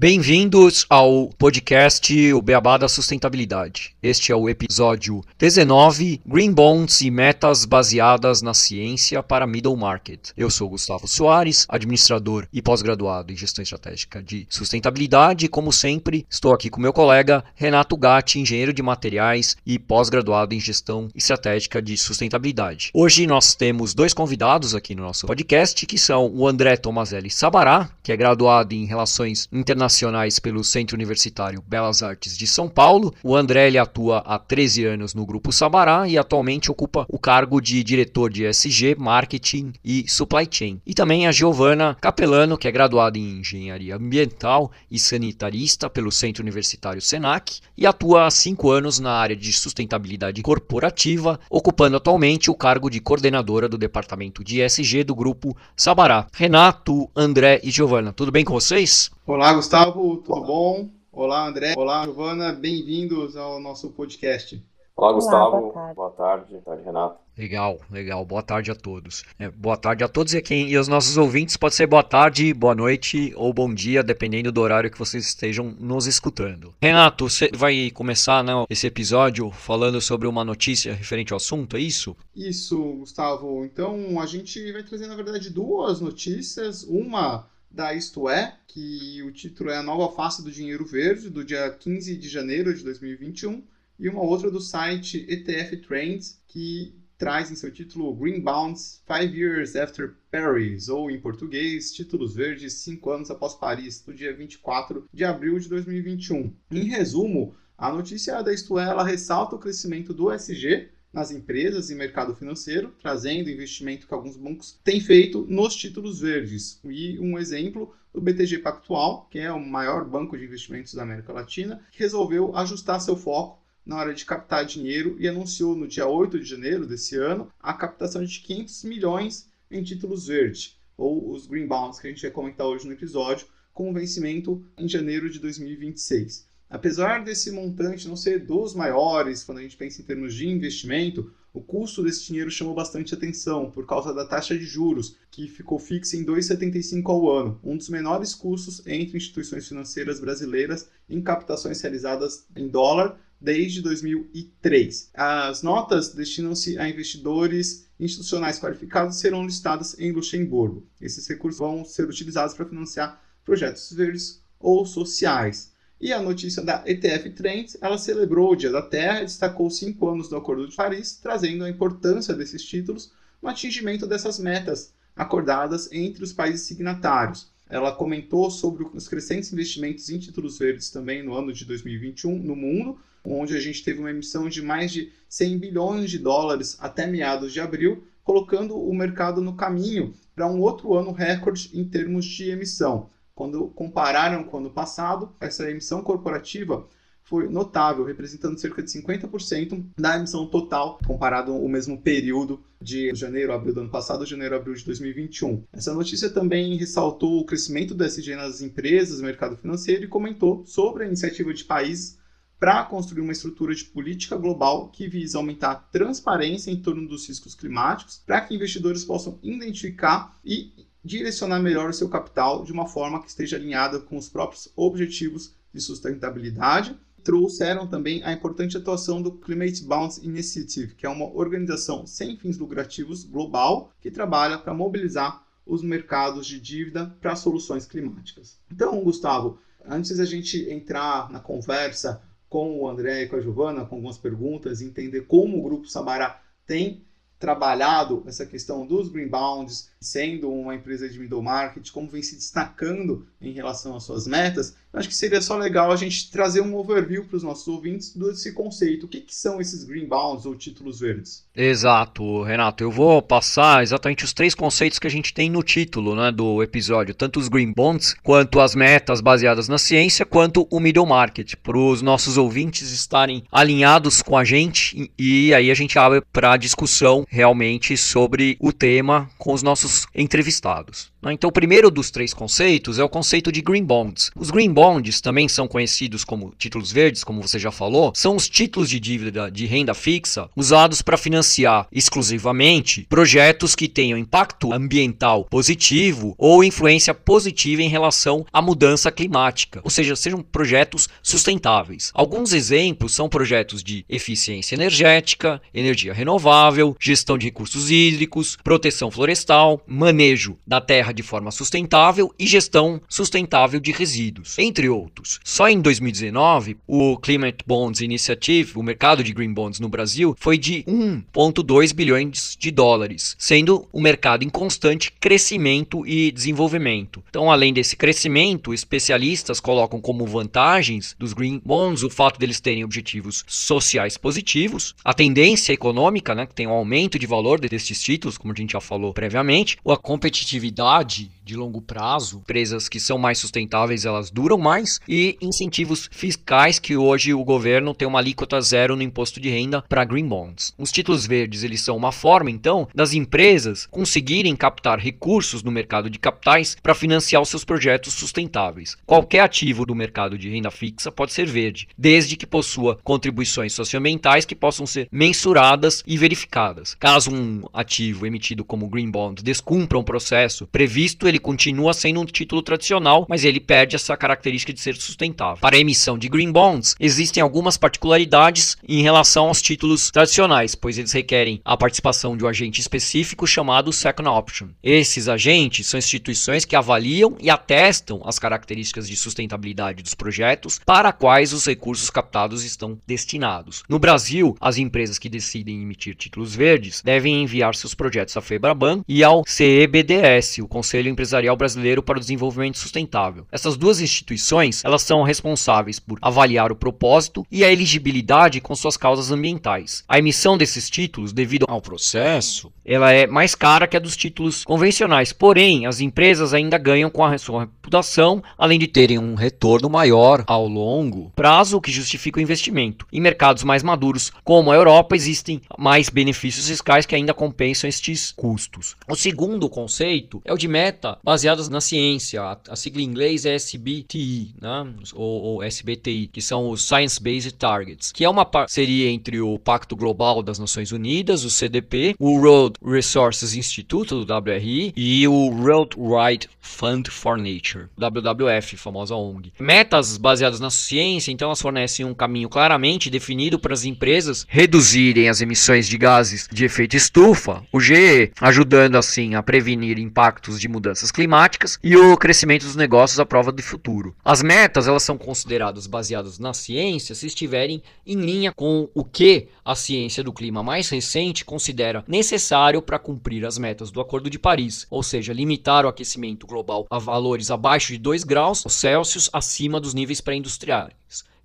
Bem-vindos 0.00 0.86
ao 0.88 1.28
podcast 1.36 2.32
O 2.32 2.40
Beabá 2.40 2.78
da 2.78 2.86
Sustentabilidade. 2.86 3.96
Este 4.00 4.30
é 4.30 4.36
o 4.36 4.48
episódio 4.48 5.24
19, 5.36 6.20
Green 6.24 6.52
Bonds 6.52 7.00
e 7.00 7.10
metas 7.10 7.64
baseadas 7.64 8.40
na 8.40 8.54
ciência 8.54 9.24
para 9.24 9.44
middle 9.44 9.76
market. 9.76 10.30
Eu 10.36 10.50
sou 10.50 10.68
Gustavo 10.68 11.08
Soares, 11.08 11.66
administrador 11.68 12.46
e 12.52 12.62
pós-graduado 12.62 13.32
em 13.32 13.36
gestão 13.36 13.60
estratégica 13.60 14.22
de 14.22 14.46
sustentabilidade. 14.48 15.48
Como 15.48 15.72
sempre, 15.72 16.24
estou 16.30 16.54
aqui 16.54 16.70
com 16.70 16.80
meu 16.80 16.92
colega 16.92 17.42
Renato 17.56 17.96
Gatti, 17.96 18.38
engenheiro 18.38 18.72
de 18.72 18.84
materiais 18.84 19.56
e 19.66 19.80
pós-graduado 19.80 20.54
em 20.54 20.60
gestão 20.60 21.08
estratégica 21.12 21.82
de 21.82 21.98
sustentabilidade. 21.98 22.92
Hoje 22.94 23.26
nós 23.26 23.56
temos 23.56 23.94
dois 23.94 24.14
convidados 24.14 24.76
aqui 24.76 24.94
no 24.94 25.02
nosso 25.02 25.26
podcast, 25.26 25.84
que 25.84 25.98
são 25.98 26.30
o 26.32 26.46
André 26.46 26.76
Tomazelli 26.76 27.30
Sabará, 27.30 27.90
que 28.00 28.12
é 28.12 28.16
graduado 28.16 28.72
em 28.76 28.84
relações 28.84 29.48
internacionais 29.52 29.87
internacionais 29.88 30.38
pelo 30.38 30.62
Centro 30.62 30.94
Universitário 30.94 31.62
Belas 31.66 32.02
Artes 32.02 32.36
de 32.36 32.46
São 32.46 32.68
Paulo. 32.68 33.14
O 33.22 33.34
André 33.34 33.66
ele 33.66 33.78
atua 33.78 34.18
há 34.18 34.38
13 34.38 34.84
anos 34.84 35.14
no 35.14 35.24
Grupo 35.24 35.50
Sabará 35.50 36.06
e 36.06 36.18
atualmente 36.18 36.70
ocupa 36.70 37.06
o 37.08 37.18
cargo 37.18 37.60
de 37.60 37.82
diretor 37.82 38.30
de 38.30 38.44
SG, 38.44 38.94
Marketing 38.98 39.72
e 39.82 40.04
Supply 40.08 40.46
Chain. 40.50 40.80
E 40.86 40.94
também 40.94 41.26
a 41.26 41.32
Giovana 41.32 41.96
Capelano, 42.00 42.58
que 42.58 42.68
é 42.68 42.70
graduada 42.70 43.18
em 43.18 43.40
Engenharia 43.40 43.96
Ambiental 43.96 44.70
e 44.90 44.98
Sanitarista 44.98 45.88
pelo 45.88 46.12
Centro 46.12 46.42
Universitário 46.42 47.00
Senac 47.00 47.60
e 47.76 47.86
atua 47.86 48.26
há 48.26 48.30
5 48.30 48.70
anos 48.70 48.98
na 48.98 49.12
área 49.12 49.36
de 49.36 49.52
sustentabilidade 49.52 50.42
corporativa, 50.42 51.40
ocupando 51.48 51.96
atualmente 51.96 52.50
o 52.50 52.54
cargo 52.54 52.90
de 52.90 53.00
coordenadora 53.00 53.68
do 53.68 53.78
departamento 53.78 54.44
de 54.44 54.60
SG 54.60 55.02
do 55.04 55.14
Grupo 55.14 55.56
Sabará. 55.76 56.26
Renato, 56.32 57.08
André 57.16 57.60
e 57.62 57.70
Giovana, 57.70 58.12
tudo 58.12 58.30
bem 58.30 58.44
com 58.44 58.52
vocês? 58.52 59.10
Olá, 59.28 59.52
Gustavo, 59.52 60.16
tudo 60.16 60.40
bom? 60.40 60.88
Olá, 61.12 61.46
André. 61.46 61.74
Olá, 61.76 62.02
Giovana. 62.04 62.50
Bem-vindos 62.50 63.36
ao 63.36 63.60
nosso 63.60 63.90
podcast. 63.90 64.58
Olá, 64.96 65.12
Gustavo. 65.12 65.56
Olá, 65.56 65.60
boa, 65.60 65.72
tarde. 65.74 65.94
boa 65.94 66.10
tarde. 66.12 66.52
Boa 66.52 66.62
tarde, 66.62 66.82
Renato. 66.82 67.18
Legal, 67.36 67.78
legal. 67.90 68.24
Boa 68.24 68.42
tarde 68.42 68.70
a 68.70 68.74
todos. 68.74 69.26
É, 69.38 69.50
boa 69.50 69.76
tarde 69.76 70.02
a 70.02 70.08
todos 70.08 70.32
e, 70.32 70.40
quem, 70.40 70.70
e 70.70 70.78
os 70.78 70.88
nossos 70.88 71.18
ouvintes. 71.18 71.58
Pode 71.58 71.74
ser 71.74 71.86
boa 71.86 72.02
tarde, 72.02 72.54
boa 72.54 72.74
noite 72.74 73.34
ou 73.36 73.52
bom 73.52 73.72
dia, 73.74 74.02
dependendo 74.02 74.50
do 74.50 74.62
horário 74.62 74.90
que 74.90 74.98
vocês 74.98 75.26
estejam 75.26 75.76
nos 75.78 76.06
escutando. 76.06 76.74
Renato, 76.80 77.28
você 77.28 77.50
vai 77.52 77.90
começar 77.90 78.42
né, 78.42 78.52
esse 78.70 78.86
episódio 78.86 79.50
falando 79.50 80.00
sobre 80.00 80.26
uma 80.26 80.42
notícia 80.42 80.94
referente 80.94 81.34
ao 81.34 81.36
assunto, 81.36 81.76
é 81.76 81.80
isso? 81.80 82.16
Isso, 82.34 82.82
Gustavo. 82.94 83.62
Então, 83.62 84.18
a 84.18 84.24
gente 84.24 84.72
vai 84.72 84.82
trazer, 84.82 85.06
na 85.06 85.16
verdade, 85.16 85.50
duas 85.50 86.00
notícias. 86.00 86.82
Uma 86.82 87.46
da 87.70 87.94
Isto 87.94 88.28
É, 88.28 88.56
que 88.66 89.22
o 89.22 89.32
título 89.32 89.70
é 89.70 89.76
A 89.76 89.82
Nova 89.82 90.14
Face 90.14 90.42
do 90.42 90.50
Dinheiro 90.50 90.84
Verde, 90.84 91.30
do 91.30 91.44
dia 91.44 91.70
15 91.70 92.16
de 92.16 92.28
janeiro 92.28 92.74
de 92.74 92.82
2021, 92.82 93.62
e 93.98 94.08
uma 94.08 94.22
outra 94.22 94.50
do 94.50 94.60
site 94.60 95.26
ETF 95.28 95.76
Trends, 95.78 96.40
que 96.46 96.94
traz 97.18 97.50
em 97.50 97.56
seu 97.56 97.70
título 97.72 98.14
Green 98.14 98.40
Bonds 98.40 99.02
Five 99.04 99.36
Years 99.36 99.74
After 99.74 100.14
Paris, 100.30 100.88
ou 100.88 101.10
em 101.10 101.20
português, 101.20 101.92
Títulos 101.92 102.34
Verdes 102.34 102.74
5 102.74 103.10
anos 103.10 103.30
após 103.30 103.54
Paris, 103.54 104.00
do 104.00 104.14
dia 104.14 104.32
24 104.32 105.08
de 105.12 105.24
abril 105.24 105.58
de 105.58 105.68
2021. 105.68 106.54
Em 106.70 106.84
resumo, 106.84 107.54
a 107.76 107.92
notícia 107.92 108.40
da 108.42 108.52
Isto 108.52 108.78
É, 108.78 108.84
ela 108.84 109.04
ressalta 109.04 109.56
o 109.56 109.58
crescimento 109.58 110.14
do 110.14 110.32
SG, 110.32 110.90
nas 111.12 111.30
empresas 111.30 111.90
e 111.90 111.94
mercado 111.94 112.34
financeiro, 112.34 112.94
trazendo 113.00 113.50
investimento 113.50 114.06
que 114.06 114.14
alguns 114.14 114.36
bancos 114.36 114.78
têm 114.84 115.00
feito 115.00 115.46
nos 115.48 115.74
títulos 115.74 116.20
verdes. 116.20 116.80
E 116.84 117.18
um 117.18 117.38
exemplo, 117.38 117.94
o 118.12 118.20
BTG 118.20 118.58
Pactual, 118.58 119.26
que 119.30 119.38
é 119.38 119.50
o 119.50 119.60
maior 119.60 120.04
banco 120.04 120.36
de 120.36 120.44
investimentos 120.44 120.94
da 120.94 121.02
América 121.02 121.32
Latina, 121.32 121.80
resolveu 121.92 122.54
ajustar 122.56 123.00
seu 123.00 123.16
foco 123.16 123.58
na 123.84 123.96
hora 123.96 124.12
de 124.12 124.26
captar 124.26 124.66
dinheiro 124.66 125.16
e 125.18 125.26
anunciou 125.26 125.74
no 125.74 125.88
dia 125.88 126.06
8 126.06 126.38
de 126.38 126.44
janeiro 126.44 126.86
desse 126.86 127.16
ano 127.16 127.50
a 127.58 127.72
captação 127.72 128.22
de 128.22 128.40
500 128.40 128.84
milhões 128.84 129.48
em 129.70 129.82
títulos 129.82 130.26
verdes, 130.26 130.76
ou 130.96 131.30
os 131.30 131.46
Green 131.46 131.66
Bonds, 131.66 131.98
que 131.98 132.06
a 132.06 132.10
gente 132.10 132.22
vai 132.22 132.30
comentar 132.30 132.66
hoje 132.66 132.86
no 132.86 132.92
episódio, 132.92 133.46
com 133.72 133.92
vencimento 133.92 134.62
em 134.76 134.88
janeiro 134.88 135.30
de 135.30 135.38
2026. 135.38 136.47
Apesar 136.70 137.24
desse 137.24 137.50
montante 137.50 138.06
não 138.06 138.16
ser 138.16 138.44
dos 138.44 138.74
maiores, 138.74 139.42
quando 139.42 139.58
a 139.58 139.62
gente 139.62 139.76
pensa 139.76 140.02
em 140.02 140.04
termos 140.04 140.34
de 140.34 140.46
investimento, 140.46 141.32
o 141.52 141.62
custo 141.62 142.02
desse 142.02 142.26
dinheiro 142.26 142.50
chamou 142.50 142.74
bastante 142.74 143.14
atenção 143.14 143.70
por 143.70 143.86
causa 143.86 144.12
da 144.12 144.26
taxa 144.26 144.56
de 144.56 144.64
juros, 144.64 145.16
que 145.30 145.48
ficou 145.48 145.78
fixa 145.78 146.16
em 146.16 146.24
2,75 146.24 147.10
ao 147.10 147.30
ano, 147.30 147.60
um 147.64 147.76
dos 147.76 147.88
menores 147.88 148.34
custos 148.34 148.86
entre 148.86 149.16
instituições 149.16 149.66
financeiras 149.66 150.20
brasileiras 150.20 150.88
em 151.08 151.22
captações 151.22 151.80
realizadas 151.80 152.46
em 152.54 152.68
dólar 152.68 153.18
desde 153.40 153.80
2003. 153.80 155.10
As 155.14 155.62
notas 155.62 156.12
destinam-se 156.12 156.78
a 156.78 156.88
investidores 156.88 157.88
institucionais 157.98 158.58
qualificados 158.58 159.16
e 159.16 159.20
serão 159.20 159.44
listadas 159.44 159.98
em 159.98 160.12
Luxemburgo. 160.12 160.86
Esses 161.00 161.26
recursos 161.26 161.58
vão 161.58 161.84
ser 161.84 162.08
utilizados 162.08 162.54
para 162.54 162.66
financiar 162.66 163.22
projetos 163.44 163.90
verdes 163.92 164.42
ou 164.60 164.84
sociais. 164.84 165.72
E 166.00 166.12
a 166.12 166.22
notícia 166.22 166.62
da 166.62 166.84
ETF 166.86 167.30
Trends, 167.30 167.76
ela 167.80 167.98
celebrou 167.98 168.52
o 168.52 168.56
Dia 168.56 168.70
da 168.70 168.80
Terra 168.80 169.20
e 169.20 169.24
destacou 169.24 169.68
cinco 169.68 170.08
anos 170.08 170.28
do 170.28 170.36
Acordo 170.36 170.68
de 170.68 170.76
Paris, 170.76 171.18
trazendo 171.20 171.64
a 171.64 171.68
importância 171.68 172.34
desses 172.34 172.62
títulos 172.62 173.12
no 173.42 173.48
atingimento 173.48 174.06
dessas 174.06 174.38
metas 174.38 174.94
acordadas 175.16 175.90
entre 175.90 176.22
os 176.22 176.32
países 176.32 176.66
signatários. 176.68 177.50
Ela 177.68 177.90
comentou 177.90 178.48
sobre 178.48 178.86
os 178.94 179.08
crescentes 179.08 179.52
investimentos 179.52 180.08
em 180.08 180.20
títulos 180.20 180.56
verdes 180.56 180.88
também 180.88 181.22
no 181.24 181.34
ano 181.34 181.52
de 181.52 181.64
2021 181.64 182.38
no 182.38 182.54
mundo, 182.54 183.00
onde 183.24 183.56
a 183.56 183.60
gente 183.60 183.82
teve 183.82 183.98
uma 183.98 184.10
emissão 184.10 184.48
de 184.48 184.62
mais 184.62 184.92
de 184.92 185.12
100 185.28 185.58
bilhões 185.58 186.10
de 186.10 186.18
dólares 186.18 186.78
até 186.80 187.08
meados 187.08 187.52
de 187.52 187.60
abril, 187.60 188.04
colocando 188.22 188.78
o 188.78 188.94
mercado 188.94 189.40
no 189.40 189.56
caminho 189.56 190.14
para 190.34 190.46
um 190.46 190.60
outro 190.60 190.94
ano 190.94 191.10
recorde 191.10 191.70
em 191.74 191.84
termos 191.84 192.24
de 192.24 192.50
emissão. 192.50 193.10
Quando 193.38 193.68
compararam 193.68 194.42
com 194.42 194.56
o 194.56 194.60
ano 194.60 194.70
passado, 194.70 195.32
essa 195.40 195.70
emissão 195.70 196.02
corporativa 196.02 196.88
foi 197.22 197.48
notável, 197.48 198.04
representando 198.04 198.58
cerca 198.58 198.82
de 198.82 198.90
50% 198.90 199.84
da 199.96 200.16
emissão 200.16 200.44
total, 200.48 200.98
comparado 201.06 201.52
ao 201.52 201.68
mesmo 201.68 202.02
período 202.02 202.60
de 202.82 203.14
janeiro 203.14 203.52
abril 203.52 203.72
do 203.72 203.82
ano 203.82 203.90
passado, 203.90 204.26
janeiro 204.26 204.56
abril 204.56 204.74
de 204.74 204.84
2021. 204.84 205.62
Essa 205.72 205.94
notícia 205.94 206.28
também 206.28 206.76
ressaltou 206.76 207.38
o 207.38 207.46
crescimento 207.46 207.94
do 207.94 208.04
SG 208.04 208.34
nas 208.34 208.60
empresas, 208.60 209.20
no 209.20 209.26
mercado 209.26 209.56
financeiro 209.56 210.02
e 210.02 210.08
comentou 210.08 210.66
sobre 210.66 211.04
a 211.04 211.06
iniciativa 211.06 211.54
de 211.54 211.62
países 211.62 212.18
para 212.58 212.82
construir 212.86 213.20
uma 213.20 213.30
estrutura 213.30 213.72
de 213.72 213.84
política 213.84 214.36
global 214.36 214.88
que 214.88 215.06
visa 215.06 215.38
aumentar 215.38 215.70
a 215.70 215.76
transparência 215.76 216.72
em 216.72 216.82
torno 216.82 217.06
dos 217.06 217.28
riscos 217.28 217.54
climáticos, 217.54 218.20
para 218.26 218.40
que 218.40 218.56
investidores 218.56 219.04
possam 219.04 219.38
identificar 219.44 220.36
e 220.44 220.87
direcionar 221.08 221.58
melhor 221.58 221.88
o 221.88 221.94
seu 221.94 222.08
capital 222.08 222.62
de 222.62 222.70
uma 222.70 222.86
forma 222.86 223.22
que 223.22 223.28
esteja 223.28 223.56
alinhada 223.56 223.98
com 223.98 224.16
os 224.18 224.28
próprios 224.28 224.70
objetivos 224.76 225.54
de 225.72 225.80
sustentabilidade. 225.80 226.94
Trouxeram 227.24 227.86
também 227.86 228.22
a 228.22 228.32
importante 228.32 228.76
atuação 228.76 229.20
do 229.20 229.32
Climate 229.32 229.82
Bounce 229.84 230.24
Initiative, 230.24 230.94
que 230.94 231.06
é 231.06 231.08
uma 231.08 231.24
organização 231.24 232.06
sem 232.06 232.36
fins 232.36 232.58
lucrativos 232.58 233.24
global 233.24 233.90
que 234.00 234.10
trabalha 234.10 234.58
para 234.58 234.74
mobilizar 234.74 235.44
os 235.66 235.82
mercados 235.82 236.46
de 236.46 236.60
dívida 236.60 237.06
para 237.20 237.36
soluções 237.36 237.86
climáticas. 237.86 238.58
Então, 238.70 239.02
Gustavo, 239.02 239.58
antes 239.86 240.16
da 240.16 240.24
gente 240.24 240.70
entrar 240.70 241.30
na 241.30 241.40
conversa 241.40 242.22
com 242.48 242.80
o 242.80 242.88
André 242.88 243.22
e 243.22 243.28
com 243.28 243.36
a 243.36 243.40
Giovana, 243.40 243.84
com 243.84 243.96
algumas 243.96 244.18
perguntas, 244.18 244.80
entender 244.80 245.22
como 245.22 245.58
o 245.58 245.62
Grupo 245.62 245.86
Sabará 245.86 246.40
tem 246.66 247.02
trabalhado 247.38 248.24
essa 248.26 248.44
questão 248.44 248.86
dos 248.86 249.08
green 249.08 249.28
bonds, 249.28 249.90
sendo 250.00 250.50
uma 250.50 250.74
empresa 250.74 251.08
de 251.08 251.18
middle 251.18 251.42
market, 251.42 251.90
como 251.90 252.08
vem 252.08 252.22
se 252.22 252.36
destacando 252.36 253.26
em 253.40 253.52
relação 253.52 253.96
às 253.96 254.04
suas 254.04 254.26
metas, 254.26 254.76
Acho 254.92 255.08
que 255.08 255.14
seria 255.14 255.40
só 255.40 255.56
legal 255.56 255.92
a 255.92 255.96
gente 255.96 256.30
trazer 256.30 256.62
um 256.62 256.74
overview 256.74 257.24
para 257.24 257.36
os 257.36 257.42
nossos 257.42 257.68
ouvintes 257.68 258.16
desse 258.16 258.52
conceito. 258.52 259.04
O 259.04 259.08
que, 259.08 259.20
que 259.20 259.34
são 259.34 259.60
esses 259.60 259.84
green 259.84 260.06
bonds 260.06 260.46
ou 260.46 260.54
títulos 260.54 261.00
verdes? 261.00 261.44
Exato, 261.54 262.42
Renato. 262.42 262.82
Eu 262.82 262.90
vou 262.90 263.20
passar 263.20 263.82
exatamente 263.82 264.24
os 264.24 264.32
três 264.32 264.54
conceitos 264.54 264.98
que 264.98 265.06
a 265.06 265.10
gente 265.10 265.34
tem 265.34 265.50
no 265.50 265.62
título 265.62 266.16
né, 266.16 266.32
do 266.32 266.62
episódio, 266.62 267.14
tanto 267.14 267.38
os 267.38 267.48
green 267.48 267.72
bonds, 267.72 268.14
quanto 268.22 268.60
as 268.60 268.74
metas 268.74 269.20
baseadas 269.20 269.68
na 269.68 269.76
ciência, 269.76 270.24
quanto 270.24 270.66
o 270.70 270.80
middle 270.80 271.06
market, 271.06 271.54
para 271.62 271.78
os 271.78 272.00
nossos 272.00 272.38
ouvintes 272.38 272.90
estarem 272.90 273.44
alinhados 273.52 274.22
com 274.22 274.36
a 274.36 274.44
gente 274.44 275.10
e 275.18 275.52
aí 275.52 275.70
a 275.70 275.74
gente 275.74 275.98
abre 275.98 276.22
para 276.32 276.56
discussão 276.56 277.26
realmente 277.28 277.96
sobre 277.96 278.56
o 278.58 278.72
tema 278.72 279.28
com 279.36 279.52
os 279.52 279.62
nossos 279.62 279.87
entrevistados. 280.14 281.10
Né? 281.22 281.32
Então, 281.32 281.48
o 281.48 281.52
primeiro 281.52 281.90
dos 281.90 282.10
três 282.10 282.32
conceitos 282.32 282.98
é 282.98 283.04
o 283.04 283.08
conceito 283.08 283.50
de 283.50 283.60
green 283.60 283.84
bonds. 283.84 284.30
Os 284.36 284.50
green 284.50 284.72
bonds 284.72 285.20
também 285.20 285.48
são 285.48 285.66
conhecidos 285.66 286.24
como 286.24 286.54
títulos 286.58 286.92
verdes, 286.92 287.24
como 287.24 287.42
você 287.42 287.58
já 287.58 287.70
falou, 287.70 288.12
são 288.14 288.36
os 288.36 288.48
títulos 288.48 288.88
de 288.88 289.00
dívida 289.00 289.50
de 289.50 289.66
renda 289.66 289.94
fixa 289.94 290.48
usados 290.56 291.02
para 291.02 291.16
financiar 291.16 291.86
exclusivamente 291.92 293.06
projetos 293.08 293.74
que 293.74 293.88
tenham 293.88 294.18
impacto 294.18 294.72
ambiental 294.72 295.44
positivo 295.44 296.34
ou 296.38 296.64
influência 296.64 297.14
positiva 297.14 297.82
em 297.82 297.88
relação 297.88 298.44
à 298.52 298.62
mudança 298.62 299.10
climática, 299.10 299.80
ou 299.84 299.90
seja, 299.90 300.14
sejam 300.16 300.42
projetos 300.42 301.08
sustentáveis. 301.22 302.10
Alguns 302.14 302.52
exemplos 302.52 303.14
são 303.14 303.28
projetos 303.28 303.82
de 303.82 304.04
eficiência 304.08 304.74
energética, 304.74 305.60
energia 305.72 306.12
renovável, 306.12 306.96
gestão 307.00 307.36
de 307.36 307.46
recursos 307.46 307.90
hídricos, 307.90 308.56
proteção 308.62 309.10
florestal, 309.10 309.77
manejo 309.86 310.56
da 310.66 310.80
terra 310.80 311.12
de 311.12 311.22
forma 311.22 311.50
sustentável 311.50 312.32
e 312.38 312.46
gestão 312.46 313.00
sustentável 313.08 313.80
de 313.80 313.92
resíduos, 313.92 314.58
entre 314.58 314.88
outros. 314.88 315.40
Só 315.44 315.68
em 315.68 315.80
2019, 315.80 316.76
o 316.86 317.16
Climate 317.18 317.64
Bonds 317.66 318.00
Initiative, 318.00 318.78
o 318.78 318.82
mercado 318.82 319.22
de 319.22 319.32
green 319.32 319.52
bonds 319.52 319.80
no 319.80 319.88
Brasil, 319.88 320.36
foi 320.38 320.58
de 320.58 320.82
1,2 320.84 321.92
bilhões 321.92 322.56
de 322.58 322.70
dólares, 322.70 323.36
sendo 323.38 323.86
um 323.92 324.00
mercado 324.00 324.44
em 324.44 324.48
constante 324.48 325.12
crescimento 325.12 326.06
e 326.06 326.30
desenvolvimento. 326.30 327.22
Então, 327.28 327.50
além 327.50 327.72
desse 327.72 327.96
crescimento, 327.96 328.72
especialistas 328.72 329.60
colocam 329.60 330.00
como 330.00 330.26
vantagens 330.26 331.14
dos 331.18 331.32
green 331.32 331.60
bonds 331.64 332.02
o 332.02 332.10
fato 332.10 332.38
deles 332.38 332.60
terem 332.60 332.84
objetivos 332.84 333.44
sociais 333.46 334.16
positivos, 334.16 334.94
a 335.04 335.14
tendência 335.14 335.72
econômica, 335.72 336.34
né, 336.34 336.46
que 336.46 336.54
tem 336.54 336.66
um 336.66 336.72
aumento 336.72 337.18
de 337.18 337.26
valor 337.26 337.60
destes 337.60 338.02
títulos, 338.02 338.38
como 338.38 338.52
a 338.52 338.56
gente 338.56 338.72
já 338.72 338.80
falou 338.80 339.12
previamente, 339.12 339.67
ou 339.84 339.92
a 339.92 339.96
competitividade 339.96 341.30
de 341.48 341.56
longo 341.56 341.80
prazo, 341.80 342.40
empresas 342.40 342.90
que 342.90 343.00
são 343.00 343.16
mais 343.16 343.38
sustentáveis, 343.38 344.04
elas 344.04 344.30
duram 344.30 344.58
mais, 344.58 345.00
e 345.08 345.38
incentivos 345.40 346.06
fiscais 346.12 346.78
que 346.78 346.94
hoje 346.94 347.32
o 347.32 347.42
governo 347.42 347.94
tem 347.94 348.06
uma 348.06 348.18
alíquota 348.18 348.60
zero 348.60 348.94
no 348.94 349.02
imposto 349.02 349.40
de 349.40 349.48
renda 349.48 349.82
para 349.88 350.04
green 350.04 350.28
bonds. 350.28 350.74
Os 350.76 350.92
títulos 350.92 351.26
verdes, 351.26 351.62
eles 351.62 351.80
são 351.80 351.96
uma 351.96 352.12
forma, 352.12 352.50
então, 352.50 352.86
das 352.94 353.14
empresas 353.14 353.86
conseguirem 353.90 354.54
captar 354.54 354.98
recursos 354.98 355.62
no 355.62 355.70
mercado 355.70 356.10
de 356.10 356.18
capitais 356.18 356.76
para 356.82 356.94
financiar 356.94 357.40
os 357.40 357.48
seus 357.48 357.64
projetos 357.64 358.12
sustentáveis. 358.12 358.98
Qualquer 359.06 359.40
ativo 359.40 359.86
do 359.86 359.94
mercado 359.94 360.36
de 360.36 360.50
renda 360.50 360.70
fixa 360.70 361.10
pode 361.10 361.32
ser 361.32 361.46
verde, 361.46 361.88
desde 361.96 362.36
que 362.36 362.46
possua 362.46 362.98
contribuições 363.02 363.72
socioambientais 363.72 364.44
que 364.44 364.54
possam 364.54 364.86
ser 364.86 365.08
mensuradas 365.10 366.02
e 366.06 366.18
verificadas. 366.18 366.94
Caso 366.94 367.30
um 367.30 367.62
ativo 367.72 368.26
emitido 368.26 368.66
como 368.66 368.88
green 368.88 369.10
bond 369.10 369.42
descumpra 369.42 369.98
um 369.98 370.04
processo 370.04 370.66
previsto, 370.66 371.26
ele 371.26 371.37
continua 371.38 371.94
sendo 371.94 372.20
um 372.20 372.24
título 372.24 372.62
tradicional, 372.62 373.26
mas 373.28 373.44
ele 373.44 373.60
perde 373.60 373.96
essa 373.96 374.16
característica 374.16 374.72
de 374.72 374.80
ser 374.80 374.96
sustentável. 374.96 375.60
Para 375.60 375.76
a 375.76 375.78
emissão 375.78 376.18
de 376.18 376.28
green 376.28 376.52
bonds, 376.52 376.94
existem 376.98 377.42
algumas 377.42 377.76
particularidades 377.76 378.76
em 378.86 379.02
relação 379.02 379.48
aos 379.48 379.62
títulos 379.62 380.10
tradicionais, 380.10 380.74
pois 380.74 380.98
eles 380.98 381.12
requerem 381.12 381.60
a 381.64 381.76
participação 381.76 382.36
de 382.36 382.44
um 382.44 382.48
agente 382.48 382.80
específico 382.80 383.46
chamado 383.46 383.92
second 383.92 384.28
option. 384.28 384.68
Esses 384.82 385.28
agentes 385.28 385.86
são 385.86 385.98
instituições 385.98 386.64
que 386.64 386.76
avaliam 386.76 387.36
e 387.40 387.50
atestam 387.50 388.20
as 388.24 388.38
características 388.38 389.08
de 389.08 389.16
sustentabilidade 389.16 390.02
dos 390.02 390.14
projetos 390.14 390.80
para 390.84 391.12
quais 391.12 391.52
os 391.52 391.66
recursos 391.66 392.10
captados 392.10 392.64
estão 392.64 392.98
destinados. 393.06 393.82
No 393.88 393.98
Brasil, 393.98 394.56
as 394.60 394.78
empresas 394.78 395.18
que 395.18 395.28
decidem 395.28 395.82
emitir 395.82 396.14
títulos 396.14 396.54
verdes 396.54 397.02
devem 397.02 397.42
enviar 397.42 397.74
seus 397.74 397.94
projetos 397.94 398.36
à 398.36 398.40
FEBRABAN 398.40 399.02
e 399.06 399.22
ao 399.22 399.44
CEBDS, 399.46 400.58
o 400.58 400.68
Conselho 400.68 401.08
Empresarial 401.08 401.27
Brasileiro 401.56 402.02
para 402.02 402.18
o 402.18 402.20
Desenvolvimento 402.20 402.78
Sustentável. 402.78 403.46
Essas 403.50 403.76
duas 403.76 404.00
instituições, 404.00 404.84
elas 404.84 405.02
são 405.02 405.22
responsáveis 405.22 405.98
por 405.98 406.18
avaliar 406.22 406.72
o 406.72 406.76
propósito 406.76 407.46
e 407.50 407.64
a 407.64 407.72
elegibilidade 407.72 408.60
com 408.60 408.74
suas 408.74 408.96
causas 408.96 409.30
ambientais. 409.30 410.04
A 410.08 410.18
emissão 410.18 410.56
desses 410.56 410.88
títulos, 410.88 411.32
devido 411.32 411.66
ao 411.68 411.80
processo, 411.80 412.72
ela 412.84 413.12
é 413.12 413.26
mais 413.26 413.54
cara 413.54 413.86
que 413.86 413.96
a 413.96 414.00
dos 414.00 414.16
títulos 414.16 414.64
convencionais. 414.64 415.32
Porém, 415.32 415.86
as 415.86 416.00
empresas 416.00 416.54
ainda 416.54 416.78
ganham 416.78 417.10
com 417.10 417.24
a 417.24 417.36
sua 417.38 417.60
reputação, 417.60 418.42
além 418.56 418.78
de 418.78 418.86
terem 418.86 419.18
um 419.18 419.34
retorno 419.34 419.90
maior 419.90 420.44
ao 420.46 420.66
longo 420.66 421.30
prazo 421.36 421.80
que 421.80 421.90
justifica 421.90 422.38
o 422.38 422.42
investimento. 422.42 423.06
Em 423.12 423.20
mercados 423.20 423.64
mais 423.64 423.82
maduros, 423.82 424.32
como 424.44 424.70
a 424.70 424.74
Europa, 424.74 425.14
existem 425.14 425.60
mais 425.76 426.08
benefícios 426.08 426.68
fiscais 426.68 427.06
que 427.06 427.14
ainda 427.14 427.34
compensam 427.34 427.88
estes 427.88 428.32
custos. 428.32 428.96
O 429.08 429.14
segundo 429.14 429.68
conceito 429.68 430.40
é 430.44 430.52
o 430.52 430.58
de 430.58 430.68
meta 430.68 431.17
baseadas 431.22 431.68
na 431.68 431.80
ciência. 431.80 432.42
A, 432.42 432.58
a 432.70 432.76
sigla 432.76 433.02
em 433.02 433.04
inglês 433.04 433.44
é 433.44 433.54
SBTI, 433.54 434.54
né? 434.60 434.86
ou, 435.14 435.42
ou 435.42 435.64
SBTI, 435.64 436.28
que 436.28 436.40
são 436.40 436.70
os 436.70 436.86
Science 436.86 437.22
Based 437.22 437.52
Targets, 437.54 438.12
que 438.12 438.24
é 438.24 438.28
uma 438.28 438.44
parceria 438.44 439.10
entre 439.10 439.40
o 439.40 439.58
Pacto 439.58 439.96
Global 439.96 440.42
das 440.42 440.58
Nações 440.58 440.92
Unidas, 440.92 441.44
o 441.44 441.50
CDP, 441.50 442.14
o 442.18 442.38
World 442.38 442.76
Resources 442.84 443.54
Institute, 443.54 444.14
o 444.14 444.22
WRI, 444.22 444.92
e 444.96 445.26
o 445.28 445.50
World 445.50 445.96
Wide 445.96 446.48
Fund 446.60 447.08
for 447.08 447.36
Nature, 447.36 447.86
WWF, 447.98 448.76
famosa 448.76 449.14
ONG. 449.14 449.52
Metas 449.58 450.16
baseadas 450.16 450.60
na 450.60 450.70
ciência, 450.70 451.32
então 451.32 451.48
elas 451.48 451.60
fornecem 451.60 452.04
um 452.04 452.14
caminho 452.14 452.48
claramente 452.48 453.10
definido 453.10 453.58
para 453.58 453.72
as 453.72 453.84
empresas 453.84 454.46
reduzirem 454.48 455.28
as 455.28 455.40
emissões 455.40 455.88
de 455.88 455.96
gases 455.96 456.48
de 456.52 456.64
efeito 456.64 456.96
estufa, 456.96 457.62
o 457.72 457.80
GE, 457.80 458.32
ajudando 458.40 458.96
assim 458.96 459.34
a 459.34 459.42
prevenir 459.42 459.98
impactos 459.98 460.60
de 460.60 460.68
mudanças 460.68 460.97
climáticas 461.12 461.78
e 461.82 461.96
o 461.96 462.16
crescimento 462.16 462.64
dos 462.64 462.76
negócios 462.76 463.20
à 463.20 463.26
prova 463.26 463.52
do 463.52 463.62
futuro. 463.62 464.14
As 464.24 464.42
metas 464.42 464.88
elas 464.88 465.02
são 465.02 465.16
consideradas 465.16 465.86
baseadas 465.86 466.38
na 466.38 466.52
ciência 466.52 467.14
se 467.14 467.26
estiverem 467.26 467.82
em 468.06 468.16
linha 468.16 468.52
com 468.52 468.88
o 468.94 469.04
que 469.04 469.48
a 469.64 469.74
ciência 469.74 470.22
do 470.22 470.32
clima 470.32 470.62
mais 470.62 470.88
recente 470.88 471.44
considera 471.44 472.04
necessário 472.06 472.82
para 472.82 472.98
cumprir 472.98 473.46
as 473.46 473.58
metas 473.58 473.90
do 473.90 474.00
Acordo 474.00 474.30
de 474.30 474.38
Paris, 474.38 474.86
ou 474.90 475.02
seja, 475.02 475.32
limitar 475.32 475.84
o 475.84 475.88
aquecimento 475.88 476.46
global 476.46 476.86
a 476.90 476.98
valores 476.98 477.50
abaixo 477.50 477.92
de 477.92 477.98
2 477.98 478.24
graus 478.24 478.64
Celsius 478.68 479.30
acima 479.32 479.80
dos 479.80 479.94
níveis 479.94 480.20
pré-industriais 480.20 480.98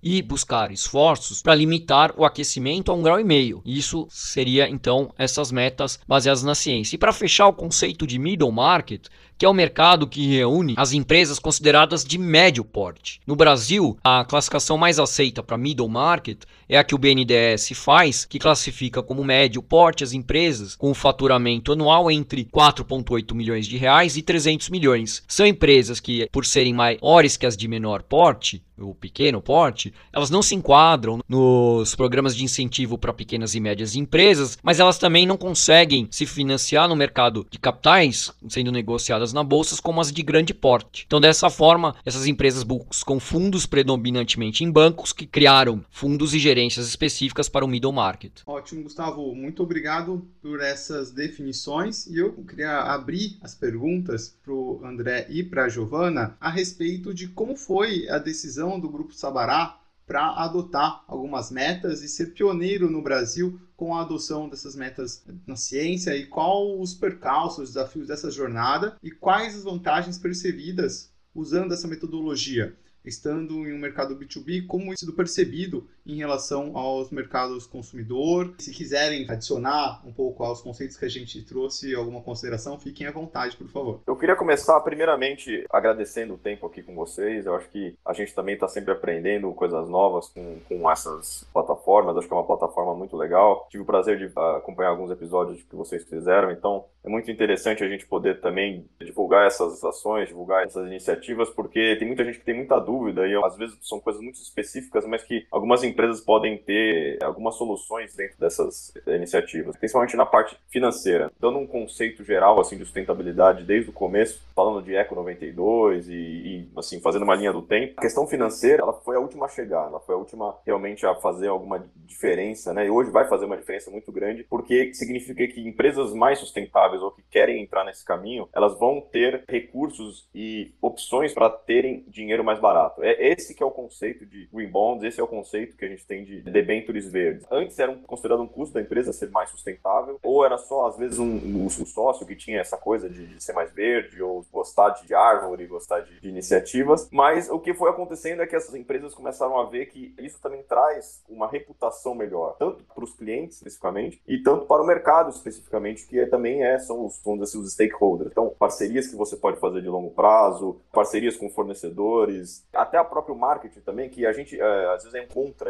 e 0.04 0.20
buscar 0.20 0.70
esforços 0.70 1.40
para 1.40 1.54
limitar 1.54 2.12
o 2.18 2.26
aquecimento 2.26 2.92
a 2.92 2.94
um 2.94 3.02
grau 3.02 3.18
e 3.18 3.24
meio. 3.24 3.62
Isso 3.64 4.06
seria 4.10 4.68
então 4.68 5.10
essas 5.16 5.50
metas 5.50 5.98
baseadas 6.06 6.42
na 6.42 6.54
ciência. 6.54 6.94
E 6.94 6.98
para 6.98 7.12
fechar 7.12 7.46
o 7.46 7.54
conceito 7.54 8.06
de 8.06 8.18
middle 8.18 8.52
market, 8.52 9.06
que 9.36 9.44
é 9.44 9.48
o 9.48 9.54
mercado 9.54 10.06
que 10.06 10.26
reúne 10.26 10.74
as 10.76 10.92
empresas 10.92 11.38
consideradas 11.38 12.04
de 12.04 12.18
médio 12.18 12.64
porte. 12.64 13.20
No 13.26 13.36
Brasil, 13.36 13.98
a 14.02 14.24
classificação 14.24 14.76
mais 14.76 14.98
aceita 14.98 15.42
para 15.42 15.58
middle 15.58 15.88
market 15.88 16.44
é 16.68 16.78
a 16.78 16.84
que 16.84 16.94
o 16.94 16.98
BNDES 16.98 17.70
faz, 17.74 18.24
que 18.24 18.38
classifica 18.38 19.02
como 19.02 19.24
médio 19.24 19.62
porte 19.62 20.04
as 20.04 20.12
empresas 20.12 20.74
com 20.76 20.94
faturamento 20.94 21.72
anual 21.72 22.10
entre 22.10 22.44
4,8 22.44 23.34
milhões 23.34 23.66
de 23.66 23.76
reais 23.76 24.16
e 24.16 24.22
300 24.22 24.70
milhões. 24.70 25.22
São 25.28 25.46
empresas 25.46 26.00
que, 26.00 26.28
por 26.32 26.46
serem 26.46 26.72
maiores 26.72 27.36
que 27.36 27.46
as 27.46 27.56
de 27.56 27.68
menor 27.68 28.02
porte, 28.02 28.62
o 28.76 28.94
pequeno 28.94 29.40
porte, 29.40 29.94
elas 30.12 30.30
não 30.30 30.42
se 30.42 30.54
enquadram 30.54 31.20
nos 31.28 31.94
programas 31.94 32.34
de 32.34 32.44
incentivo 32.44 32.98
para 32.98 33.12
pequenas 33.12 33.54
e 33.54 33.60
médias 33.60 33.94
empresas, 33.94 34.58
mas 34.62 34.80
elas 34.80 34.98
também 34.98 35.26
não 35.26 35.36
conseguem 35.36 36.08
se 36.10 36.26
financiar 36.26 36.88
no 36.88 36.96
mercado 36.96 37.46
de 37.48 37.58
capitais, 37.58 38.32
sendo 38.48 38.72
negociadas 38.72 39.23
negociadas 39.24 39.32
na 39.32 39.42
bolsa 39.42 39.80
como 39.82 40.00
as 40.00 40.12
de 40.12 40.22
grande 40.22 40.52
porte. 40.52 41.04
Então, 41.06 41.20
dessa 41.20 41.48
forma, 41.48 41.94
essas 42.04 42.26
empresas 42.26 42.62
buscam 42.62 43.18
fundos 43.18 43.66
predominantemente 43.66 44.62
em 44.62 44.70
bancos 44.70 45.12
que 45.12 45.26
criaram 45.26 45.84
fundos 45.90 46.34
e 46.34 46.38
gerências 46.38 46.86
específicas 46.86 47.48
para 47.48 47.64
o 47.64 47.68
middle 47.68 47.92
market. 47.92 48.42
Ótimo, 48.46 48.82
Gustavo. 48.82 49.34
Muito 49.34 49.62
obrigado 49.62 50.26
por 50.42 50.60
essas 50.60 51.10
definições. 51.10 52.06
E 52.06 52.18
eu 52.18 52.32
queria 52.32 52.80
abrir 52.80 53.38
as 53.40 53.54
perguntas 53.54 54.36
para 54.44 54.52
o 54.52 54.80
André 54.84 55.26
e 55.30 55.42
para 55.42 55.64
a 55.64 55.68
Giovana 55.68 56.36
a 56.40 56.50
respeito 56.50 57.14
de 57.14 57.28
como 57.28 57.56
foi 57.56 58.08
a 58.08 58.18
decisão 58.18 58.78
do 58.78 58.88
Grupo 58.88 59.14
Sabará 59.14 59.78
para 60.06 60.30
adotar 60.42 61.04
algumas 61.08 61.50
metas 61.50 62.02
e 62.02 62.08
ser 62.08 62.34
pioneiro 62.34 62.90
no 62.90 63.02
Brasil 63.02 63.60
com 63.76 63.94
a 63.94 64.02
adoção 64.02 64.48
dessas 64.48 64.76
metas 64.76 65.24
na 65.46 65.56
ciência 65.56 66.16
e 66.16 66.26
qual 66.26 66.78
os 66.78 66.94
percalços, 66.94 67.64
os 67.64 67.74
desafios 67.74 68.08
dessa 68.08 68.30
jornada 68.30 68.96
e 69.02 69.10
quais 69.10 69.56
as 69.56 69.64
vantagens 69.64 70.18
percebidas 70.18 71.12
usando 71.34 71.72
essa 71.72 71.88
metodologia. 71.88 72.76
estando 73.04 73.66
em 73.66 73.74
um 73.74 73.78
mercado 73.78 74.16
B2B, 74.16 74.66
como 74.66 74.90
isso 74.92 75.00
sido 75.00 75.12
percebido 75.12 75.86
em 76.06 76.16
relação 76.16 76.76
aos 76.76 77.10
mercados 77.10 77.66
consumidor. 77.66 78.54
Se 78.58 78.72
quiserem 78.72 79.26
adicionar 79.28 80.02
um 80.06 80.12
pouco 80.12 80.44
aos 80.44 80.60
conceitos 80.60 80.96
que 80.96 81.04
a 81.04 81.08
gente 81.08 81.42
trouxe, 81.42 81.94
alguma 81.94 82.20
consideração, 82.20 82.78
fiquem 82.78 83.06
à 83.06 83.12
vontade, 83.12 83.56
por 83.56 83.68
favor. 83.68 84.00
Eu 84.06 84.16
queria 84.16 84.36
começar, 84.36 84.78
primeiramente, 84.80 85.64
agradecendo 85.70 86.34
o 86.34 86.38
tempo 86.38 86.66
aqui 86.66 86.82
com 86.82 86.94
vocês. 86.94 87.46
Eu 87.46 87.54
acho 87.54 87.68
que 87.70 87.96
a 88.04 88.12
gente 88.12 88.34
também 88.34 88.54
está 88.54 88.68
sempre 88.68 88.92
aprendendo 88.92 89.52
coisas 89.52 89.88
novas 89.88 90.28
com, 90.28 90.58
com 90.68 90.90
essas 90.90 91.48
plataformas. 91.52 92.16
Acho 92.16 92.28
que 92.28 92.34
é 92.34 92.36
uma 92.36 92.46
plataforma 92.46 92.94
muito 92.94 93.16
legal. 93.16 93.66
Tive 93.70 93.82
o 93.82 93.86
prazer 93.86 94.18
de 94.18 94.26
uh, 94.26 94.56
acompanhar 94.56 94.90
alguns 94.90 95.10
episódios 95.10 95.62
que 95.62 95.76
vocês 95.76 96.04
fizeram, 96.04 96.50
então 96.50 96.84
é 97.04 97.08
muito 97.08 97.30
interessante 97.30 97.84
a 97.84 97.88
gente 97.88 98.06
poder 98.06 98.40
também 98.40 98.88
divulgar 98.98 99.46
essas 99.46 99.82
ações, 99.84 100.28
divulgar 100.28 100.64
essas 100.64 100.86
iniciativas, 100.86 101.50
porque 101.50 101.96
tem 101.96 102.08
muita 102.08 102.24
gente 102.24 102.38
que 102.38 102.44
tem 102.44 102.56
muita 102.56 102.78
dúvida 102.78 103.26
e 103.26 103.34
às 103.36 103.56
vezes 103.56 103.76
são 103.82 104.00
coisas 104.00 104.22
muito 104.22 104.36
específicas, 104.36 105.06
mas 105.06 105.22
que 105.22 105.46
algumas 105.50 105.84
empresas 105.94 106.20
podem 106.20 106.58
ter 106.58 107.22
algumas 107.22 107.54
soluções 107.54 108.14
dentro 108.14 108.38
dessas 108.38 108.92
iniciativas, 109.06 109.76
principalmente 109.76 110.16
na 110.16 110.26
parte 110.26 110.56
financeira. 110.68 111.30
Dando 111.38 111.58
um 111.58 111.66
conceito 111.66 112.24
geral 112.24 112.60
assim 112.60 112.76
de 112.76 112.84
sustentabilidade 112.84 113.64
desde 113.64 113.90
o 113.90 113.92
começo, 113.92 114.42
falando 114.54 114.82
de 114.82 114.94
Eco 114.94 115.14
92 115.14 116.08
e, 116.08 116.12
e 116.12 116.68
assim 116.76 117.00
fazendo 117.00 117.22
uma 117.22 117.36
linha 117.36 117.52
do 117.52 117.62
tempo, 117.62 117.94
a 117.96 118.02
questão 118.02 118.26
financeira 118.26 118.82
ela 118.82 118.92
foi 118.92 119.16
a 119.16 119.20
última 119.20 119.46
a 119.46 119.48
chegar, 119.48 119.86
ela 119.86 120.00
foi 120.00 120.14
a 120.14 120.18
última 120.18 120.56
realmente 120.66 121.06
a 121.06 121.14
fazer 121.14 121.48
alguma 121.48 121.84
diferença, 121.94 122.72
né? 122.72 122.86
E 122.86 122.90
hoje 122.90 123.10
vai 123.10 123.28
fazer 123.28 123.44
uma 123.44 123.56
diferença 123.56 123.90
muito 123.90 124.10
grande, 124.10 124.44
porque 124.44 124.92
significa 124.94 125.46
que 125.46 125.60
empresas 125.60 126.12
mais 126.12 126.38
sustentáveis 126.38 127.02
ou 127.02 127.10
que 127.10 127.22
querem 127.30 127.62
entrar 127.62 127.84
nesse 127.84 128.04
caminho, 128.04 128.48
elas 128.52 128.78
vão 128.78 129.00
ter 129.00 129.44
recursos 129.48 130.28
e 130.34 130.72
opções 130.80 131.32
para 131.32 131.50
terem 131.50 132.04
dinheiro 132.08 132.44
mais 132.44 132.60
barato. 132.60 133.02
É 133.02 133.28
esse 133.28 133.54
que 133.54 133.62
é 133.62 133.66
o 133.66 133.70
conceito 133.70 134.26
de 134.26 134.48
green 134.52 134.68
bonds, 134.68 135.04
esse 135.04 135.20
é 135.20 135.22
o 135.22 135.28
conceito 135.28 135.76
que 135.76 135.83
a 135.84 135.88
gente 135.88 136.06
tem 136.06 136.24
de 136.24 136.40
debentures 136.42 137.08
verdes. 137.08 137.46
Antes 137.50 137.78
era 137.78 137.90
um, 137.90 138.02
considerado 138.02 138.42
um 138.42 138.46
custo 138.46 138.74
da 138.74 138.80
empresa 138.80 139.12
ser 139.12 139.30
mais 139.30 139.50
sustentável, 139.50 140.18
ou 140.22 140.44
era 140.44 140.58
só 140.58 140.86
às 140.86 140.96
vezes 140.96 141.18
um, 141.18 141.24
um, 141.24 141.64
um 141.64 141.68
sócio 141.68 142.26
que 142.26 142.36
tinha 142.36 142.60
essa 142.60 142.76
coisa 142.76 143.08
de, 143.08 143.26
de, 143.26 143.42
ser 143.42 143.52
mais 143.52 143.72
verde 143.72 144.22
ou 144.22 144.44
gostar 144.52 144.90
de 144.90 145.14
árvore, 145.14 145.66
gostar 145.66 146.00
de, 146.00 146.20
de 146.20 146.28
iniciativas. 146.28 147.08
Mas 147.10 147.48
o 147.50 147.58
que 147.58 147.74
foi 147.74 147.90
acontecendo 147.90 148.42
é 148.42 148.46
que 148.46 148.56
essas 148.56 148.74
empresas 148.74 149.14
começaram 149.14 149.58
a 149.58 149.64
ver 149.64 149.86
que 149.86 150.14
isso 150.18 150.40
também 150.40 150.62
traz 150.62 151.22
uma 151.28 151.48
reputação 151.48 152.14
melhor, 152.14 152.56
tanto 152.58 152.84
para 152.84 153.04
os 153.04 153.14
clientes 153.14 153.56
especificamente 153.56 154.20
e 154.26 154.38
tanto 154.38 154.66
para 154.66 154.82
o 154.82 154.86
mercado 154.86 155.30
especificamente, 155.30 156.06
que 156.06 156.24
também 156.26 156.64
é 156.64 156.78
são 156.78 157.06
os, 157.06 157.20
vamos 157.24 157.42
assim, 157.42 157.58
os 157.58 157.72
stakeholders. 157.72 158.30
Então, 158.30 158.54
parcerias 158.58 159.06
que 159.06 159.16
você 159.16 159.36
pode 159.36 159.58
fazer 159.58 159.82
de 159.82 159.88
longo 159.88 160.10
prazo, 160.10 160.80
parcerias 160.92 161.36
com 161.36 161.48
fornecedores, 161.50 162.66
até 162.72 162.98
a 162.98 163.04
próprio 163.04 163.36
marketing 163.36 163.80
também, 163.80 164.08
que 164.08 164.26
a 164.26 164.32
gente 164.32 164.60
é, 164.60 164.86
às 164.94 165.04
vezes 165.04 165.14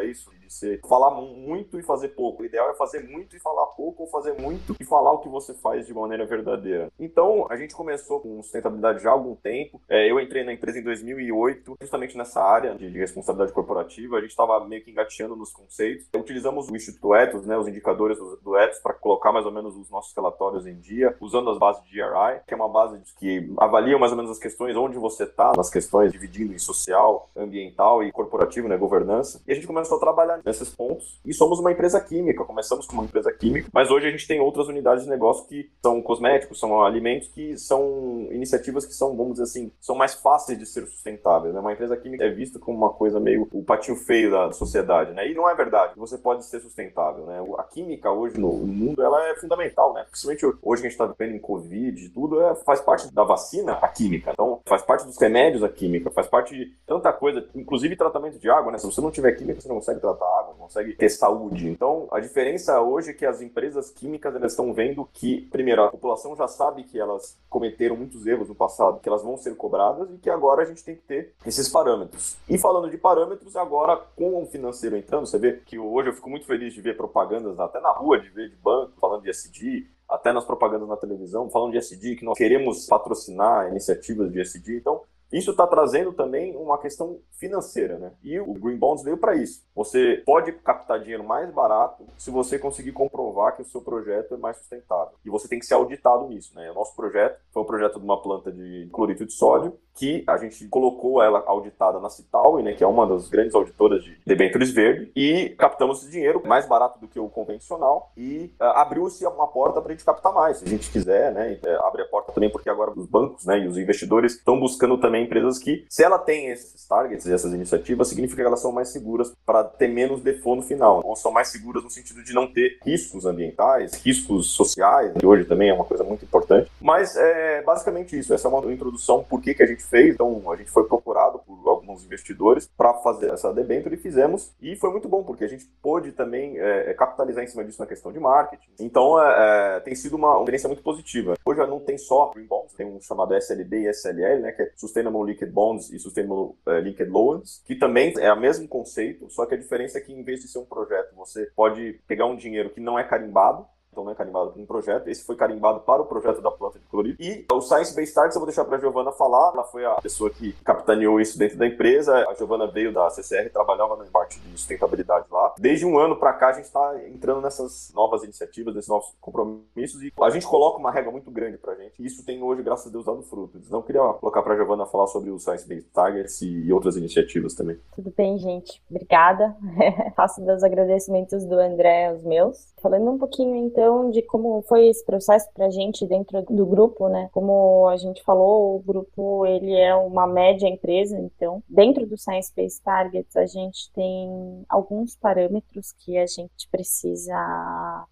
é 0.05 0.11
isso, 0.11 0.31
de 0.45 0.53
ser 0.53 0.79
falar 0.87 1.11
muito 1.11 1.79
e 1.79 1.83
fazer 1.83 2.09
pouco. 2.09 2.43
O 2.43 2.45
ideal 2.45 2.69
é 2.69 2.75
fazer 2.75 3.07
muito 3.07 3.35
e 3.35 3.39
falar 3.39 3.65
pouco, 3.67 4.03
ou 4.03 4.09
fazer 4.09 4.33
muito 4.33 4.75
e 4.79 4.85
falar 4.85 5.11
o 5.11 5.19
que 5.19 5.29
você 5.29 5.53
faz 5.53 5.85
de 5.85 5.93
maneira 5.93 6.25
verdadeira. 6.25 6.91
Então, 6.99 7.47
a 7.49 7.55
gente 7.55 7.75
começou 7.75 8.19
com 8.19 8.41
sustentabilidade 8.41 9.03
já 9.03 9.09
há 9.09 9.13
algum 9.13 9.35
tempo. 9.35 9.81
É, 9.89 10.09
eu 10.09 10.19
entrei 10.19 10.43
na 10.43 10.53
empresa 10.53 10.79
em 10.79 10.83
2008, 10.83 11.75
justamente 11.81 12.17
nessa 12.17 12.41
área 12.41 12.75
de, 12.75 12.91
de 12.91 12.97
responsabilidade 12.97 13.53
corporativa. 13.53 14.17
A 14.17 14.21
gente 14.21 14.31
estava 14.31 14.63
meio 14.65 14.83
que 14.83 14.91
engateando 14.91 15.35
nos 15.35 15.51
conceitos. 15.51 16.07
Utilizamos 16.15 16.69
o 16.69 16.75
Instituto 16.75 17.15
Ethos, 17.15 17.45
né, 17.45 17.57
os 17.57 17.67
indicadores 17.67 18.17
do, 18.17 18.37
do 18.37 18.57
Ethos, 18.57 18.79
para 18.79 18.93
colocar 18.93 19.31
mais 19.31 19.45
ou 19.45 19.51
menos 19.51 19.75
os 19.75 19.89
nossos 19.89 20.15
relatórios 20.15 20.65
em 20.65 20.79
dia, 20.79 21.15
usando 21.19 21.49
as 21.49 21.57
bases 21.57 21.83
de 21.83 21.91
GRI, 21.91 22.41
que 22.47 22.53
é 22.53 22.57
uma 22.57 22.69
base 22.69 23.01
que 23.17 23.51
avalia 23.57 23.97
mais 23.97 24.11
ou 24.11 24.17
menos 24.17 24.31
as 24.31 24.39
questões 24.39 24.75
onde 24.75 24.97
você 24.97 25.23
está, 25.23 25.53
nas 25.55 25.69
questões 25.69 26.11
dividindo 26.11 26.53
em 26.53 26.59
social, 26.59 27.29
ambiental 27.35 28.03
e 28.03 28.11
corporativo, 28.11 28.67
né, 28.67 28.77
governança. 28.77 29.41
E 29.47 29.51
a 29.51 29.55
gente 29.55 29.67
começou 29.67 29.97
a 29.97 29.99
trabalhar 29.99 30.34
nesses 30.43 30.69
pontos 30.69 31.19
e 31.25 31.33
somos 31.33 31.59
uma 31.59 31.71
empresa 31.71 31.99
química. 31.99 32.43
Começamos 32.43 32.85
como 32.85 33.01
uma 33.01 33.07
empresa 33.07 33.31
química, 33.31 33.69
mas 33.73 33.91
hoje 33.91 34.07
a 34.07 34.11
gente 34.11 34.27
tem 34.27 34.39
outras 34.39 34.67
unidades 34.67 35.03
de 35.03 35.09
negócio 35.09 35.47
que 35.47 35.69
são 35.81 36.01
cosméticos, 36.01 36.59
são 36.59 36.83
alimentos, 36.83 37.27
que 37.29 37.57
são 37.57 38.27
iniciativas 38.31 38.85
que 38.85 38.93
são, 38.93 39.15
vamos 39.15 39.33
dizer 39.33 39.43
assim, 39.43 39.71
são 39.79 39.95
mais 39.95 40.13
fáceis 40.15 40.57
de 40.57 40.65
ser 40.65 40.85
sustentáveis. 40.87 41.53
Né? 41.53 41.59
Uma 41.59 41.73
empresa 41.73 41.95
química 41.97 42.23
é 42.23 42.29
vista 42.29 42.59
como 42.59 42.77
uma 42.77 42.91
coisa 42.91 43.19
meio 43.19 43.47
o 43.51 43.63
patinho 43.63 43.97
feio 43.97 44.31
da 44.31 44.51
sociedade, 44.51 45.13
né? 45.13 45.29
E 45.29 45.33
não 45.33 45.49
é 45.49 45.55
verdade. 45.55 45.93
Você 45.97 46.17
pode 46.17 46.45
ser 46.45 46.59
sustentável, 46.59 47.25
né? 47.25 47.43
A 47.57 47.63
química 47.63 48.11
hoje 48.11 48.39
no 48.39 48.51
mundo 48.51 49.01
ela 49.01 49.29
é 49.29 49.35
fundamental, 49.35 49.93
né? 49.93 50.05
Principalmente 50.09 50.45
hoje 50.61 50.81
que 50.81 50.87
a 50.87 50.89
gente 50.89 51.01
está 51.01 51.13
vendo 51.17 51.35
em 51.35 51.39
Covid, 51.39 52.09
tudo 52.09 52.41
é, 52.41 52.55
faz 52.55 52.81
parte 52.81 53.13
da 53.13 53.23
vacina 53.23 53.73
a 53.73 53.87
química. 53.87 54.31
Então, 54.31 54.61
faz 54.65 54.81
parte 54.81 55.05
dos 55.05 55.17
remédios 55.17 55.63
a 55.63 55.69
química, 55.69 56.11
faz 56.11 56.27
parte 56.27 56.55
de 56.55 56.73
tanta 56.85 57.11
coisa, 57.13 57.47
inclusive 57.55 57.95
tratamento 57.95 58.39
de 58.39 58.49
água, 58.49 58.71
né? 58.71 58.77
Se 58.77 58.85
você 58.85 59.01
não 59.01 59.11
tiver 59.11 59.31
química, 59.33 59.61
você 59.61 59.67
não 59.67 59.75
consegue 59.75 59.99
tratar 59.99 60.24
água, 60.27 60.55
consegue 60.55 60.93
ter 60.93 61.09
saúde. 61.09 61.69
Então, 61.69 62.07
a 62.11 62.19
diferença 62.19 62.81
hoje 62.81 63.11
é 63.11 63.13
que 63.13 63.25
as 63.25 63.41
empresas 63.41 63.89
químicas 63.89 64.35
elas 64.35 64.51
estão 64.51 64.73
vendo 64.73 65.07
que, 65.13 65.41
primeiro, 65.51 65.83
a 65.83 65.89
população 65.89 66.35
já 66.35 66.47
sabe 66.47 66.83
que 66.83 66.99
elas 66.99 67.37
cometeram 67.49 67.95
muitos 67.95 68.25
erros 68.25 68.49
no 68.49 68.55
passado, 68.55 68.99
que 68.99 69.07
elas 69.07 69.23
vão 69.23 69.37
ser 69.37 69.55
cobradas 69.55 70.09
e 70.11 70.17
que 70.17 70.29
agora 70.29 70.63
a 70.63 70.65
gente 70.65 70.83
tem 70.83 70.95
que 70.95 71.03
ter 71.03 71.33
esses 71.45 71.69
parâmetros. 71.69 72.37
E 72.49 72.57
falando 72.57 72.89
de 72.89 72.97
parâmetros, 72.97 73.55
agora 73.55 73.97
com 74.15 74.43
o 74.43 74.47
financeiro 74.47 74.97
entrando, 74.97 75.25
você 75.25 75.37
vê 75.37 75.53
que 75.53 75.77
hoje 75.77 76.09
eu 76.09 76.13
fico 76.13 76.29
muito 76.29 76.45
feliz 76.45 76.73
de 76.73 76.81
ver 76.81 76.97
propagandas 76.97 77.59
até 77.59 77.79
na 77.79 77.91
rua, 77.91 78.19
de 78.19 78.29
ver 78.29 78.49
de 78.49 78.55
banco 78.55 78.93
falando 78.99 79.23
de 79.23 79.29
SD, 79.29 79.85
até 80.07 80.31
nas 80.31 80.45
propagandas 80.45 80.87
na 80.87 80.97
televisão, 80.97 81.49
falando 81.49 81.71
de 81.71 81.77
SD, 81.77 82.15
que 82.15 82.25
nós 82.25 82.37
queremos 82.37 82.85
patrocinar 82.85 83.69
iniciativas 83.69 84.31
de 84.31 84.39
SD. 84.39 84.77
Então, 84.77 85.01
isso 85.37 85.51
está 85.51 85.67
trazendo 85.67 86.13
também 86.13 86.55
uma 86.55 86.77
questão 86.77 87.19
financeira, 87.33 87.97
né? 87.97 88.13
E 88.23 88.39
o 88.39 88.53
Green 88.53 88.77
Bonds 88.77 89.03
veio 89.03 89.17
para 89.17 89.35
isso. 89.35 89.65
Você 89.75 90.23
pode 90.25 90.53
captar 90.53 90.99
dinheiro 91.01 91.25
mais 91.25 91.51
barato 91.51 92.05
se 92.17 92.31
você 92.31 92.57
conseguir 92.57 92.93
comprovar 92.93 93.55
que 93.55 93.61
o 93.61 93.65
seu 93.65 93.81
projeto 93.81 94.35
é 94.35 94.37
mais 94.37 94.57
sustentável. 94.57 95.13
E 95.25 95.29
você 95.29 95.47
tem 95.47 95.59
que 95.59 95.65
ser 95.65 95.73
auditado 95.73 96.27
nisso, 96.27 96.55
né? 96.55 96.71
O 96.71 96.75
nosso 96.75 96.95
projeto 96.95 97.37
foi 97.51 97.63
um 97.63 97.65
projeto 97.65 97.99
de 97.99 98.05
uma 98.05 98.21
planta 98.21 98.51
de 98.51 98.89
cloreto 98.93 99.25
de 99.25 99.33
sódio 99.33 99.77
que 99.95 100.23
a 100.27 100.37
gente 100.37 100.67
colocou 100.67 101.23
ela 101.23 101.43
auditada 101.47 101.99
na 101.99 102.09
Cital, 102.09 102.57
né, 102.59 102.73
que 102.73 102.83
é 102.83 102.87
uma 102.87 103.07
das 103.07 103.29
grandes 103.29 103.55
auditoras 103.55 104.03
de 104.03 104.17
debêntures 104.25 104.71
verde, 104.71 105.11
e 105.15 105.49
captamos 105.57 106.01
esse 106.01 106.11
dinheiro 106.11 106.41
mais 106.45 106.67
barato 106.67 106.99
do 106.99 107.07
que 107.07 107.19
o 107.19 107.29
convencional 107.29 108.11
e 108.15 108.53
uh, 108.59 108.65
abriu-se 108.75 109.25
uma 109.25 109.47
porta 109.47 109.81
para 109.81 109.91
a 109.91 109.95
gente 109.95 110.05
captar 110.05 110.33
mais, 110.33 110.57
se 110.57 110.65
a 110.65 110.67
gente 110.67 110.91
quiser, 110.91 111.31
né? 111.33 111.57
É, 111.65 111.75
abre 111.75 112.01
a 112.01 112.05
porta 112.05 112.31
também 112.31 112.49
porque 112.49 112.69
agora 112.69 112.91
os 112.95 113.07
bancos, 113.07 113.45
né, 113.45 113.59
e 113.59 113.67
os 113.67 113.77
investidores 113.77 114.33
estão 114.33 114.59
buscando 114.59 114.97
também 114.97 115.23
empresas 115.23 115.57
que, 115.57 115.85
se 115.89 116.03
ela 116.03 116.19
tem 116.19 116.47
esses 116.47 116.85
targets, 116.87 117.27
essas 117.27 117.53
iniciativas, 117.53 118.07
significa 118.07 118.41
que 118.41 118.47
elas 118.47 118.61
são 118.61 118.71
mais 118.71 118.89
seguras 118.89 119.33
para 119.45 119.63
ter 119.63 119.87
menos 119.87 120.21
default 120.21 120.61
no 120.61 120.67
final, 120.67 121.01
ou 121.05 121.15
são 121.15 121.31
mais 121.31 121.47
seguras 121.47 121.83
no 121.83 121.89
sentido 121.89 122.23
de 122.23 122.33
não 122.33 122.51
ter 122.51 122.79
riscos 122.85 123.25
ambientais, 123.25 123.93
riscos 123.95 124.51
sociais, 124.51 125.13
que 125.17 125.25
hoje 125.25 125.45
também 125.45 125.69
é 125.69 125.73
uma 125.73 125.85
coisa 125.85 126.03
muito 126.03 126.25
importante. 126.25 126.69
Mas 126.81 127.15
é 127.15 127.61
basicamente 127.61 128.17
isso. 128.17 128.33
Essa 128.33 128.47
é 128.47 128.51
uma 128.51 128.71
introdução 128.71 129.23
por 129.23 129.41
que, 129.41 129.53
que 129.53 129.63
a 129.63 129.65
gente 129.65 129.83
fez. 129.85 130.15
Então, 130.15 130.51
a 130.51 130.55
gente 130.55 130.71
foi 130.71 130.87
procurado 130.87 131.39
por 131.39 131.67
alguns 131.67 132.03
investidores 132.03 132.69
para 132.77 132.93
fazer 132.95 133.31
essa 133.31 133.53
debênture 133.53 133.95
e 133.95 133.99
fizemos. 133.99 134.53
E 134.61 134.75
foi 134.75 134.91
muito 134.91 135.07
bom, 135.07 135.23
porque 135.23 135.43
a 135.43 135.47
gente 135.47 135.65
pôde 135.81 136.11
também 136.11 136.57
é, 136.57 136.91
é 136.91 136.93
capitalizar 136.93 137.43
em 137.43 137.47
cima 137.47 137.63
disso 137.63 137.79
na 137.79 137.87
questão 137.87 138.11
de 138.11 138.19
marketing. 138.19 138.69
Então, 138.79 139.21
é, 139.21 139.77
é, 139.77 139.79
tem 139.81 139.95
sido 139.95 140.15
uma 140.15 140.37
experiência 140.39 140.67
muito 140.67 140.83
positiva. 140.83 141.35
Hoje 141.45 141.59
não 141.67 141.79
tem 141.79 141.97
só 141.97 142.31
Green 142.31 142.45
Bonds, 142.45 142.73
tem 142.73 142.85
um 142.85 142.99
chamado 142.99 143.35
SLB 143.35 143.83
e 143.83 143.87
SLL, 143.89 144.41
né, 144.41 144.51
que 144.51 144.61
é 144.61 144.71
Sustainable 144.75 145.23
Liquid 145.23 145.51
Bonds 145.51 145.91
e 145.91 145.99
Sustainable 145.99 146.55
uh, 146.65 146.79
Liquid 146.81 147.09
Loans, 147.09 147.63
que 147.65 147.75
também 147.75 148.13
é 148.17 148.31
o 148.31 148.39
mesmo 148.39 148.67
conceito, 148.67 149.29
só 149.29 149.45
que 149.45 149.55
a 149.55 149.57
diferença 149.57 149.97
é 149.97 150.01
que 150.01 150.13
em 150.13 150.23
vez 150.23 150.41
de 150.41 150.47
ser 150.47 150.59
um 150.59 150.65
projeto, 150.65 151.15
você 151.15 151.49
pode 151.55 151.99
pegar 152.07 152.25
um 152.25 152.35
dinheiro 152.35 152.69
que 152.69 152.81
não 152.81 152.97
é 152.97 153.03
carimbado, 153.03 153.65
então 153.95 154.03
não 154.03 154.11
é 154.11 154.15
carimbado 154.15 154.51
para 154.51 154.61
um 154.61 154.65
projeto. 154.65 155.07
Esse 155.07 155.23
foi 155.23 155.37
carimbado 155.37 155.79
para 155.79 156.01
o 156.01 156.05
projeto 156.05 156.41
da 156.41 156.51
planta 156.51 156.77
de 156.77 156.85
cloreto. 156.85 157.15
E 157.21 157.45
o 157.49 157.61
Science 157.61 157.95
Based 157.95 158.13
Targets 158.13 158.35
eu 158.35 158.41
vou 158.41 158.47
deixar 158.47 158.65
para 158.65 158.75
a 158.75 158.79
Giovana 158.79 159.11
falar. 159.13 159.53
Ela 159.53 159.63
foi 159.63 159.85
a 159.85 159.95
pessoa 159.95 160.29
que 160.29 160.51
capitaneou 160.63 161.21
isso 161.21 161.39
dentro 161.39 161.57
da 161.57 161.65
empresa. 161.65 162.27
A 162.27 162.33
Giovana 162.33 162.67
veio 162.67 162.93
da 162.93 163.09
CCR, 163.09 163.49
trabalhava 163.49 163.95
na 163.95 164.03
parte 164.05 164.39
de 164.39 164.51
sustentabilidade 164.51 165.25
lá. 165.31 165.53
Desde 165.57 165.85
um 165.85 165.97
ano 165.97 166.17
para 166.17 166.33
cá 166.33 166.49
a 166.49 166.53
gente 166.53 166.65
está 166.65 166.95
entrando 167.07 167.41
nessas 167.41 167.91
novas 167.95 168.23
iniciativas, 168.23 168.75
nesses 168.75 168.89
novos 168.89 169.13
compromissos 169.21 170.03
e 170.03 170.11
a 170.21 170.29
gente 170.29 170.45
coloca 170.45 170.77
uma 170.77 170.91
regra 170.91 171.11
muito 171.11 171.31
grande 171.31 171.57
para 171.57 171.73
a 171.73 171.75
gente. 171.75 172.01
E 172.01 172.05
isso 172.05 172.25
tem 172.25 172.43
hoje, 172.43 172.61
graças 172.61 172.87
a 172.87 172.89
Deus, 172.89 173.05
dado 173.05 173.21
fruto. 173.23 173.57
Então 173.57 173.79
eu 173.79 173.83
queria 173.83 174.01
colocar 174.01 174.41
para 174.41 174.53
a 174.53 174.57
Giovana 174.57 174.85
falar 174.85 175.07
sobre 175.07 175.29
o 175.29 175.39
Science 175.39 175.67
Based 175.67 175.89
Targets 175.93 176.41
e 176.41 176.71
outras 176.73 176.97
iniciativas 176.97 177.53
também. 177.53 177.79
Tudo 177.95 178.13
bem, 178.15 178.37
gente. 178.37 178.81
Obrigada. 178.89 179.55
Faço 180.15 180.41
meus 180.41 180.63
agradecimentos 180.63 181.45
do 181.45 181.55
André 181.55 182.09
aos 182.09 182.23
meus. 182.23 182.73
Falando 182.81 183.09
um 183.11 183.17
pouquinho 183.17 183.55
então 183.55 183.84
então 183.85 184.09
de 184.09 184.21
como 184.23 184.63
foi 184.63 184.87
esse 184.87 185.05
processo 185.05 185.47
para 185.53 185.67
a 185.67 185.69
gente 185.69 186.07
dentro 186.07 186.41
do 186.41 186.65
grupo, 186.65 187.07
né? 187.07 187.29
Como 187.31 187.87
a 187.87 187.95
gente 187.97 188.23
falou, 188.23 188.75
o 188.75 188.79
grupo 188.79 189.45
ele 189.45 189.73
é 189.73 189.93
uma 189.95 190.25
média 190.25 190.67
empresa, 190.67 191.17
então 191.19 191.61
dentro 191.69 192.05
do 192.07 192.17
Science 192.17 192.51
Based 192.55 192.81
Targets 192.83 193.35
a 193.35 193.45
gente 193.45 193.91
tem 193.93 194.65
alguns 194.67 195.15
parâmetros 195.15 195.93
que 195.99 196.17
a 196.17 196.25
gente 196.25 196.67
precisa 196.71 197.35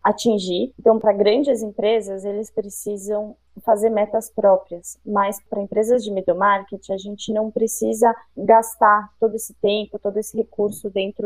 atingir. 0.04 0.72
Então, 0.80 1.00
para 1.00 1.12
grandes 1.12 1.64
empresas, 1.64 2.24
eles 2.24 2.52
precisam 2.52 3.36
fazer 3.62 3.90
metas 3.90 4.30
próprias, 4.30 4.98
mas 5.06 5.40
para 5.50 5.62
empresas 5.62 6.04
de 6.04 6.12
middle 6.12 6.38
market 6.38 6.90
a 6.90 6.98
gente 6.98 7.32
não 7.32 7.52
precisa 7.52 8.16
gastar 8.36 9.12
todo 9.20 9.36
esse 9.36 9.54
tempo, 9.56 10.00
todo 10.00 10.18
esse 10.18 10.36
recurso 10.36 10.90
dentro 10.90 11.26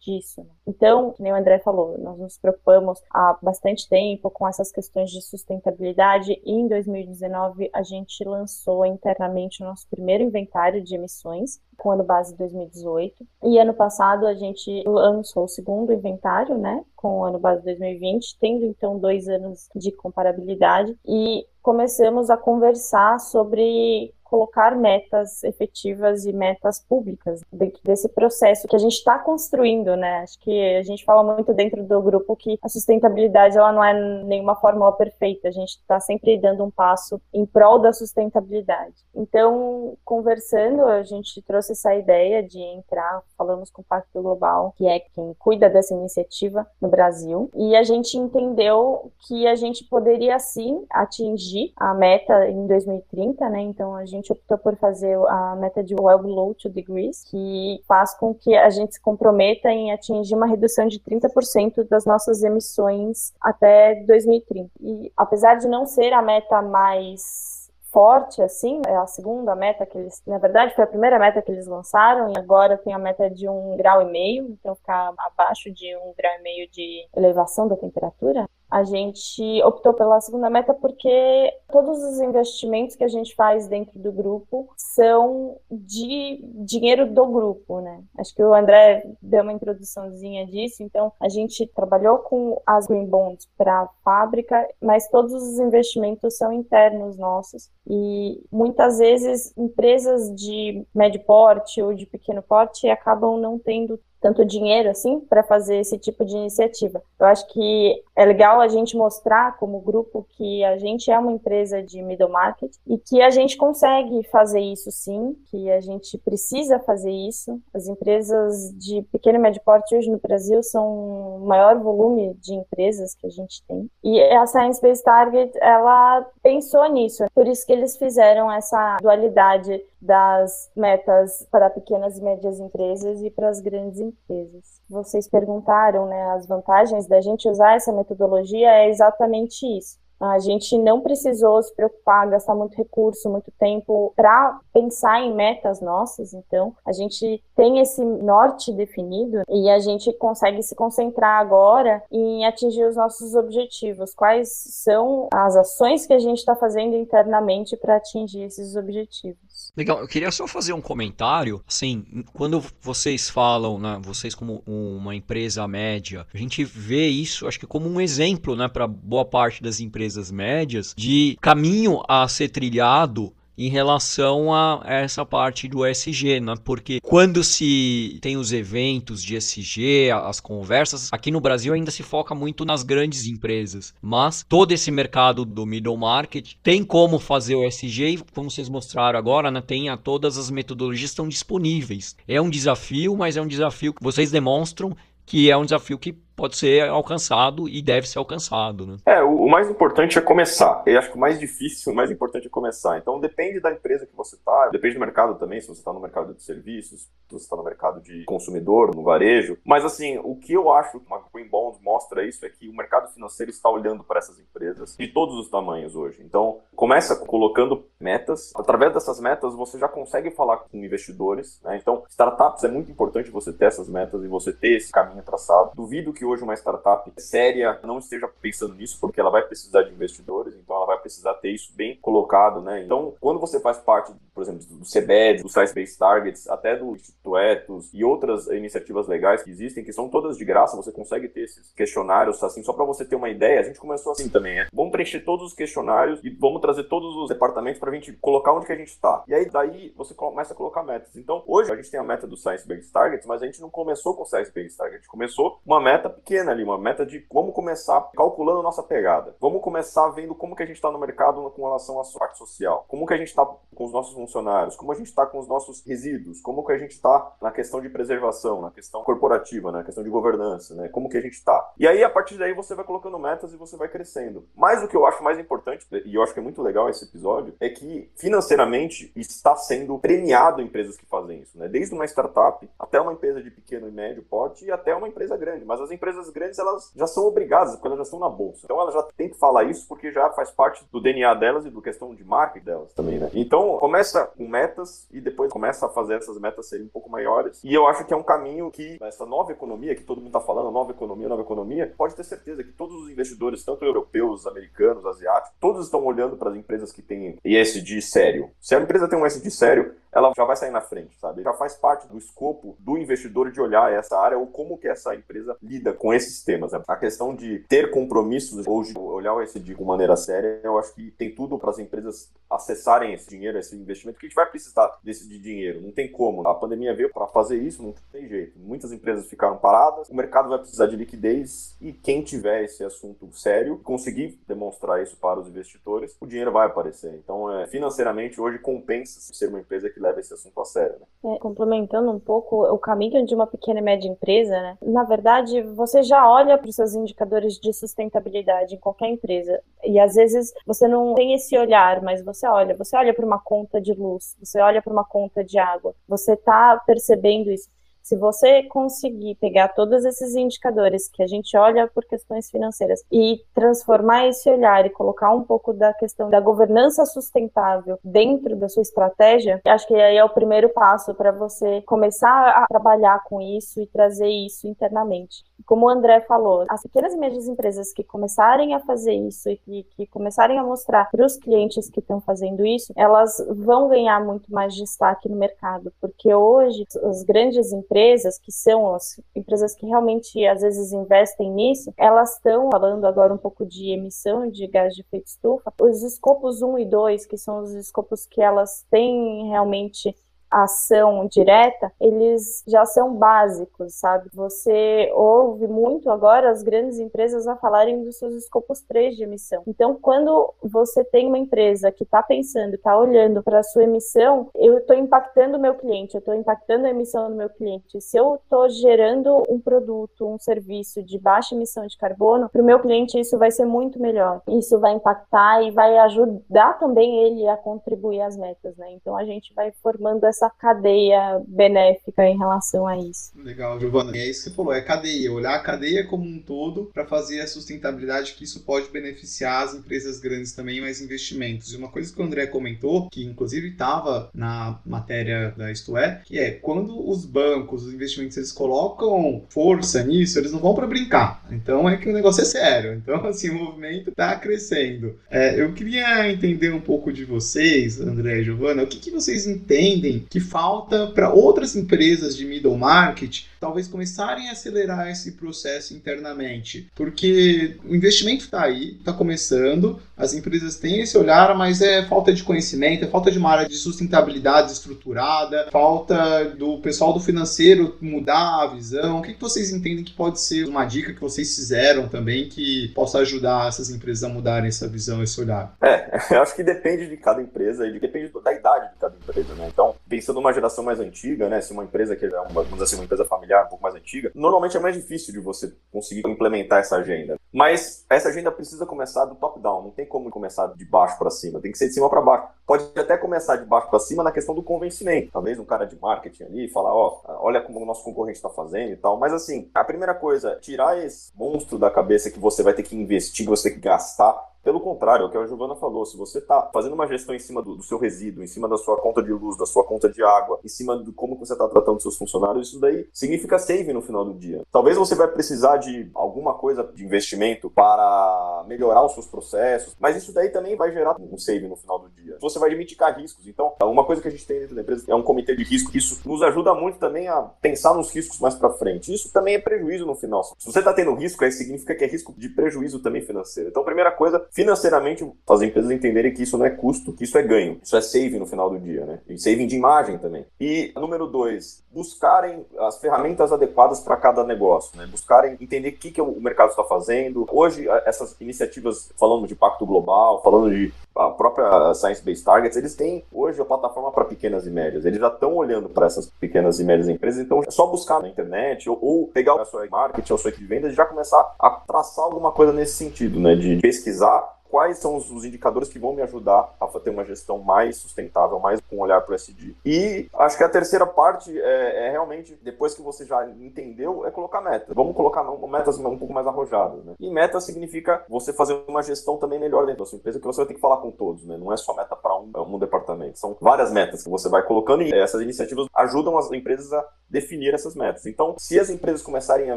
disso. 0.00 0.42
Né? 0.42 0.50
Então, 0.66 1.12
como 1.12 1.28
o 1.28 1.34
André 1.34 1.58
falou, 1.58 1.96
nós 1.98 2.18
nos 2.18 2.38
preocupamos 2.38 3.00
há 3.10 3.36
bastante 3.42 3.88
tempo 3.88 4.30
com 4.30 4.46
essas 4.46 4.72
questões 4.72 5.10
de 5.10 5.22
sustentabilidade 5.22 6.40
e 6.44 6.52
em 6.52 6.68
2019 6.68 7.70
a 7.72 7.82
gente 7.82 8.24
lançou 8.24 8.84
internamente 8.84 9.62
o 9.62 9.66
nosso 9.66 9.86
primeiro 9.88 10.24
inventário 10.24 10.82
de 10.82 10.94
emissões 10.94 11.60
com 11.78 11.92
ano 11.92 12.04
base 12.04 12.36
2018 12.36 13.26
e 13.44 13.58
ano 13.58 13.72
passado 13.72 14.26
a 14.26 14.34
gente 14.34 14.82
lançou 14.84 15.44
o 15.44 15.48
segundo 15.48 15.92
inventário, 15.92 16.58
né, 16.58 16.84
com 16.96 17.20
o 17.20 17.24
ano 17.24 17.38
base 17.38 17.62
2020, 17.64 18.36
tendo 18.40 18.64
então 18.64 18.98
dois 18.98 19.28
anos 19.28 19.68
de 19.74 19.92
comparabilidade. 19.92 20.98
E 21.06 21.46
começamos 21.62 22.28
a 22.28 22.36
conversar 22.36 23.20
sobre 23.20 24.12
colocar 24.28 24.76
metas 24.76 25.42
efetivas 25.42 26.24
e 26.24 26.32
metas 26.32 26.78
públicas 26.78 27.40
desse 27.82 28.08
processo 28.08 28.68
que 28.68 28.76
a 28.76 28.78
gente 28.78 28.94
está 28.94 29.18
construindo, 29.18 29.96
né? 29.96 30.18
Acho 30.18 30.38
que 30.40 30.76
a 30.76 30.82
gente 30.82 31.04
fala 31.04 31.22
muito 31.22 31.52
dentro 31.54 31.82
do 31.82 32.00
grupo 32.02 32.36
que 32.36 32.58
a 32.62 32.68
sustentabilidade 32.68 33.56
ela 33.56 33.72
não 33.72 33.82
é 33.82 33.94
nenhuma 34.24 34.54
fórmula 34.56 34.92
perfeita, 34.92 35.48
a 35.48 35.52
gente 35.52 35.70
está 35.70 35.98
sempre 36.00 36.38
dando 36.38 36.64
um 36.64 36.70
passo 36.70 37.20
em 37.32 37.46
prol 37.46 37.78
da 37.78 37.92
sustentabilidade. 37.92 38.94
Então, 39.14 39.96
conversando, 40.04 40.84
a 40.84 41.02
gente 41.02 41.40
trouxe 41.42 41.72
essa 41.72 41.94
ideia 41.94 42.42
de 42.42 42.60
entrar, 42.60 43.22
falamos 43.36 43.70
com 43.70 43.82
o 43.82 43.84
Pacto 43.84 44.22
Global, 44.22 44.74
que 44.76 44.86
é 44.86 45.00
quem 45.00 45.34
cuida 45.38 45.68
dessa 45.68 45.94
iniciativa 45.94 46.66
no 46.80 46.88
Brasil, 46.88 47.50
e 47.54 47.74
a 47.74 47.82
gente 47.82 48.16
entendeu 48.16 49.10
que 49.26 49.46
a 49.46 49.54
gente 49.54 49.84
poderia 49.84 50.38
sim 50.38 50.84
atingir 50.90 51.72
a 51.76 51.94
meta 51.94 52.48
em 52.48 52.66
2030, 52.66 53.48
né? 53.48 53.60
Então, 53.60 53.94
a 53.94 54.04
gente 54.04 54.17
gente 54.18 54.32
optou 54.32 54.58
por 54.58 54.76
fazer 54.76 55.16
a 55.28 55.56
meta 55.56 55.82
de 55.82 55.94
well 55.98 56.18
below 56.18 56.54
2 56.54 56.72
degrees, 56.72 57.24
que 57.24 57.82
faz 57.86 58.14
com 58.14 58.34
que 58.34 58.54
a 58.54 58.70
gente 58.70 58.94
se 58.94 59.00
comprometa 59.00 59.70
em 59.70 59.92
atingir 59.92 60.34
uma 60.34 60.46
redução 60.46 60.86
de 60.86 61.00
30% 61.00 61.88
das 61.88 62.04
nossas 62.04 62.42
emissões 62.42 63.32
até 63.40 63.94
2030. 64.06 64.70
E 64.80 65.12
apesar 65.16 65.56
de 65.56 65.68
não 65.68 65.86
ser 65.86 66.12
a 66.12 66.22
meta 66.22 66.60
mais 66.62 67.58
forte, 67.90 68.42
assim, 68.42 68.82
é 68.86 68.96
a 68.96 69.06
segunda 69.06 69.54
meta 69.56 69.86
que 69.86 69.96
eles, 69.96 70.22
na 70.26 70.38
verdade, 70.38 70.74
foi 70.74 70.84
a 70.84 70.86
primeira 70.86 71.18
meta 71.18 71.40
que 71.40 71.50
eles 71.50 71.66
lançaram, 71.66 72.30
e 72.30 72.38
agora 72.38 72.76
tem 72.76 72.92
a 72.92 72.98
meta 72.98 73.30
de 73.30 73.48
um 73.48 73.76
grau 73.76 74.02
e 74.02 74.04
meio, 74.04 74.46
então 74.50 74.74
ficar 74.74 75.12
abaixo 75.18 75.72
de 75.72 75.96
um 75.96 76.12
grau 76.16 76.32
e 76.38 76.42
meio 76.42 76.70
de 76.70 77.08
elevação 77.16 77.66
da 77.66 77.76
temperatura 77.76 78.46
a 78.70 78.84
gente 78.84 79.62
optou 79.62 79.94
pela 79.94 80.20
segunda 80.20 80.50
meta 80.50 80.74
porque 80.74 81.52
todos 81.70 82.02
os 82.02 82.20
investimentos 82.20 82.96
que 82.96 83.04
a 83.04 83.08
gente 83.08 83.34
faz 83.34 83.66
dentro 83.66 83.98
do 83.98 84.12
grupo 84.12 84.68
são 84.76 85.56
de 85.70 86.40
dinheiro 86.64 87.10
do 87.10 87.26
grupo, 87.26 87.80
né? 87.80 88.02
Acho 88.18 88.34
que 88.34 88.42
o 88.42 88.54
André 88.54 89.04
deu 89.22 89.42
uma 89.42 89.52
introduçãozinha 89.52 90.46
disso, 90.46 90.82
então 90.82 91.12
a 91.18 91.28
gente 91.28 91.66
trabalhou 91.74 92.18
com 92.18 92.60
as 92.66 92.86
Green 92.86 93.06
Bonds 93.06 93.48
para 93.56 93.82
a 93.82 93.88
fábrica, 94.04 94.66
mas 94.80 95.08
todos 95.08 95.32
os 95.32 95.58
investimentos 95.58 96.36
são 96.36 96.52
internos 96.52 97.16
nossos 97.16 97.70
e 97.86 98.42
muitas 98.52 98.98
vezes 98.98 99.52
empresas 99.56 100.34
de 100.34 100.84
médio 100.94 101.22
porte 101.24 101.82
ou 101.82 101.94
de 101.94 102.06
pequeno 102.06 102.42
porte 102.42 102.88
acabam 102.88 103.38
não 103.38 103.58
tendo 103.58 103.98
tanto 104.20 104.44
dinheiro 104.44 104.90
assim 104.90 105.20
para 105.20 105.42
fazer 105.42 105.78
esse 105.78 105.98
tipo 105.98 106.24
de 106.24 106.36
iniciativa. 106.36 107.02
Eu 107.18 107.26
acho 107.26 107.46
que 107.48 108.02
é 108.16 108.24
legal 108.24 108.60
a 108.60 108.68
gente 108.68 108.96
mostrar 108.96 109.56
como 109.58 109.80
grupo 109.80 110.26
que 110.36 110.64
a 110.64 110.76
gente 110.76 111.10
é 111.10 111.18
uma 111.18 111.32
empresa 111.32 111.82
de 111.82 112.02
middle 112.02 112.30
market 112.30 112.72
e 112.86 112.98
que 112.98 113.22
a 113.22 113.30
gente 113.30 113.56
consegue 113.56 114.22
fazer 114.24 114.60
isso 114.60 114.90
sim, 114.90 115.36
que 115.50 115.70
a 115.70 115.80
gente 115.80 116.18
precisa 116.18 116.78
fazer 116.80 117.10
isso. 117.10 117.60
As 117.72 117.86
empresas 117.86 118.72
de 118.76 119.02
pequeno 119.12 119.38
e 119.38 119.42
médio 119.42 119.62
porte 119.64 119.94
hoje 119.96 120.10
no 120.10 120.18
Brasil 120.18 120.62
são 120.62 121.36
o 121.36 121.46
maior 121.46 121.78
volume 121.78 122.34
de 122.40 122.54
empresas 122.54 123.14
que 123.14 123.26
a 123.26 123.30
gente 123.30 123.62
tem. 123.66 123.88
E 124.02 124.20
a 124.20 124.46
Science 124.46 124.80
Based 124.80 125.04
Target, 125.04 125.52
ela 125.60 126.26
pensou 126.42 126.88
nisso. 126.90 127.24
Por 127.34 127.46
isso 127.46 127.66
que 127.66 127.72
eles 127.72 127.96
fizeram 127.96 128.50
essa 128.50 128.96
dualidade 129.00 129.82
das 130.00 130.70
metas 130.76 131.46
para 131.50 131.68
pequenas 131.68 132.16
e 132.18 132.22
médias 132.22 132.60
empresas 132.60 133.20
e 133.22 133.30
para 133.30 133.48
as 133.48 133.60
grandes 133.60 133.98
empresas. 133.98 134.80
Vocês 134.88 135.28
perguntaram, 135.28 136.06
né, 136.06 136.22
as 136.30 136.46
vantagens 136.46 137.06
da 137.06 137.20
gente 137.20 137.48
usar 137.48 137.74
essa 137.74 137.92
metodologia 137.92 138.70
é 138.70 138.88
exatamente 138.88 139.66
isso. 139.76 139.98
A 140.20 140.38
gente 140.38 140.76
não 140.78 141.00
precisou 141.00 141.62
se 141.62 141.74
preocupar, 141.74 142.28
gastar 142.28 142.54
muito 142.54 142.76
recurso, 142.76 143.30
muito 143.30 143.52
tempo 143.58 144.12
para 144.16 144.58
pensar 144.72 145.20
em 145.20 145.34
metas 145.34 145.80
nossas. 145.80 146.32
Então, 146.34 146.74
a 146.84 146.92
gente 146.92 147.42
tem 147.54 147.78
esse 147.80 148.04
norte 148.04 148.72
definido 148.72 149.42
e 149.48 149.70
a 149.70 149.78
gente 149.78 150.12
consegue 150.14 150.62
se 150.62 150.74
concentrar 150.74 151.40
agora 151.40 152.02
em 152.10 152.44
atingir 152.44 152.84
os 152.84 152.96
nossos 152.96 153.34
objetivos. 153.34 154.14
Quais 154.14 154.48
são 154.48 155.28
as 155.32 155.56
ações 155.56 156.06
que 156.06 156.12
a 156.12 156.18
gente 156.18 156.38
está 156.38 156.56
fazendo 156.56 156.96
internamente 156.96 157.76
para 157.76 157.96
atingir 157.96 158.42
esses 158.42 158.74
objetivos? 158.74 159.72
Legal, 159.76 160.00
eu 160.00 160.08
queria 160.08 160.30
só 160.30 160.46
fazer 160.46 160.72
um 160.72 160.80
comentário. 160.80 161.62
Assim, 161.66 162.24
quando 162.32 162.62
vocês 162.80 163.28
falam, 163.28 163.78
né, 163.78 164.00
vocês 164.02 164.34
como 164.34 164.62
uma 164.66 165.14
empresa 165.14 165.66
média, 165.68 166.26
a 166.32 166.36
gente 166.36 166.64
vê 166.64 167.06
isso, 167.06 167.46
acho 167.46 167.60
que 167.60 167.66
como 167.66 167.88
um 167.88 168.00
exemplo, 168.00 168.56
né, 168.56 168.68
para 168.68 168.86
boa 168.86 169.24
parte 169.24 169.62
das 169.62 169.80
empresas 169.80 170.07
médias, 170.30 170.94
de 170.96 171.36
caminho 171.40 172.02
a 172.08 172.26
ser 172.28 172.48
trilhado 172.48 173.32
em 173.58 173.68
relação 173.68 174.54
a 174.54 174.80
essa 174.86 175.26
parte 175.26 175.66
do 175.66 175.84
SG, 175.84 176.38
né? 176.38 176.54
Porque 176.62 177.00
quando 177.02 177.42
se 177.42 178.16
tem 178.22 178.36
os 178.36 178.52
eventos 178.52 179.20
de 179.20 179.34
SG, 179.34 180.10
as 180.12 180.38
conversas, 180.38 181.08
aqui 181.10 181.32
no 181.32 181.40
Brasil 181.40 181.74
ainda 181.74 181.90
se 181.90 182.04
foca 182.04 182.36
muito 182.36 182.64
nas 182.64 182.84
grandes 182.84 183.26
empresas, 183.26 183.92
mas 184.00 184.46
todo 184.48 184.70
esse 184.70 184.92
mercado 184.92 185.44
do 185.44 185.66
middle 185.66 185.96
market 185.96 186.52
tem 186.62 186.84
como 186.84 187.18
fazer 187.18 187.56
o 187.56 187.66
SG 187.66 188.08
e 188.10 188.18
como 188.32 188.48
vocês 188.48 188.68
mostraram 188.68 189.18
agora, 189.18 189.50
né? 189.50 189.60
Tem 189.60 189.88
a, 189.88 189.96
todas 189.96 190.38
as 190.38 190.50
metodologias 190.50 191.10
estão 191.10 191.28
disponíveis. 191.28 192.14
É 192.28 192.40
um 192.40 192.48
desafio, 192.48 193.16
mas 193.16 193.36
é 193.36 193.42
um 193.42 193.48
desafio 193.48 193.92
que 193.92 194.02
vocês 194.02 194.30
demonstram 194.30 194.96
que 195.26 195.50
é 195.50 195.56
um 195.56 195.64
desafio 195.64 195.98
que 195.98 196.16
pode 196.38 196.56
ser 196.56 196.88
alcançado 196.88 197.68
e 197.68 197.82
deve 197.82 198.08
ser 198.08 198.20
alcançado. 198.20 198.86
Né? 198.86 198.96
É, 199.04 199.20
o, 199.20 199.42
o, 199.42 199.50
mais 199.50 199.68
importante 199.68 200.16
é 200.16 200.22
começar. 200.22 200.84
Eu 200.86 200.96
acho 200.96 201.10
que 201.10 201.16
o 201.16 201.20
mais 201.20 201.38
difícil, 201.38 201.92
o 201.92 201.96
mais 201.96 202.12
importante 202.12 202.46
é 202.46 202.50
começar. 202.50 202.96
Então 202.96 203.18
depende 203.18 203.58
da 203.58 203.72
empresa 203.72 204.06
que 204.06 204.16
você 204.16 204.36
está, 204.36 204.68
depende 204.68 204.94
do 204.94 205.00
mercado 205.00 205.34
também, 205.34 205.60
se 205.60 205.66
você 205.66 205.80
está 205.80 205.92
no 205.92 205.98
mercado 205.98 206.32
de 206.32 206.42
serviços, 206.42 207.00
se 207.00 207.32
você 207.32 207.44
está 207.44 207.56
no 207.56 207.64
mercado 207.64 208.00
de 208.00 208.24
consumidor, 208.24 208.94
no 208.94 209.02
varejo. 209.02 209.58
Mas 209.64 209.84
assim, 209.84 210.18
o 210.22 210.36
que 210.36 210.52
eu 210.52 210.72
acho 210.72 211.00
que 211.00 211.06
uma 211.06 211.20
Green 211.34 211.48
Bonds 211.48 211.80
mostra 211.82 212.24
isso 212.24 212.46
é 212.46 212.48
que 212.48 212.68
o 212.68 212.76
mercado 212.76 213.12
financeiro 213.12 213.50
está 213.50 213.68
olhando 213.68 214.04
para 214.04 214.18
essas 214.18 214.38
empresas 214.38 214.96
de 214.96 215.08
todos 215.08 215.34
os 215.36 215.50
tamanhos 215.50 215.96
hoje. 215.96 216.22
Então 216.24 216.60
começa 216.76 217.16
colocando 217.16 217.84
metas. 217.98 218.52
Através 218.54 218.94
dessas 218.94 219.18
metas 219.18 219.54
você 219.54 219.76
já 219.76 219.88
consegue 219.88 220.30
falar 220.30 220.58
com 220.58 220.78
investidores. 220.78 221.60
Né? 221.64 221.78
Então 221.80 222.04
startups 222.08 222.62
é 222.62 222.68
muito 222.68 222.92
importante 222.92 223.30
você 223.30 223.52
ter 223.52 223.66
essas 223.66 223.88
metas 223.88 224.22
e 224.22 224.28
você 224.28 224.52
ter 224.52 224.76
esse 224.76 224.92
caminho 224.92 225.22
traçado. 225.24 225.72
Duvido 225.74 226.12
que 226.12 226.27
hoje 226.28 226.42
uma 226.42 226.54
startup 226.54 227.10
séria 227.18 227.78
não 227.82 227.98
esteja 227.98 228.28
pensando 228.40 228.74
nisso, 228.74 228.98
porque 229.00 229.20
ela 229.20 229.30
vai 229.30 229.42
precisar 229.42 229.82
de 229.82 229.92
investidores, 229.92 230.54
então 230.54 230.76
ela 230.76 230.86
vai 230.86 230.98
precisar 230.98 231.34
ter 231.34 231.50
isso 231.50 231.72
bem 231.74 231.96
colocado, 232.00 232.60
né? 232.60 232.82
Então, 232.84 233.14
quando 233.20 233.40
você 233.40 233.60
faz 233.60 233.78
parte, 233.78 234.12
por 234.34 234.42
exemplo, 234.42 234.64
do 234.66 234.84
CBED, 234.84 235.42
do 235.42 235.48
Science 235.48 235.74
Based 235.74 235.98
Targets, 235.98 236.48
até 236.48 236.76
do 236.76 236.94
Instituto 236.94 237.36
Etos 237.36 237.90
e 237.92 238.04
outras 238.04 238.46
iniciativas 238.48 239.08
legais 239.08 239.42
que 239.42 239.50
existem, 239.50 239.84
que 239.84 239.92
são 239.92 240.08
todas 240.08 240.36
de 240.36 240.44
graça, 240.44 240.76
você 240.76 240.92
consegue 240.92 241.28
ter 241.28 241.42
esses 241.42 241.72
questionários, 241.72 242.42
assim, 242.42 242.62
só 242.62 242.72
para 242.72 242.84
você 242.84 243.04
ter 243.04 243.16
uma 243.16 243.28
ideia. 243.28 243.60
A 243.60 243.64
gente 243.64 243.78
começou 243.78 244.12
assim 244.12 244.28
também, 244.28 244.56
né? 244.56 244.68
Vamos 244.72 244.92
preencher 244.92 245.20
todos 245.20 245.46
os 245.46 245.54
questionários 245.54 246.20
e 246.22 246.30
vamos 246.30 246.60
trazer 246.60 246.84
todos 246.84 247.16
os 247.16 247.28
departamentos 247.28 247.80
para 247.80 247.90
a 247.90 247.94
gente 247.94 248.12
colocar 248.14 248.52
onde 248.52 248.66
que 248.66 248.72
a 248.72 248.76
gente 248.76 248.88
está. 248.88 249.24
E 249.26 249.34
aí, 249.34 249.48
daí, 249.48 249.92
você 249.96 250.14
começa 250.14 250.52
a 250.52 250.56
colocar 250.56 250.82
metas. 250.82 251.16
Então, 251.16 251.42
hoje 251.46 251.72
a 251.72 251.76
gente 251.76 251.90
tem 251.90 251.98
a 251.98 252.04
meta 252.04 252.26
do 252.26 252.36
Science 252.36 252.66
Based 252.66 252.92
Targets, 252.92 253.26
mas 253.26 253.42
a 253.42 253.46
gente 253.46 253.60
não 253.60 253.70
começou 253.70 254.14
com 254.14 254.22
o 254.22 254.26
Science 254.26 254.52
Based 254.52 254.76
Targets, 254.76 254.98
a 254.98 255.00
gente 255.00 255.08
começou 255.08 255.60
uma 255.64 255.80
meta 255.80 256.08
pequena 256.18 256.52
ali, 256.52 256.62
uma 256.62 256.78
meta 256.78 257.06
de 257.06 257.26
vamos 257.32 257.54
começar 257.54 258.00
calculando 258.14 258.62
nossa 258.62 258.82
pegada. 258.82 259.36
Vamos 259.40 259.62
começar 259.62 260.08
vendo 260.10 260.34
como 260.34 260.54
que 260.54 260.62
a 260.62 260.66
gente 260.66 260.76
está 260.76 260.90
no 260.90 260.98
mercado 260.98 261.50
com 261.50 261.62
relação 261.62 262.00
à 262.00 262.04
parte 262.18 262.38
social. 262.38 262.84
Como 262.88 263.06
que 263.06 263.14
a 263.14 263.16
gente 263.16 263.28
está 263.28 263.46
com 263.46 263.84
os 263.84 263.92
nossos 263.92 264.14
funcionários, 264.14 264.76
como 264.76 264.92
a 264.92 264.94
gente 264.94 265.06
está 265.06 265.24
com 265.24 265.38
os 265.38 265.46
nossos 265.46 265.84
resíduos, 265.84 266.40
como 266.40 266.64
que 266.64 266.72
a 266.72 266.78
gente 266.78 266.92
está 266.92 267.36
na 267.40 267.50
questão 267.50 267.80
de 267.80 267.88
preservação, 267.88 268.60
na 268.60 268.70
questão 268.70 269.02
corporativa, 269.02 269.70
na 269.70 269.84
questão 269.84 270.02
de 270.02 270.10
governança, 270.10 270.74
né? 270.74 270.88
Como 270.88 271.08
que 271.08 271.16
a 271.16 271.20
gente 271.20 271.34
está. 271.34 271.72
E 271.78 271.86
aí, 271.86 272.02
a 272.02 272.10
partir 272.10 272.36
daí, 272.36 272.52
você 272.52 272.74
vai 272.74 272.84
colocando 272.84 273.18
metas 273.18 273.52
e 273.52 273.56
você 273.56 273.76
vai 273.76 273.88
crescendo. 273.88 274.46
Mas 274.56 274.82
o 274.82 274.88
que 274.88 274.96
eu 274.96 275.06
acho 275.06 275.22
mais 275.22 275.38
importante, 275.38 275.86
e 276.04 276.14
eu 276.14 276.22
acho 276.22 276.34
que 276.34 276.40
é 276.40 276.42
muito 276.42 276.62
legal 276.62 276.88
esse 276.88 277.04
episódio, 277.04 277.54
é 277.60 277.68
que 277.68 278.10
financeiramente 278.16 279.12
está 279.14 279.54
sendo 279.56 279.98
premiado 279.98 280.60
empresas 280.60 280.96
que 280.96 281.06
fazem 281.06 281.40
isso, 281.40 281.58
né? 281.58 281.68
Desde 281.68 281.94
uma 281.94 282.04
startup 282.04 282.68
até 282.78 283.00
uma 283.00 283.12
empresa 283.12 283.42
de 283.42 283.50
pequeno 283.50 283.88
e 283.88 283.92
médio 283.92 284.22
porte 284.22 284.64
e 284.64 284.70
até 284.70 284.94
uma 284.94 285.08
empresa 285.08 285.36
grande. 285.36 285.64
Mas 285.64 285.80
as 285.80 285.90
empresas 285.90 286.07
grandes, 286.30 286.58
elas 286.58 286.92
já 286.94 287.06
são 287.06 287.24
obrigadas, 287.26 287.74
porque 287.74 287.86
elas 287.86 287.98
já 287.98 288.02
estão 288.04 288.18
na 288.18 288.28
bolsa. 288.28 288.60
Então, 288.64 288.80
elas 288.80 288.94
já 288.94 289.02
têm 289.16 289.28
que 289.28 289.38
falar 289.38 289.64
isso 289.64 289.86
porque 289.88 290.12
já 290.12 290.30
faz 290.30 290.50
parte 290.50 290.84
do 290.90 291.00
DNA 291.00 291.34
delas 291.34 291.64
e 291.66 291.70
do 291.70 291.82
questão 291.82 292.14
de 292.14 292.24
marketing 292.24 292.64
delas 292.64 292.92
também, 292.92 293.18
né? 293.18 293.30
Então, 293.34 293.78
começa 293.78 294.26
com 294.26 294.46
metas 294.48 295.06
e 295.10 295.20
depois 295.20 295.52
começa 295.52 295.86
a 295.86 295.88
fazer 295.88 296.14
essas 296.14 296.38
metas 296.38 296.68
serem 296.68 296.86
um 296.86 296.88
pouco 296.88 297.10
maiores. 297.10 297.62
E 297.62 297.74
eu 297.74 297.86
acho 297.86 298.04
que 298.04 298.14
é 298.14 298.16
um 298.16 298.22
caminho 298.22 298.70
que 298.70 298.98
essa 299.02 299.26
nova 299.26 299.52
economia 299.52 299.94
que 299.94 300.04
todo 300.04 300.18
mundo 300.18 300.28
está 300.28 300.40
falando, 300.40 300.70
nova 300.70 300.92
economia, 300.92 301.28
nova 301.28 301.42
economia, 301.42 301.92
pode 301.96 302.14
ter 302.14 302.24
certeza 302.24 302.62
que 302.62 302.72
todos 302.72 302.94
os 303.02 303.10
investidores, 303.10 303.64
tanto 303.64 303.84
europeus, 303.84 304.46
americanos, 304.46 305.04
asiáticos, 305.06 305.56
todos 305.60 305.86
estão 305.86 306.04
olhando 306.04 306.36
para 306.36 306.50
as 306.50 306.56
empresas 306.56 306.92
que 306.92 307.02
têm 307.02 307.38
ESG 307.44 308.02
sério. 308.02 308.50
Se 308.60 308.74
a 308.74 308.80
empresa 308.80 309.08
tem 309.08 309.18
um 309.18 309.26
ESG 309.26 309.50
sério, 309.50 309.94
ela 310.12 310.32
já 310.36 310.44
vai 310.44 310.56
sair 310.56 310.70
na 310.70 310.80
frente, 310.80 311.18
sabe? 311.18 311.42
Já 311.42 311.52
faz 311.52 311.74
parte 311.74 312.08
do 312.08 312.18
escopo 312.18 312.76
do 312.78 312.96
investidor 312.96 313.50
de 313.50 313.60
olhar 313.60 313.92
essa 313.92 314.18
área 314.18 314.38
ou 314.38 314.46
como 314.46 314.78
que 314.78 314.88
essa 314.88 315.14
empresa 315.14 315.56
lida 315.62 315.92
com 315.92 316.12
esses 316.12 316.42
temas. 316.42 316.72
Né? 316.72 316.82
A 316.86 316.96
questão 316.96 317.34
de 317.34 317.60
ter 317.68 317.90
compromissos 317.90 318.66
ou 318.66 318.82
de 318.82 318.96
olhar 318.98 319.34
o 319.34 319.42
ESG 319.42 319.60
de 319.60 319.84
maneira 319.84 320.16
séria, 320.16 320.60
eu 320.62 320.78
acho 320.78 320.94
que 320.94 321.10
tem 321.12 321.34
tudo 321.34 321.58
para 321.58 321.70
as 321.70 321.78
empresas 321.78 322.30
acessarem 322.50 323.12
esse 323.12 323.28
dinheiro, 323.28 323.58
esse 323.58 323.76
investimento, 323.76 324.18
que 324.18 324.26
a 324.26 324.28
gente 324.28 324.36
vai 324.36 324.46
precisar 324.46 324.98
desse 325.02 325.28
de 325.28 325.38
dinheiro. 325.38 325.80
Não 325.82 325.92
tem 325.92 326.10
como. 326.10 326.46
A 326.46 326.54
pandemia 326.54 326.94
veio 326.94 327.12
para 327.12 327.26
fazer 327.26 327.58
isso, 327.58 327.82
não 327.82 327.94
tem 328.10 328.26
jeito. 328.26 328.58
Muitas 328.58 328.92
empresas 328.92 329.28
ficaram 329.28 329.58
paradas, 329.58 330.08
o 330.08 330.14
mercado 330.14 330.48
vai 330.48 330.58
precisar 330.58 330.86
de 330.86 330.96
liquidez 330.96 331.76
e 331.80 331.92
quem 331.92 332.22
tiver 332.22 332.64
esse 332.64 332.82
assunto 332.82 333.28
sério, 333.32 333.78
conseguir 333.78 334.38
demonstrar 334.46 335.02
isso 335.02 335.16
para 335.16 335.38
os 335.38 335.48
investidores, 335.48 336.16
o 336.20 336.26
dinheiro 336.26 336.52
vai 336.52 336.66
aparecer. 336.66 337.14
Então, 337.14 337.52
é, 337.52 337.66
financeiramente, 337.66 338.40
hoje 338.40 338.58
compensa 338.58 339.20
ser 339.20 339.48
uma 339.48 339.60
empresa 339.60 339.90
que 339.90 339.97
que 339.98 340.02
leva 340.02 340.20
esse 340.20 340.32
assunto 340.32 340.58
a 340.60 340.64
sério. 340.64 340.96
Né? 341.00 341.34
É, 341.34 341.38
complementando 341.38 342.10
um 342.10 342.20
pouco 342.20 342.64
o 342.64 342.78
caminho 342.78 343.26
de 343.26 343.34
uma 343.34 343.46
pequena 343.46 343.80
e 343.80 343.82
média 343.82 344.08
empresa, 344.08 344.50
né? 344.50 344.78
na 344.80 345.02
verdade, 345.02 345.60
você 345.62 346.02
já 346.02 346.30
olha 346.30 346.56
para 346.56 346.68
os 346.68 346.76
seus 346.76 346.94
indicadores 346.94 347.58
de 347.58 347.72
sustentabilidade 347.72 348.76
em 348.76 348.78
qualquer 348.78 349.08
empresa. 349.08 349.60
E 349.84 349.98
às 349.98 350.14
vezes 350.14 350.52
você 350.64 350.86
não 350.86 351.14
tem 351.14 351.34
esse 351.34 351.58
olhar, 351.58 352.00
mas 352.02 352.24
você 352.24 352.46
olha, 352.46 352.76
você 352.76 352.96
olha 352.96 353.12
para 353.12 353.26
uma 353.26 353.40
conta 353.40 353.80
de 353.80 353.92
luz, 353.92 354.36
você 354.42 354.60
olha 354.60 354.80
para 354.80 354.92
uma 354.92 355.04
conta 355.04 355.42
de 355.42 355.58
água, 355.58 355.94
você 356.06 356.34
está 356.34 356.80
percebendo 356.86 357.50
isso. 357.50 357.68
Se 358.08 358.16
você 358.16 358.62
conseguir 358.62 359.34
pegar 359.34 359.68
todos 359.68 360.02
esses 360.02 360.34
indicadores 360.34 361.10
que 361.10 361.22
a 361.22 361.26
gente 361.26 361.54
olha 361.58 361.86
por 361.88 362.06
questões 362.06 362.50
financeiras 362.50 363.04
e 363.12 363.44
transformar 363.52 364.26
esse 364.28 364.48
olhar 364.48 364.86
e 364.86 364.88
colocar 364.88 365.30
um 365.30 365.44
pouco 365.44 365.74
da 365.74 365.92
questão 365.92 366.30
da 366.30 366.40
governança 366.40 367.04
sustentável 367.04 367.98
dentro 368.02 368.56
da 368.56 368.66
sua 368.66 368.80
estratégia, 368.80 369.60
acho 369.62 369.86
que 369.86 369.94
aí 369.94 370.16
é 370.16 370.24
o 370.24 370.30
primeiro 370.30 370.70
passo 370.70 371.14
para 371.14 371.32
você 371.32 371.82
começar 371.82 372.48
a 372.48 372.66
trabalhar 372.66 373.22
com 373.24 373.42
isso 373.42 373.78
e 373.78 373.86
trazer 373.86 374.30
isso 374.30 374.66
internamente. 374.66 375.44
Como 375.66 375.84
o 375.84 375.90
André 375.90 376.22
falou, 376.22 376.64
as 376.70 376.80
pequenas 376.80 377.12
e 377.12 377.18
médias 377.18 377.46
empresas 377.46 377.92
que 377.92 378.02
começarem 378.02 378.72
a 378.72 378.80
fazer 378.80 379.12
isso 379.12 379.50
e 379.50 379.58
que, 379.58 379.82
que 379.82 380.06
começarem 380.06 380.58
a 380.58 380.64
mostrar 380.64 381.10
para 381.10 381.26
os 381.26 381.36
clientes 381.36 381.90
que 381.90 382.00
estão 382.00 382.22
fazendo 382.22 382.64
isso, 382.64 382.90
elas 382.96 383.36
vão 383.50 383.86
ganhar 383.86 384.24
muito 384.24 384.50
mais 384.50 384.74
destaque 384.74 385.28
no 385.28 385.36
mercado, 385.36 385.92
porque 386.00 386.32
hoje 386.32 386.86
as 387.04 387.22
grandes 387.22 387.70
empresas 387.70 387.97
empresas, 387.98 388.38
que 388.38 388.52
são 388.52 388.94
as 388.94 389.20
empresas 389.34 389.74
que 389.74 389.86
realmente 389.86 390.46
às 390.46 390.62
vezes 390.62 390.92
investem 390.92 391.50
nisso, 391.50 391.92
elas 391.96 392.34
estão 392.34 392.70
falando 392.70 393.04
agora 393.06 393.34
um 393.34 393.38
pouco 393.38 393.66
de 393.66 393.90
emissão 393.90 394.48
de 394.48 394.66
gás 394.68 394.94
de 394.94 395.00
efeito 395.00 395.26
estufa. 395.26 395.72
Os 395.80 396.02
escopos 396.02 396.62
1 396.62 396.78
e 396.78 396.84
2, 396.86 397.26
que 397.26 397.36
são 397.36 397.62
os 397.62 397.72
escopos 397.72 398.24
que 398.26 398.40
elas 398.40 398.86
têm 398.90 399.48
realmente 399.48 400.14
ação 400.50 401.26
direta, 401.26 401.92
eles 402.00 402.62
já 402.66 402.84
são 402.84 403.14
básicos, 403.14 403.94
sabe? 403.94 404.28
Você 404.34 405.10
ouve 405.14 405.66
muito 405.66 406.10
agora 406.10 406.50
as 406.50 406.62
grandes 406.62 406.98
empresas 406.98 407.46
a 407.46 407.56
falarem 407.56 408.02
dos 408.02 408.16
seus 408.16 408.34
escopos 408.34 408.80
3 408.82 409.16
de 409.16 409.24
emissão. 409.24 409.62
Então, 409.66 409.94
quando 410.00 410.52
você 410.62 411.04
tem 411.04 411.26
uma 411.26 411.38
empresa 411.38 411.90
que 411.90 412.04
está 412.04 412.22
pensando, 412.22 412.74
está 412.74 412.96
olhando 412.96 413.42
para 413.42 413.60
a 413.60 413.62
sua 413.62 413.84
emissão, 413.84 414.50
eu 414.54 414.78
estou 414.78 414.96
impactando 414.96 415.56
o 415.56 415.60
meu 415.60 415.74
cliente, 415.74 416.14
eu 416.14 416.20
estou 416.20 416.34
impactando 416.34 416.86
a 416.86 416.90
emissão 416.90 417.28
do 417.28 417.36
meu 417.36 417.48
cliente. 417.50 418.00
Se 418.00 418.16
eu 418.16 418.36
estou 418.36 418.68
gerando 418.68 419.42
um 419.48 419.60
produto, 419.60 420.26
um 420.26 420.38
serviço 420.38 421.02
de 421.02 421.18
baixa 421.18 421.54
emissão 421.54 421.86
de 421.86 421.96
carbono, 421.96 422.48
para 422.48 422.62
o 422.62 422.64
meu 422.64 422.80
cliente 422.80 423.18
isso 423.18 423.38
vai 423.38 423.50
ser 423.50 423.64
muito 423.64 424.00
melhor. 424.00 424.42
Isso 424.48 424.78
vai 424.78 424.92
impactar 424.92 425.62
e 425.62 425.70
vai 425.70 425.98
ajudar 425.98 426.78
também 426.78 427.24
ele 427.24 427.48
a 427.48 427.56
contribuir 427.56 428.20
às 428.20 428.36
metas, 428.36 428.76
né? 428.76 428.92
Então, 428.92 429.16
a 429.16 429.24
gente 429.24 429.52
vai 429.54 429.72
formando 429.82 430.24
essa 430.24 430.37
essa 430.38 430.50
cadeia 430.50 431.42
benéfica 431.46 432.24
em 432.24 432.38
relação 432.38 432.86
a 432.86 432.96
isso. 432.96 433.32
Legal, 433.36 433.78
Giovana. 433.80 434.16
É 434.16 434.30
isso 434.30 434.44
que 434.44 434.50
você 434.50 434.56
falou, 434.56 434.72
é 434.72 434.80
cadeia, 434.80 435.32
olhar 435.32 435.54
a 435.54 435.58
cadeia 435.58 436.06
como 436.06 436.24
um 436.24 436.38
todo 436.38 436.90
para 436.94 437.04
fazer 437.04 437.40
a 437.40 437.46
sustentabilidade 437.46 438.34
que 438.34 438.44
isso 438.44 438.60
pode 438.60 438.88
beneficiar 438.90 439.64
as 439.64 439.74
empresas 439.74 440.20
grandes 440.20 440.52
também, 440.52 440.80
mais 440.80 441.00
investimentos. 441.00 441.72
E 441.72 441.76
uma 441.76 441.88
coisa 441.88 442.12
que 442.12 442.20
o 442.20 442.24
André 442.24 442.46
comentou, 442.46 443.08
que 443.10 443.24
inclusive 443.24 443.68
estava 443.68 444.30
na 444.32 444.80
matéria 444.86 445.52
da 445.56 445.70
Isto 445.72 445.96
É, 445.96 446.22
que 446.24 446.38
é 446.38 446.52
quando 446.52 447.08
os 447.08 447.24
bancos, 447.24 447.84
os 447.84 447.92
investimentos, 447.92 448.36
eles 448.36 448.52
colocam 448.52 449.42
força 449.48 450.02
nisso, 450.04 450.38
eles 450.38 450.52
não 450.52 450.60
vão 450.60 450.74
para 450.74 450.86
brincar. 450.86 451.44
Então 451.50 451.88
é 451.88 451.96
que 451.96 452.08
o 452.08 452.12
negócio 452.12 452.42
é 452.42 452.44
sério. 452.44 452.94
Então, 452.94 453.16
assim, 453.26 453.50
o 453.50 453.54
movimento 453.54 454.10
está 454.10 454.36
crescendo. 454.36 455.18
É, 455.30 455.60
eu 455.60 455.72
queria 455.72 456.30
entender 456.30 456.72
um 456.72 456.80
pouco 456.80 457.12
de 457.12 457.24
vocês, 457.24 458.00
André 458.00 458.40
e 458.40 458.44
Giovana, 458.44 458.82
o 458.82 458.86
que, 458.86 458.98
que 458.98 459.10
vocês 459.10 459.46
entendem 459.46 460.27
que 460.28 460.40
falta 460.40 461.08
para 461.08 461.32
outras 461.32 461.74
empresas 461.76 462.36
de 462.36 462.44
middle 462.44 462.76
market 462.76 463.44
talvez 463.60 463.88
começarem 463.88 464.48
a 464.48 464.52
acelerar 464.52 465.10
esse 465.10 465.32
processo 465.32 465.94
internamente, 465.94 466.90
porque 466.94 467.76
o 467.84 467.94
investimento 467.94 468.44
está 468.44 468.62
aí, 468.62 468.96
está 468.98 469.12
começando, 469.12 470.00
as 470.16 470.34
empresas 470.34 470.76
têm 470.76 471.00
esse 471.00 471.16
olhar, 471.16 471.56
mas 471.56 471.80
é 471.80 472.04
falta 472.06 472.32
de 472.32 472.42
conhecimento, 472.42 473.04
é 473.04 473.08
falta 473.08 473.30
de 473.30 473.38
uma 473.38 473.50
área 473.50 473.68
de 473.68 473.76
sustentabilidade 473.76 474.72
estruturada, 474.72 475.68
falta 475.70 476.44
do 476.56 476.78
pessoal 476.78 477.12
do 477.12 477.20
financeiro 477.20 477.96
mudar 478.00 478.62
a 478.62 478.66
visão. 478.66 479.18
O 479.18 479.22
que, 479.22 479.36
vocês 479.38 479.72
entendem 479.72 480.04
que 480.04 480.12
pode 480.12 480.40
ser 480.40 480.66
uma 480.66 480.84
dica 480.84 481.12
que 481.12 481.20
vocês 481.20 481.54
fizeram 481.54 482.08
também 482.08 482.48
que 482.48 482.88
possa 482.88 483.18
ajudar 483.18 483.68
essas 483.68 483.90
empresas 483.90 484.24
a 484.24 484.28
mudarem 484.28 484.68
essa 484.68 484.88
visão, 484.88 485.22
esse 485.22 485.40
olhar? 485.40 485.76
É, 485.80 486.18
eu 486.34 486.42
acho 486.42 486.54
que 486.54 486.62
depende 486.62 487.08
de 487.08 487.16
cada 487.16 487.40
empresa 487.40 487.86
e 487.86 487.98
depende 487.98 488.32
da 488.42 488.52
idade 488.52 488.92
de 488.92 488.98
cada 489.00 489.16
empresa, 489.16 489.54
né? 489.54 489.68
Então, 489.72 489.94
pensando 490.18 490.36
numa 490.36 490.52
geração 490.52 490.82
mais 490.82 490.98
antiga, 490.98 491.48
né? 491.48 491.60
Se 491.60 491.72
uma 491.72 491.84
empresa 491.84 492.16
que 492.16 492.26
é 492.26 492.40
uma, 492.40 492.48
vamos 492.48 492.72
dizer 492.72 492.84
assim, 492.84 492.96
uma 492.96 493.04
empresa 493.04 493.24
familiar 493.24 493.64
um 493.66 493.68
pouco 493.68 493.82
mais 493.82 493.94
antiga, 493.94 494.32
normalmente 494.34 494.76
é 494.76 494.80
mais 494.80 494.96
difícil 494.96 495.32
de 495.32 495.38
você 495.38 495.72
conseguir 495.92 496.28
implementar 496.28 496.80
essa 496.80 496.96
agenda. 496.96 497.38
Mas 497.52 498.04
essa 498.10 498.28
agenda 498.28 498.50
precisa 498.50 498.84
começar 498.84 499.24
do 499.26 499.36
top-down, 499.36 499.82
não 499.84 499.90
tem 499.90 500.04
como 500.04 500.28
começar 500.28 500.66
de 500.74 500.84
baixo 500.84 501.16
para 501.18 501.30
cima, 501.30 501.60
tem 501.60 501.70
que 501.70 501.78
ser 501.78 501.86
de 501.86 501.94
cima 501.94 502.10
para 502.10 502.20
baixo. 502.20 502.48
Pode 502.66 502.84
até 502.96 503.16
começar 503.16 503.56
de 503.56 503.64
baixo 503.64 503.88
para 503.88 504.00
cima 504.00 504.22
na 504.22 504.32
questão 504.32 504.54
do 504.54 504.62
convencimento. 504.62 505.30
Talvez 505.32 505.58
um 505.58 505.64
cara 505.64 505.86
de 505.86 505.98
marketing 505.98 506.44
ali 506.44 506.68
falar, 506.68 506.92
ó, 506.92 507.22
oh, 507.24 507.46
olha 507.46 507.60
como 507.60 507.80
o 507.80 507.86
nosso 507.86 508.04
concorrente 508.04 508.38
está 508.38 508.50
fazendo 508.50 508.92
e 508.92 508.96
tal. 508.96 509.16
Mas 509.18 509.32
assim, 509.32 509.70
a 509.72 509.84
primeira 509.84 510.14
coisa, 510.14 510.58
tirar 510.60 510.98
esse 510.98 511.30
monstro 511.34 511.78
da 511.78 511.90
cabeça 511.90 512.30
que 512.30 512.40
você 512.40 512.62
vai 512.62 512.74
ter 512.74 512.82
que 512.82 512.96
investir, 512.96 513.46
que 513.46 513.50
você 513.50 513.70
tem 513.70 513.78
que 513.78 513.84
gastar 513.84 514.36
pelo 514.68 514.80
contrário, 514.80 515.22
é 515.22 515.26
o 515.26 515.30
que 515.30 515.38
a 515.38 515.46
Giovana 515.46 515.74
falou, 515.74 516.04
se 516.04 516.14
você 516.14 516.40
está 516.40 516.68
fazendo 516.74 516.92
uma 516.92 517.06
gestão 517.06 517.34
em 517.34 517.38
cima 517.38 517.62
do, 517.62 517.76
do, 517.76 517.82
seu 517.82 517.96
resíduo, 517.96 518.44
em 518.44 518.46
cima 518.46 518.68
da 518.68 518.76
sua 518.76 519.00
conta 519.00 519.22
de 519.22 519.32
luz, 519.32 519.56
da 519.56 519.64
sua 519.64 519.82
conta 519.82 520.10
de 520.10 520.22
água, 520.22 520.60
em 520.62 520.68
cima 520.68 521.02
de 521.02 521.10
como 521.10 521.36
você 521.36 521.54
está 521.54 521.66
tratando 521.66 522.02
seus 522.02 522.18
funcionários, 522.18 522.68
isso 522.68 522.78
daí 522.78 523.08
significa 523.10 523.58
save 523.58 523.94
no 523.94 524.02
final 524.02 524.26
do 524.26 524.34
dia. 524.34 524.60
Talvez 524.70 524.98
você 524.98 525.14
vai 525.14 525.26
precisar 525.26 525.78
de 525.78 526.10
alguma 526.14 526.52
coisa 526.52 526.84
de 526.84 527.02
investimento 527.02 527.70
para 527.70 528.62
melhorar 528.68 529.06
os 529.06 529.14
seus 529.14 529.26
processos, 529.26 529.96
mas 529.98 530.18
isso 530.18 530.34
daí 530.34 530.50
também 530.50 530.76
vai 530.76 530.92
gerar 530.92 531.16
um 531.18 531.38
save 531.38 531.66
no 531.66 531.76
final 531.76 532.00
do 532.00 532.10
dia. 532.10 532.36
Você 532.38 532.58
vai 532.58 532.68
mitigar 532.74 533.18
riscos. 533.18 533.48
Então, 533.48 533.72
uma 533.84 534.04
coisa 534.04 534.20
que 534.20 534.28
a 534.28 534.30
gente 534.30 534.46
tem 534.46 534.60
dentro 534.60 534.74
da 534.74 534.82
empresa 534.82 535.02
é 535.08 535.14
um 535.14 535.22
comitê 535.22 535.56
de 535.56 535.64
risco, 535.64 535.96
isso 535.96 536.20
nos 536.28 536.42
ajuda 536.42 536.74
muito 536.74 536.98
também 536.98 537.26
a 537.26 537.40
pensar 537.40 537.94
nos 537.94 538.14
riscos 538.14 538.38
mais 538.38 538.54
para 538.54 538.68
frente. 538.68 539.14
Isso 539.14 539.32
também 539.32 539.54
é 539.54 539.58
prejuízo 539.58 540.04
no 540.04 540.14
final. 540.14 540.44
Se 540.44 540.70
você 540.70 540.80
está 540.80 540.92
tendo 540.92 541.14
risco, 541.14 541.42
aí 541.42 541.52
significa 541.52 541.94
que 541.94 542.04
é 542.04 542.06
risco 542.06 542.34
de 542.36 542.50
prejuízo 542.50 542.98
também 542.98 543.22
financeiro. 543.22 543.70
Então, 543.70 543.82
primeira 543.82 544.10
coisa, 544.10 544.44
financeiramente, 544.58 545.24
as 545.48 545.62
empresas 545.62 545.88
entenderem 545.88 546.34
que 546.34 546.42
isso 546.42 546.58
não 546.58 546.66
é 546.66 546.70
custo, 546.70 547.12
que 547.12 547.22
isso 547.22 547.38
é 547.38 547.42
ganho. 547.42 547.78
Isso 547.80 547.96
é 547.96 548.00
saving 548.00 548.40
no 548.40 548.46
final 548.46 548.68
do 548.68 548.80
dia, 548.80 549.06
né? 549.06 549.20
E 549.28 549.38
saving 549.38 549.68
de 549.68 549.76
imagem 549.76 550.18
também. 550.18 550.44
E 550.60 550.90
número 550.96 551.28
dois, 551.28 551.84
buscarem 551.92 552.66
as 552.80 552.98
ferramentas 553.00 553.52
adequadas 553.52 554.00
para 554.00 554.16
cada 554.16 554.42
negócio, 554.42 554.98
né? 554.98 555.06
Buscarem 555.06 555.56
entender 555.60 555.90
o 555.90 555.92
que, 555.92 556.10
que 556.10 556.20
o 556.20 556.40
mercado 556.40 556.70
está 556.70 556.82
fazendo. 556.82 557.46
Hoje, 557.52 557.86
essas 558.04 558.34
iniciativas, 558.40 559.12
falando 559.16 559.46
de 559.46 559.54
pacto 559.54 559.86
global, 559.86 560.42
falando 560.42 560.70
de 560.70 560.92
a 561.14 561.30
própria 561.30 561.94
Science 561.94 562.22
Based 562.22 562.44
Targets, 562.44 562.76
eles 562.76 562.94
têm 562.94 563.24
hoje 563.32 563.60
a 563.60 563.64
plataforma 563.64 564.10
para 564.10 564.24
pequenas 564.24 564.66
e 564.66 564.70
médias. 564.70 565.04
Eles 565.04 565.20
já 565.20 565.28
estão 565.28 565.54
olhando 565.54 565.88
para 565.88 566.06
essas 566.06 566.26
pequenas 566.26 566.80
e 566.80 566.84
médias 566.84 567.08
empresas, 567.08 567.40
então 567.40 567.62
é 567.66 567.70
só 567.70 567.86
buscar 567.86 568.20
na 568.20 568.28
internet 568.28 568.88
ou, 568.88 568.98
ou 569.00 569.26
pegar 569.28 569.60
a 569.60 569.64
sua 569.64 569.86
marketing 569.88 570.32
a 570.32 570.38
sua 570.38 570.50
equipe 570.50 570.64
de 570.64 570.68
vendas 570.68 570.92
e 570.92 570.96
já 570.96 571.04
começar 571.04 571.54
a 571.58 571.70
traçar 571.70 572.24
alguma 572.24 572.52
coisa 572.52 572.72
nesse 572.72 572.94
sentido, 572.94 573.40
né? 573.40 573.56
De 573.56 573.76
pesquisar 573.76 574.47
quais 574.70 574.98
são 574.98 575.16
os 575.16 575.44
indicadores 575.44 575.88
que 575.88 575.98
vão 575.98 576.14
me 576.14 576.22
ajudar 576.22 576.74
a 576.80 576.86
ter 576.98 577.10
uma 577.10 577.24
gestão 577.24 577.58
mais 577.58 577.96
sustentável, 577.96 578.58
mais 578.58 578.80
com 578.80 578.98
olhar 578.98 579.20
para 579.20 579.32
o 579.32 579.34
SD. 579.34 579.74
E 579.84 580.28
acho 580.34 580.56
que 580.56 580.64
a 580.64 580.68
terceira 580.68 581.06
parte 581.06 581.58
é, 581.60 582.06
é, 582.06 582.10
realmente, 582.10 582.58
depois 582.62 582.94
que 582.94 583.02
você 583.02 583.24
já 583.24 583.46
entendeu, 583.48 584.26
é 584.26 584.30
colocar 584.30 584.60
metas. 584.60 584.94
Vamos 584.94 585.14
colocar 585.14 585.44
metas 585.68 585.98
um 585.98 586.18
pouco 586.18 586.32
mais 586.32 586.46
arrojadas. 586.46 587.04
Né? 587.04 587.14
E 587.20 587.30
meta 587.30 587.60
significa 587.60 588.24
você 588.28 588.52
fazer 588.52 588.80
uma 588.86 589.02
gestão 589.02 589.36
também 589.36 589.58
melhor 589.58 589.86
dentro 589.86 590.04
da 590.04 590.06
sua 590.06 590.18
empresa, 590.18 590.38
que 590.38 590.46
você 590.46 590.58
vai 590.58 590.66
ter 590.66 590.74
que 590.74 590.80
falar 590.80 590.98
com 590.98 591.10
todos. 591.10 591.44
Né? 591.44 591.56
Não 591.56 591.72
é 591.72 591.76
só 591.76 591.94
meta 591.94 592.16
para 592.16 592.36
um, 592.36 592.50
um 592.56 592.78
departamento. 592.78 593.38
São 593.38 593.56
várias 593.60 593.92
metas 593.92 594.22
que 594.22 594.30
você 594.30 594.48
vai 594.48 594.62
colocando 594.62 595.02
e 595.02 595.12
essas 595.12 595.40
iniciativas 595.40 595.86
ajudam 595.94 596.36
as 596.38 596.50
empresas 596.50 596.92
a 596.92 597.04
definir 597.28 597.74
essas 597.74 597.94
metas. 597.94 598.26
Então, 598.26 598.54
se 598.58 598.78
as 598.78 598.90
empresas 598.90 599.22
começarem 599.22 599.70
a 599.70 599.76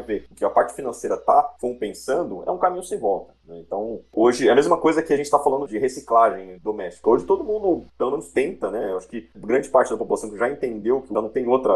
ver 0.00 0.26
que 0.34 0.44
a 0.44 0.50
parte 0.50 0.74
financeira 0.74 1.16
está 1.16 1.42
compensando, 1.60 2.42
é 2.46 2.50
um 2.50 2.58
caminho 2.58 2.82
sem 2.82 2.98
volta. 2.98 3.34
Né? 3.46 3.58
Então, 3.58 4.00
hoje, 4.12 4.48
é 4.48 4.52
a 4.52 4.54
mesma 4.54 4.78
coisa 4.82 5.00
que 5.00 5.12
a 5.12 5.16
gente 5.16 5.26
está 5.26 5.38
falando 5.38 5.68
de 5.68 5.78
reciclagem 5.78 6.58
doméstica. 6.58 7.08
Hoje 7.08 7.24
todo 7.24 7.44
mundo, 7.44 7.86
pelo 7.96 8.20
tenta, 8.20 8.68
né? 8.68 8.90
Eu 8.90 8.96
acho 8.96 9.06
que 9.06 9.30
grande 9.36 9.68
parte 9.68 9.92
da 9.92 9.96
população 9.96 10.28
que 10.28 10.36
já 10.36 10.50
entendeu 10.50 11.00
que 11.02 11.12
não 11.12 11.28
tem 11.28 11.46
outra 11.46 11.72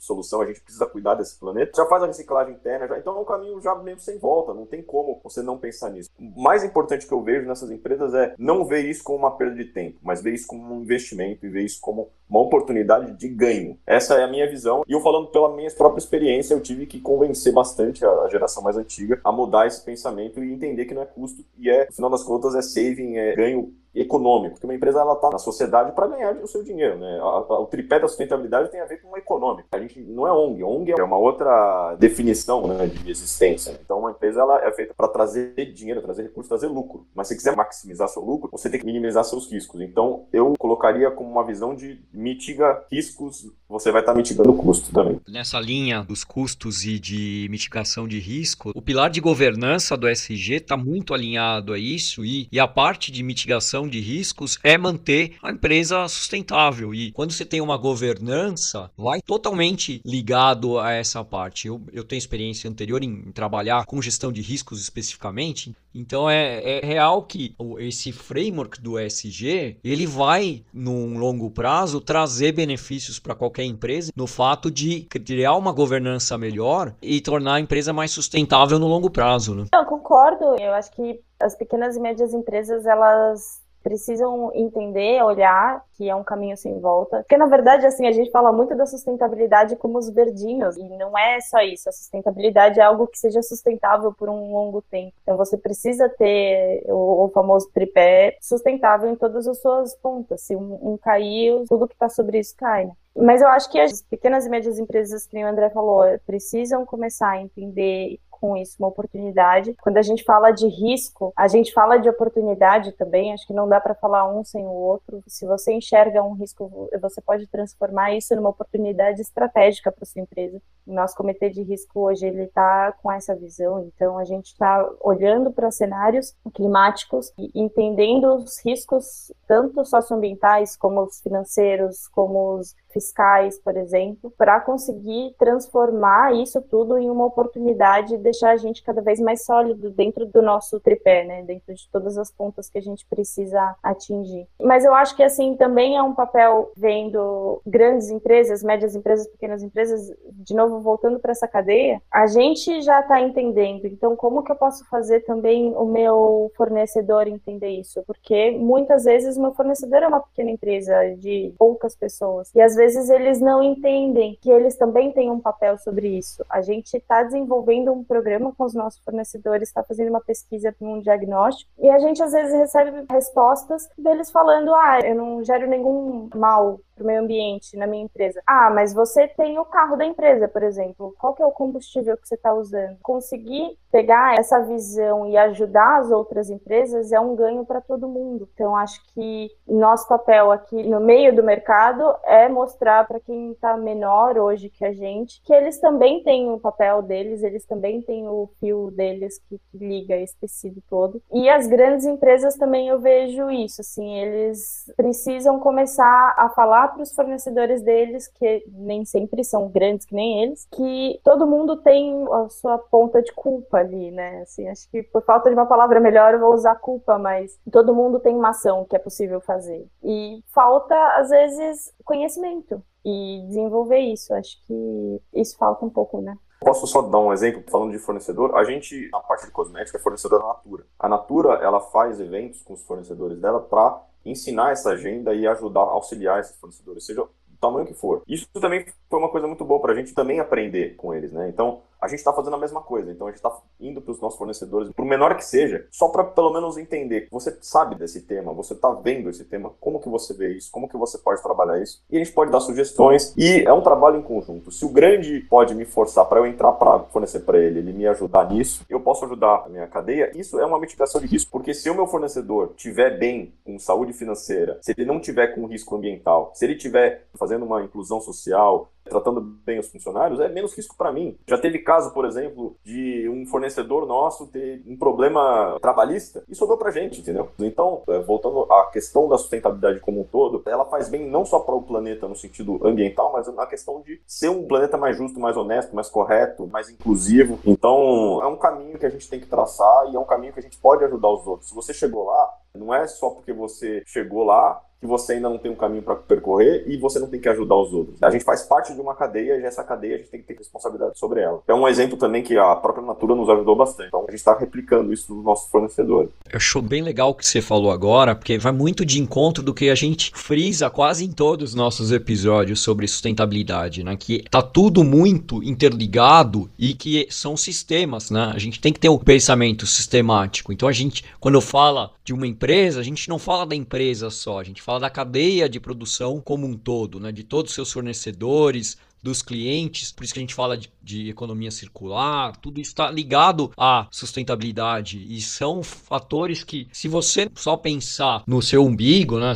solução, 0.00 0.40
a 0.40 0.46
gente 0.46 0.60
precisa 0.60 0.84
cuidar 0.84 1.14
desse 1.14 1.38
planeta, 1.38 1.70
já 1.76 1.86
faz 1.86 2.02
a 2.02 2.06
reciclagem 2.06 2.54
interna, 2.54 2.88
já, 2.88 2.98
então 2.98 3.16
é 3.16 3.20
um 3.20 3.24
caminho 3.24 3.60
já 3.60 3.76
meio 3.76 4.00
sem 4.00 4.18
volta, 4.18 4.52
não 4.52 4.66
tem 4.66 4.82
como 4.82 5.20
você 5.22 5.42
não 5.42 5.58
pensar 5.58 5.90
nisso. 5.90 6.10
O 6.18 6.42
mais 6.42 6.64
importante 6.64 7.06
que 7.06 7.14
eu 7.14 7.22
vejo 7.22 7.46
nessas 7.46 7.70
empresas 7.70 8.12
é 8.14 8.34
não 8.36 8.64
ver 8.64 8.84
isso 8.84 9.04
como 9.04 9.18
uma 9.18 9.36
perda 9.36 9.54
de 9.54 9.66
tempo, 9.66 10.00
mas 10.02 10.20
ver 10.20 10.34
isso 10.34 10.48
como 10.48 10.74
um 10.74 10.82
investimento 10.82 11.46
e 11.46 11.48
ver 11.48 11.62
isso 11.62 11.78
como 11.80 12.10
uma 12.30 12.40
oportunidade 12.40 13.12
de 13.12 13.28
ganho. 13.28 13.76
Essa 13.86 14.14
é 14.14 14.24
a 14.24 14.28
minha 14.28 14.48
visão. 14.48 14.84
E 14.86 14.92
eu 14.92 15.00
falando 15.00 15.28
pela 15.28 15.54
minha 15.54 15.70
própria 15.72 15.98
experiência, 15.98 16.54
eu 16.54 16.60
tive 16.60 16.86
que 16.86 17.00
convencer 17.00 17.52
bastante 17.52 18.04
a 18.04 18.28
geração 18.28 18.62
mais 18.62 18.76
antiga 18.76 19.20
a 19.24 19.32
mudar 19.32 19.66
esse 19.66 19.84
pensamento 19.84 20.42
e 20.42 20.52
entender 20.52 20.84
que 20.84 20.94
não 20.94 21.02
é 21.02 21.06
custo 21.06 21.44
e 21.58 21.68
é, 21.68 21.86
no 21.86 21.92
final 21.92 22.10
das 22.10 22.22
contas, 22.22 22.54
é 22.54 22.62
saving, 22.62 23.16
é 23.16 23.34
ganho 23.34 23.74
econômico, 23.94 24.54
porque 24.54 24.66
uma 24.66 24.74
empresa 24.74 25.00
ela 25.00 25.14
está 25.14 25.30
na 25.30 25.38
sociedade 25.38 25.92
para 25.92 26.06
ganhar 26.06 26.36
o 26.36 26.46
seu 26.46 26.62
dinheiro, 26.62 26.98
né? 26.98 27.20
O 27.22 27.66
tripé 27.66 27.98
da 27.98 28.08
sustentabilidade 28.08 28.70
tem 28.70 28.80
a 28.80 28.84
ver 28.84 29.00
com 29.02 29.10
o 29.10 29.16
econômico. 29.16 29.68
A 29.72 29.80
gente 29.80 30.00
não 30.00 30.26
é 30.26 30.32
ONG, 30.32 30.62
ONG 30.62 30.92
é 30.92 31.02
uma 31.02 31.18
outra 31.18 31.96
definição 31.98 32.66
né, 32.66 32.86
de 32.86 33.10
existência. 33.10 33.78
Então 33.84 33.98
uma 33.98 34.12
empresa 34.12 34.40
ela 34.40 34.64
é 34.64 34.72
feita 34.72 34.94
para 34.94 35.08
trazer 35.08 35.54
dinheiro, 35.72 36.02
trazer 36.02 36.22
recursos, 36.22 36.48
trazer 36.48 36.68
lucro. 36.68 37.06
Mas 37.14 37.28
se 37.28 37.36
quiser 37.36 37.56
maximizar 37.56 38.08
seu 38.08 38.22
lucro, 38.22 38.50
você 38.52 38.70
tem 38.70 38.78
que 38.78 38.86
minimizar 38.86 39.24
seus 39.24 39.50
riscos. 39.50 39.80
Então 39.80 40.26
eu 40.32 40.54
colocaria 40.58 41.10
como 41.10 41.30
uma 41.30 41.44
visão 41.44 41.74
de 41.74 42.00
mitiga 42.12 42.84
riscos, 42.90 43.50
você 43.68 43.90
vai 43.90 44.02
estar 44.02 44.12
tá 44.12 44.18
mitigando 44.18 44.50
o 44.50 44.56
custo 44.56 44.92
também. 44.92 45.20
Nessa 45.28 45.58
linha 45.58 46.02
dos 46.02 46.24
custos 46.24 46.84
e 46.84 46.98
de 46.98 47.48
mitigação 47.50 48.06
de 48.06 48.18
risco, 48.18 48.72
o 48.74 48.82
pilar 48.82 49.10
de 49.10 49.20
governança 49.20 49.96
do 49.96 50.08
SG 50.08 50.54
está 50.54 50.76
muito 50.76 51.12
alinhado 51.14 51.72
a 51.72 51.78
isso 51.78 52.24
e, 52.24 52.48
e 52.50 52.60
a 52.60 52.68
parte 52.68 53.10
de 53.10 53.22
mitigação 53.22 53.79
gestão 53.80 53.88
de 53.88 54.00
riscos 54.00 54.58
é 54.62 54.76
manter 54.76 55.36
a 55.42 55.50
empresa 55.50 56.06
sustentável. 56.08 56.94
E 56.94 57.12
quando 57.12 57.32
você 57.32 57.44
tem 57.44 57.60
uma 57.60 57.76
governança, 57.76 58.90
vai 58.96 59.20
totalmente 59.22 60.00
ligado 60.04 60.78
a 60.78 60.92
essa 60.92 61.24
parte. 61.24 61.68
Eu, 61.68 61.80
eu 61.92 62.04
tenho 62.04 62.18
experiência 62.18 62.68
anterior 62.68 63.02
em, 63.02 63.32
trabalhar 63.32 63.86
com 63.86 64.02
gestão 64.02 64.32
de 64.32 64.42
riscos 64.42 64.80
especificamente, 64.80 65.74
então 65.94 66.28
é, 66.28 66.78
é 66.78 66.86
real 66.86 67.22
que 67.22 67.54
esse 67.78 68.12
framework 68.12 68.80
do 68.80 68.98
ESG 68.98 69.78
ele 69.82 70.06
vai, 70.06 70.62
num 70.72 71.18
longo 71.18 71.50
prazo, 71.50 72.00
trazer 72.00 72.52
benefícios 72.52 73.18
para 73.18 73.34
qualquer 73.34 73.64
empresa 73.64 74.12
no 74.14 74.26
fato 74.26 74.70
de 74.70 75.02
criar 75.02 75.56
uma 75.56 75.72
governança 75.72 76.36
melhor 76.36 76.94
e 77.02 77.20
tornar 77.20 77.54
a 77.54 77.60
empresa 77.60 77.92
mais 77.92 78.10
sustentável 78.10 78.78
no 78.78 78.86
longo 78.86 79.10
prazo. 79.10 79.54
Né? 79.54 79.64
Eu 79.74 79.84
concordo. 79.84 80.56
Eu 80.60 80.72
acho 80.74 80.92
que 80.92 81.20
as 81.40 81.56
pequenas 81.56 81.96
e 81.96 82.00
médias 82.00 82.34
empresas 82.34 82.86
elas 82.86 83.60
precisam 83.82 84.50
entender, 84.54 85.22
olhar 85.22 85.84
que 85.94 86.08
é 86.08 86.14
um 86.14 86.24
caminho 86.24 86.56
sem 86.56 86.78
volta. 86.80 87.18
Porque, 87.18 87.36
na 87.36 87.46
verdade, 87.46 87.84
assim, 87.84 88.06
a 88.06 88.12
gente 88.12 88.30
fala 88.30 88.52
muito 88.52 88.74
da 88.74 88.86
sustentabilidade 88.86 89.76
como 89.76 89.98
os 89.98 90.08
verdinhos, 90.08 90.76
e 90.76 90.82
não 90.96 91.16
é 91.16 91.40
só 91.40 91.60
isso. 91.60 91.88
A 91.88 91.92
sustentabilidade 91.92 92.80
é 92.80 92.82
algo 92.82 93.06
que 93.06 93.18
seja 93.18 93.42
sustentável 93.42 94.12
por 94.12 94.28
um 94.28 94.52
longo 94.52 94.80
tempo. 94.82 95.12
Então, 95.22 95.36
você 95.36 95.58
precisa 95.58 96.08
ter 96.08 96.84
o, 96.88 97.24
o 97.24 97.28
famoso 97.28 97.68
tripé 97.72 98.38
sustentável 98.40 99.10
em 99.10 99.16
todas 99.16 99.46
as 99.46 99.60
suas 99.60 99.94
pontas. 99.96 100.40
Se 100.42 100.56
um, 100.56 100.92
um 100.92 100.96
cair, 100.96 101.64
tudo 101.68 101.86
que 101.86 101.94
está 101.94 102.08
sobre 102.08 102.38
isso 102.38 102.54
cai, 102.56 102.86
né? 102.86 102.92
Mas 103.14 103.42
eu 103.42 103.48
acho 103.48 103.70
que 103.70 103.78
as 103.78 104.02
pequenas 104.02 104.46
e 104.46 104.48
médias 104.48 104.78
empresas, 104.78 105.26
que 105.26 105.36
o 105.36 105.46
André 105.46 105.68
falou, 105.70 106.04
precisam 106.24 106.86
começar 106.86 107.30
a 107.30 107.42
entender 107.42 108.18
com 108.40 108.56
isso 108.56 108.76
uma 108.78 108.88
oportunidade. 108.88 109.76
Quando 109.82 109.98
a 109.98 110.02
gente 110.02 110.24
fala 110.24 110.50
de 110.50 110.66
risco, 110.66 111.32
a 111.36 111.46
gente 111.46 111.72
fala 111.72 111.98
de 111.98 112.08
oportunidade 112.08 112.92
também. 112.92 113.32
Acho 113.32 113.46
que 113.46 113.52
não 113.52 113.68
dá 113.68 113.80
para 113.80 113.94
falar 113.94 114.28
um 114.32 114.42
sem 114.44 114.64
o 114.64 114.70
outro. 114.70 115.22
Se 115.26 115.46
você 115.46 115.72
enxerga 115.72 116.22
um 116.22 116.34
risco, 116.34 116.88
você 117.00 117.20
pode 117.20 117.46
transformar 117.46 118.14
isso 118.14 118.34
numa 118.34 118.48
oportunidade 118.48 119.20
estratégica 119.20 119.92
para 119.92 120.06
sua 120.06 120.22
empresa. 120.22 120.60
O 120.86 120.92
nosso 120.92 121.14
comitê 121.14 121.50
de 121.50 121.62
risco 121.62 122.00
hoje 122.00 122.26
ele 122.26 122.44
está 122.44 122.92
com 123.02 123.12
essa 123.12 123.34
visão. 123.34 123.90
Então 123.94 124.18
a 124.18 124.24
gente 124.24 124.46
está 124.46 124.88
olhando 125.00 125.52
para 125.52 125.70
cenários 125.70 126.34
climáticos 126.54 127.32
e 127.38 127.50
entendendo 127.54 128.34
os 128.34 128.64
riscos 128.64 129.32
tanto 129.46 129.84
socioambientais 129.84 130.76
como 130.76 131.02
os 131.02 131.20
financeiros, 131.20 132.08
como 132.08 132.54
os 132.54 132.74
fiscais, 132.92 133.58
por 133.58 133.76
exemplo, 133.76 134.32
para 134.36 134.60
conseguir 134.60 135.34
transformar 135.38 136.34
isso 136.34 136.60
tudo 136.62 136.98
em 136.98 137.10
uma 137.10 137.24
oportunidade 137.24 138.10
de 138.10 138.18
deixar 138.18 138.50
a 138.50 138.56
gente 138.56 138.82
cada 138.82 139.00
vez 139.00 139.20
mais 139.20 139.44
sólido 139.44 139.90
dentro 139.90 140.26
do 140.26 140.42
nosso 140.42 140.80
tripé, 140.80 141.24
né? 141.24 141.42
Dentro 141.42 141.74
de 141.74 141.88
todas 141.90 142.18
as 142.18 142.30
pontas 142.30 142.68
que 142.68 142.78
a 142.78 142.82
gente 142.82 143.06
precisa 143.06 143.76
atingir. 143.82 144.46
Mas 144.60 144.84
eu 144.84 144.94
acho 144.94 145.16
que 145.16 145.22
assim 145.22 145.56
também 145.56 145.96
é 145.96 146.02
um 146.02 146.14
papel 146.14 146.72
vendo 146.76 147.60
grandes 147.66 148.10
empresas, 148.10 148.62
médias 148.62 148.94
empresas, 148.94 149.26
pequenas 149.28 149.62
empresas, 149.62 150.12
de 150.32 150.54
novo 150.54 150.80
voltando 150.80 151.18
para 151.18 151.32
essa 151.32 151.48
cadeia, 151.48 152.00
a 152.10 152.26
gente 152.26 152.82
já 152.82 153.00
está 153.00 153.20
entendendo. 153.20 153.86
Então, 153.86 154.16
como 154.16 154.42
que 154.42 154.52
eu 154.52 154.56
posso 154.56 154.86
fazer 154.88 155.20
também 155.20 155.74
o 155.74 155.84
meu 155.84 156.50
fornecedor 156.56 157.26
entender 157.26 157.68
isso? 157.68 158.02
Porque 158.06 158.50
muitas 158.52 159.04
vezes 159.04 159.36
meu 159.36 159.52
fornecedor 159.52 160.02
é 160.02 160.08
uma 160.08 160.20
pequena 160.20 160.50
empresa 160.50 161.14
de 161.16 161.54
poucas 161.58 161.94
pessoas 161.94 162.50
e 162.54 162.60
às 162.60 162.74
vezes 162.80 163.10
eles 163.10 163.40
não 163.40 163.62
entendem 163.62 164.38
que 164.40 164.50
eles 164.50 164.74
também 164.74 165.12
têm 165.12 165.30
um 165.30 165.38
papel 165.38 165.76
sobre 165.76 166.08
isso. 166.08 166.42
A 166.48 166.62
gente 166.62 166.96
está 166.96 167.22
desenvolvendo 167.22 167.92
um 167.92 168.02
programa 168.02 168.54
com 168.56 168.64
os 168.64 168.72
nossos 168.72 168.98
fornecedores, 169.04 169.68
está 169.68 169.82
fazendo 169.82 170.08
uma 170.08 170.20
pesquisa 170.20 170.72
para 170.72 170.88
um 170.88 171.00
diagnóstico, 171.00 171.70
e 171.78 171.90
a 171.90 171.98
gente 171.98 172.22
às 172.22 172.32
vezes 172.32 172.54
recebe 172.54 173.04
respostas 173.10 173.86
deles 173.98 174.30
falando: 174.30 174.74
ah, 174.74 175.00
eu 175.04 175.14
não 175.14 175.44
gero 175.44 175.68
nenhum 175.68 176.30
mal 176.34 176.80
para 177.00 177.04
o 177.04 177.06
meio 177.06 177.22
ambiente 177.22 177.76
na 177.76 177.86
minha 177.86 178.04
empresa. 178.04 178.42
Ah, 178.46 178.70
mas 178.70 178.92
você 178.92 179.26
tem 179.28 179.58
o 179.58 179.64
carro 179.64 179.96
da 179.96 180.04
empresa, 180.04 180.46
por 180.46 180.62
exemplo. 180.62 181.14
Qual 181.18 181.34
que 181.34 181.42
é 181.42 181.46
o 181.46 181.50
combustível 181.50 182.16
que 182.16 182.28
você 182.28 182.34
está 182.34 182.52
usando? 182.52 182.98
Conseguir 183.02 183.78
pegar 183.90 184.38
essa 184.38 184.60
visão 184.60 185.26
e 185.26 185.36
ajudar 185.36 186.00
as 186.00 186.10
outras 186.10 186.50
empresas 186.50 187.10
é 187.10 187.18
um 187.18 187.34
ganho 187.34 187.64
para 187.64 187.80
todo 187.80 188.08
mundo. 188.08 188.48
Então, 188.54 188.76
acho 188.76 189.00
que 189.14 189.50
nosso 189.66 190.06
papel 190.06 190.52
aqui 190.52 190.82
no 190.82 191.00
meio 191.00 191.34
do 191.34 191.42
mercado 191.42 192.14
é 192.24 192.48
mostrar 192.48 193.06
para 193.06 193.18
quem 193.18 193.52
está 193.52 193.76
menor 193.76 194.38
hoje 194.38 194.68
que 194.68 194.84
a 194.84 194.92
gente 194.92 195.40
que 195.42 195.52
eles 195.52 195.78
também 195.78 196.22
têm 196.22 196.50
o 196.50 196.58
papel 196.58 197.02
deles, 197.02 197.42
eles 197.42 197.64
também 197.64 198.02
têm 198.02 198.26
o 198.28 198.48
fio 198.60 198.90
deles 198.90 199.38
que, 199.48 199.58
que 199.58 199.78
liga 199.78 200.16
esse 200.16 200.36
tecido 200.38 200.82
todo. 200.88 201.22
E 201.32 201.48
as 201.48 201.66
grandes 201.66 202.06
empresas 202.06 202.56
também 202.56 202.88
eu 202.88 203.00
vejo 203.00 203.50
isso, 203.50 203.80
assim, 203.80 204.16
eles 204.18 204.92
precisam 204.96 205.58
começar 205.58 206.34
a 206.36 206.48
falar 206.50 206.89
para 206.90 207.02
os 207.02 207.12
fornecedores 207.12 207.82
deles, 207.82 208.28
que 208.28 208.64
nem 208.68 209.04
sempre 209.04 209.42
são 209.44 209.68
grandes 209.68 210.06
que 210.06 210.14
nem 210.14 210.42
eles, 210.42 210.66
que 210.72 211.20
todo 211.24 211.46
mundo 211.46 211.76
tem 211.76 212.26
a 212.32 212.48
sua 212.48 212.78
ponta 212.78 213.22
de 213.22 213.32
culpa 213.32 213.78
ali, 213.78 214.10
né? 214.10 214.42
Assim, 214.42 214.68
acho 214.68 214.90
que 214.90 215.02
por 215.02 215.22
falta 215.22 215.48
de 215.48 215.54
uma 215.54 215.66
palavra 215.66 216.00
melhor 216.00 216.34
eu 216.34 216.40
vou 216.40 216.52
usar 216.52 216.74
culpa, 216.76 217.18
mas 217.18 217.58
todo 217.70 217.94
mundo 217.94 218.20
tem 218.20 218.34
uma 218.34 218.50
ação 218.50 218.84
que 218.84 218.96
é 218.96 218.98
possível 218.98 219.40
fazer. 219.40 219.86
E 220.02 220.42
falta, 220.52 220.94
às 221.16 221.30
vezes, 221.30 221.92
conhecimento 222.04 222.82
e 223.04 223.44
desenvolver 223.46 223.98
isso. 223.98 224.34
Acho 224.34 224.56
que 224.66 225.22
isso 225.34 225.56
falta 225.56 225.84
um 225.84 225.90
pouco, 225.90 226.20
né? 226.20 226.36
Posso 226.60 226.86
só 226.86 227.00
dar 227.00 227.18
um 227.18 227.32
exemplo 227.32 227.62
falando 227.70 227.92
de 227.92 227.98
fornecedor? 227.98 228.54
A 228.54 228.64
gente, 228.64 229.08
na 229.10 229.20
parte 229.20 229.46
de 229.46 229.50
cosmética, 229.50 229.96
é 229.96 230.00
fornecedor 230.00 230.40
da 230.40 230.48
Natura. 230.48 230.84
A 230.98 231.08
Natura, 231.08 231.54
ela 231.54 231.80
faz 231.80 232.20
eventos 232.20 232.62
com 232.62 232.74
os 232.74 232.82
fornecedores 232.82 233.40
dela 233.40 233.60
para 233.60 234.02
ensinar 234.24 234.72
essa 234.72 234.90
agenda 234.90 235.34
e 235.34 235.46
ajudar, 235.46 235.80
auxiliar 235.80 236.40
esses 236.40 236.56
fornecedores, 236.56 237.04
seja 237.04 237.22
o 237.22 237.28
tamanho 237.60 237.86
que 237.86 237.94
for. 237.94 238.22
Isso 238.26 238.46
também 238.54 238.84
foi 239.08 239.18
uma 239.18 239.28
coisa 239.30 239.46
muito 239.46 239.64
boa 239.64 239.80
para 239.80 239.92
a 239.92 239.96
gente 239.96 240.14
também 240.14 240.40
aprender 240.40 240.96
com 240.96 241.14
eles, 241.14 241.32
né? 241.32 241.48
Então, 241.48 241.82
a 242.00 242.08
gente 242.08 242.20
está 242.20 242.32
fazendo 242.32 242.54
a 242.54 242.58
mesma 242.58 242.80
coisa. 242.80 243.10
Então 243.10 243.26
a 243.26 243.30
gente 243.30 243.38
está 243.38 243.56
indo 243.78 244.00
para 244.00 244.12
os 244.12 244.20
nossos 244.20 244.38
fornecedores, 244.38 244.90
por 244.92 245.04
menor 245.04 245.36
que 245.36 245.44
seja, 245.44 245.86
só 245.90 246.08
para 246.08 246.24
pelo 246.24 246.52
menos 246.52 246.76
entender. 246.76 247.28
Você 247.30 247.56
sabe 247.60 247.94
desse 247.94 248.22
tema, 248.22 248.52
você 248.52 248.74
está 248.74 248.90
vendo 248.90 249.28
esse 249.28 249.44
tema, 249.44 249.72
como 249.80 250.00
que 250.00 250.08
você 250.08 250.34
vê 250.34 250.54
isso, 250.56 250.70
como 250.70 250.88
que 250.88 250.96
você 250.96 251.18
pode 251.18 251.42
trabalhar 251.42 251.80
isso. 251.80 252.02
E 252.10 252.16
a 252.16 252.18
gente 252.18 252.32
pode 252.32 252.50
dar 252.50 252.60
sugestões. 252.60 253.34
E 253.36 253.62
é 253.66 253.72
um 253.72 253.82
trabalho 253.82 254.18
em 254.18 254.22
conjunto. 254.22 254.70
Se 254.70 254.84
o 254.84 254.88
grande 254.88 255.40
pode 255.48 255.74
me 255.74 255.84
forçar 255.84 256.24
para 256.26 256.40
eu 256.40 256.46
entrar 256.46 256.72
para 256.72 257.00
fornecer 257.04 257.40
para 257.40 257.58
ele, 257.58 257.80
ele 257.80 257.92
me 257.92 258.06
ajudar 258.06 258.48
nisso, 258.50 258.84
eu 258.88 259.00
posso 259.00 259.24
ajudar 259.24 259.64
a 259.66 259.68
minha 259.68 259.86
cadeia. 259.86 260.30
Isso 260.34 260.58
é 260.58 260.64
uma 260.64 260.78
mitigação 260.78 261.20
de 261.20 261.26
risco, 261.26 261.50
porque 261.50 261.74
se 261.74 261.90
o 261.90 261.94
meu 261.94 262.06
fornecedor 262.06 262.72
tiver 262.76 263.18
bem 263.18 263.52
com 263.64 263.78
saúde 263.78 264.12
financeira, 264.12 264.78
se 264.80 264.92
ele 264.96 265.04
não 265.04 265.20
tiver 265.20 265.48
com 265.48 265.66
risco 265.66 265.96
ambiental, 265.96 266.52
se 266.54 266.64
ele 266.64 266.76
tiver 266.76 267.26
fazendo 267.34 267.64
uma 267.64 267.82
inclusão 267.82 268.20
social, 268.20 268.90
tratando 269.10 269.40
bem 269.40 269.78
os 269.78 269.90
funcionários, 269.90 270.40
é 270.40 270.48
menos 270.48 270.74
risco 270.74 270.96
para 270.96 271.12
mim. 271.12 271.36
Já 271.46 271.58
teve 271.58 271.80
caso, 271.80 272.12
por 272.14 272.24
exemplo, 272.24 272.76
de 272.82 273.28
um 273.28 273.44
fornecedor 273.44 274.06
nosso 274.06 274.46
ter 274.46 274.82
um 274.86 274.96
problema 274.96 275.78
trabalhista 275.80 276.42
e 276.48 276.54
sobrou 276.54 276.78
para 276.78 276.90
gente, 276.90 277.20
entendeu? 277.20 277.50
Então, 277.58 278.02
é, 278.08 278.18
voltando 278.20 278.62
à 278.72 278.86
questão 278.86 279.28
da 279.28 279.36
sustentabilidade 279.36 280.00
como 280.00 280.20
um 280.20 280.24
todo, 280.24 280.62
ela 280.66 280.84
faz 280.86 281.08
bem 281.08 281.28
não 281.28 281.44
só 281.44 281.58
para 281.60 281.74
o 281.74 281.82
planeta 281.82 282.28
no 282.28 282.36
sentido 282.36 282.80
ambiental, 282.86 283.32
mas 283.32 283.52
na 283.54 283.66
questão 283.66 284.00
de 284.00 284.20
ser 284.26 284.48
um 284.48 284.66
planeta 284.66 284.96
mais 284.96 285.16
justo, 285.16 285.38
mais 285.38 285.56
honesto, 285.56 285.94
mais 285.94 286.08
correto, 286.08 286.66
mais 286.68 286.88
inclusivo. 286.88 287.58
Então, 287.66 288.40
é 288.42 288.46
um 288.46 288.56
caminho 288.56 288.98
que 288.98 289.06
a 289.06 289.10
gente 289.10 289.28
tem 289.28 289.40
que 289.40 289.46
traçar 289.46 290.10
e 290.10 290.16
é 290.16 290.18
um 290.18 290.24
caminho 290.24 290.52
que 290.52 290.60
a 290.60 290.62
gente 290.62 290.78
pode 290.78 291.04
ajudar 291.04 291.28
os 291.28 291.46
outros. 291.46 291.68
Se 291.68 291.74
você 291.74 291.92
chegou 291.92 292.24
lá, 292.24 292.54
não 292.74 292.94
é 292.94 293.06
só 293.06 293.30
porque 293.30 293.52
você 293.52 294.02
chegou 294.06 294.44
lá 294.44 294.80
que 295.00 295.06
você 295.06 295.34
ainda 295.34 295.48
não 295.48 295.58
tem 295.58 295.70
um 295.70 295.76
caminho 295.76 296.02
para 296.02 296.14
percorrer 296.14 296.84
e 296.86 296.96
você 296.98 297.18
não 297.18 297.26
tem 297.26 297.40
que 297.40 297.48
ajudar 297.48 297.74
os 297.76 297.92
outros. 297.92 298.22
A 298.22 298.30
gente 298.30 298.44
faz 298.44 298.62
parte 298.62 298.92
de 298.92 299.00
uma 299.00 299.14
cadeia 299.14 299.56
e 299.56 299.64
essa 299.64 299.82
cadeia 299.82 300.16
a 300.16 300.18
gente 300.18 300.30
tem 300.30 300.40
que 300.40 300.46
ter 300.46 300.58
responsabilidade 300.58 301.18
sobre 301.18 301.40
ela. 301.40 301.62
É 301.66 301.72
um 301.72 301.88
exemplo 301.88 302.18
também 302.18 302.42
que 302.42 302.56
a 302.58 302.76
própria 302.76 303.04
Natura 303.04 303.34
nos 303.34 303.48
ajudou 303.48 303.74
bastante. 303.74 304.08
Então 304.08 304.20
a 304.20 304.30
gente 304.30 304.40
está 304.40 304.56
replicando 304.56 305.12
isso 305.12 305.34
nos 305.34 305.42
nossos 305.42 305.70
fornecedores. 305.70 306.30
Eu 306.50 306.56
acho 306.56 306.82
bem 306.82 307.02
legal 307.02 307.30
o 307.30 307.34
que 307.34 307.46
você 307.46 307.62
falou 307.62 307.90
agora, 307.90 308.34
porque 308.34 308.58
vai 308.58 308.72
muito 308.72 309.04
de 309.04 309.20
encontro 309.20 309.62
do 309.62 309.72
que 309.72 309.88
a 309.88 309.94
gente 309.94 310.32
frisa 310.34 310.90
quase 310.90 311.24
em 311.24 311.32
todos 311.32 311.70
os 311.70 311.74
nossos 311.74 312.12
episódios 312.12 312.80
sobre 312.80 313.08
sustentabilidade, 313.08 314.04
né? 314.04 314.16
Que 314.18 314.44
tá 314.50 314.60
tudo 314.60 315.02
muito 315.02 315.62
interligado 315.62 316.68
e 316.78 316.92
que 316.92 317.26
são 317.30 317.56
sistemas, 317.56 318.30
né? 318.30 318.52
A 318.54 318.58
gente 318.58 318.80
tem 318.80 318.92
que 318.92 319.00
ter 319.00 319.08
um 319.08 319.18
pensamento 319.18 319.86
sistemático. 319.86 320.72
Então 320.72 320.88
a 320.88 320.92
gente, 320.92 321.24
quando 321.38 321.60
fala 321.60 322.10
de 322.22 322.34
uma 322.34 322.46
empresa, 322.46 323.00
a 323.00 323.02
gente 323.02 323.28
não 323.28 323.38
fala 323.38 323.64
da 323.64 323.74
empresa 323.74 324.28
só, 324.28 324.60
a 324.60 324.64
gente 324.64 324.82
fala 324.82 324.89
da 324.98 325.10
cadeia 325.10 325.68
de 325.68 325.78
produção 325.78 326.40
como 326.40 326.66
um 326.66 326.76
todo, 326.76 327.20
né? 327.20 327.30
de 327.30 327.44
todos 327.44 327.70
os 327.70 327.74
seus 327.74 327.92
fornecedores, 327.92 328.98
dos 329.22 329.42
clientes, 329.42 330.12
por 330.12 330.24
isso 330.24 330.32
que 330.32 330.40
a 330.40 330.42
gente 330.42 330.54
fala 330.54 330.76
de, 330.76 330.90
de 331.02 331.28
economia 331.28 331.70
circular, 331.70 332.56
tudo 332.56 332.80
isso 332.80 332.90
está 332.90 333.10
ligado 333.10 333.70
à 333.76 334.06
sustentabilidade 334.10 335.24
e 335.28 335.40
são 335.40 335.82
fatores 335.82 336.64
que, 336.64 336.88
se 336.92 337.06
você 337.06 337.48
só 337.54 337.76
pensar 337.76 338.42
no 338.46 338.62
seu 338.62 338.84
umbigo, 338.84 339.38
né, 339.38 339.52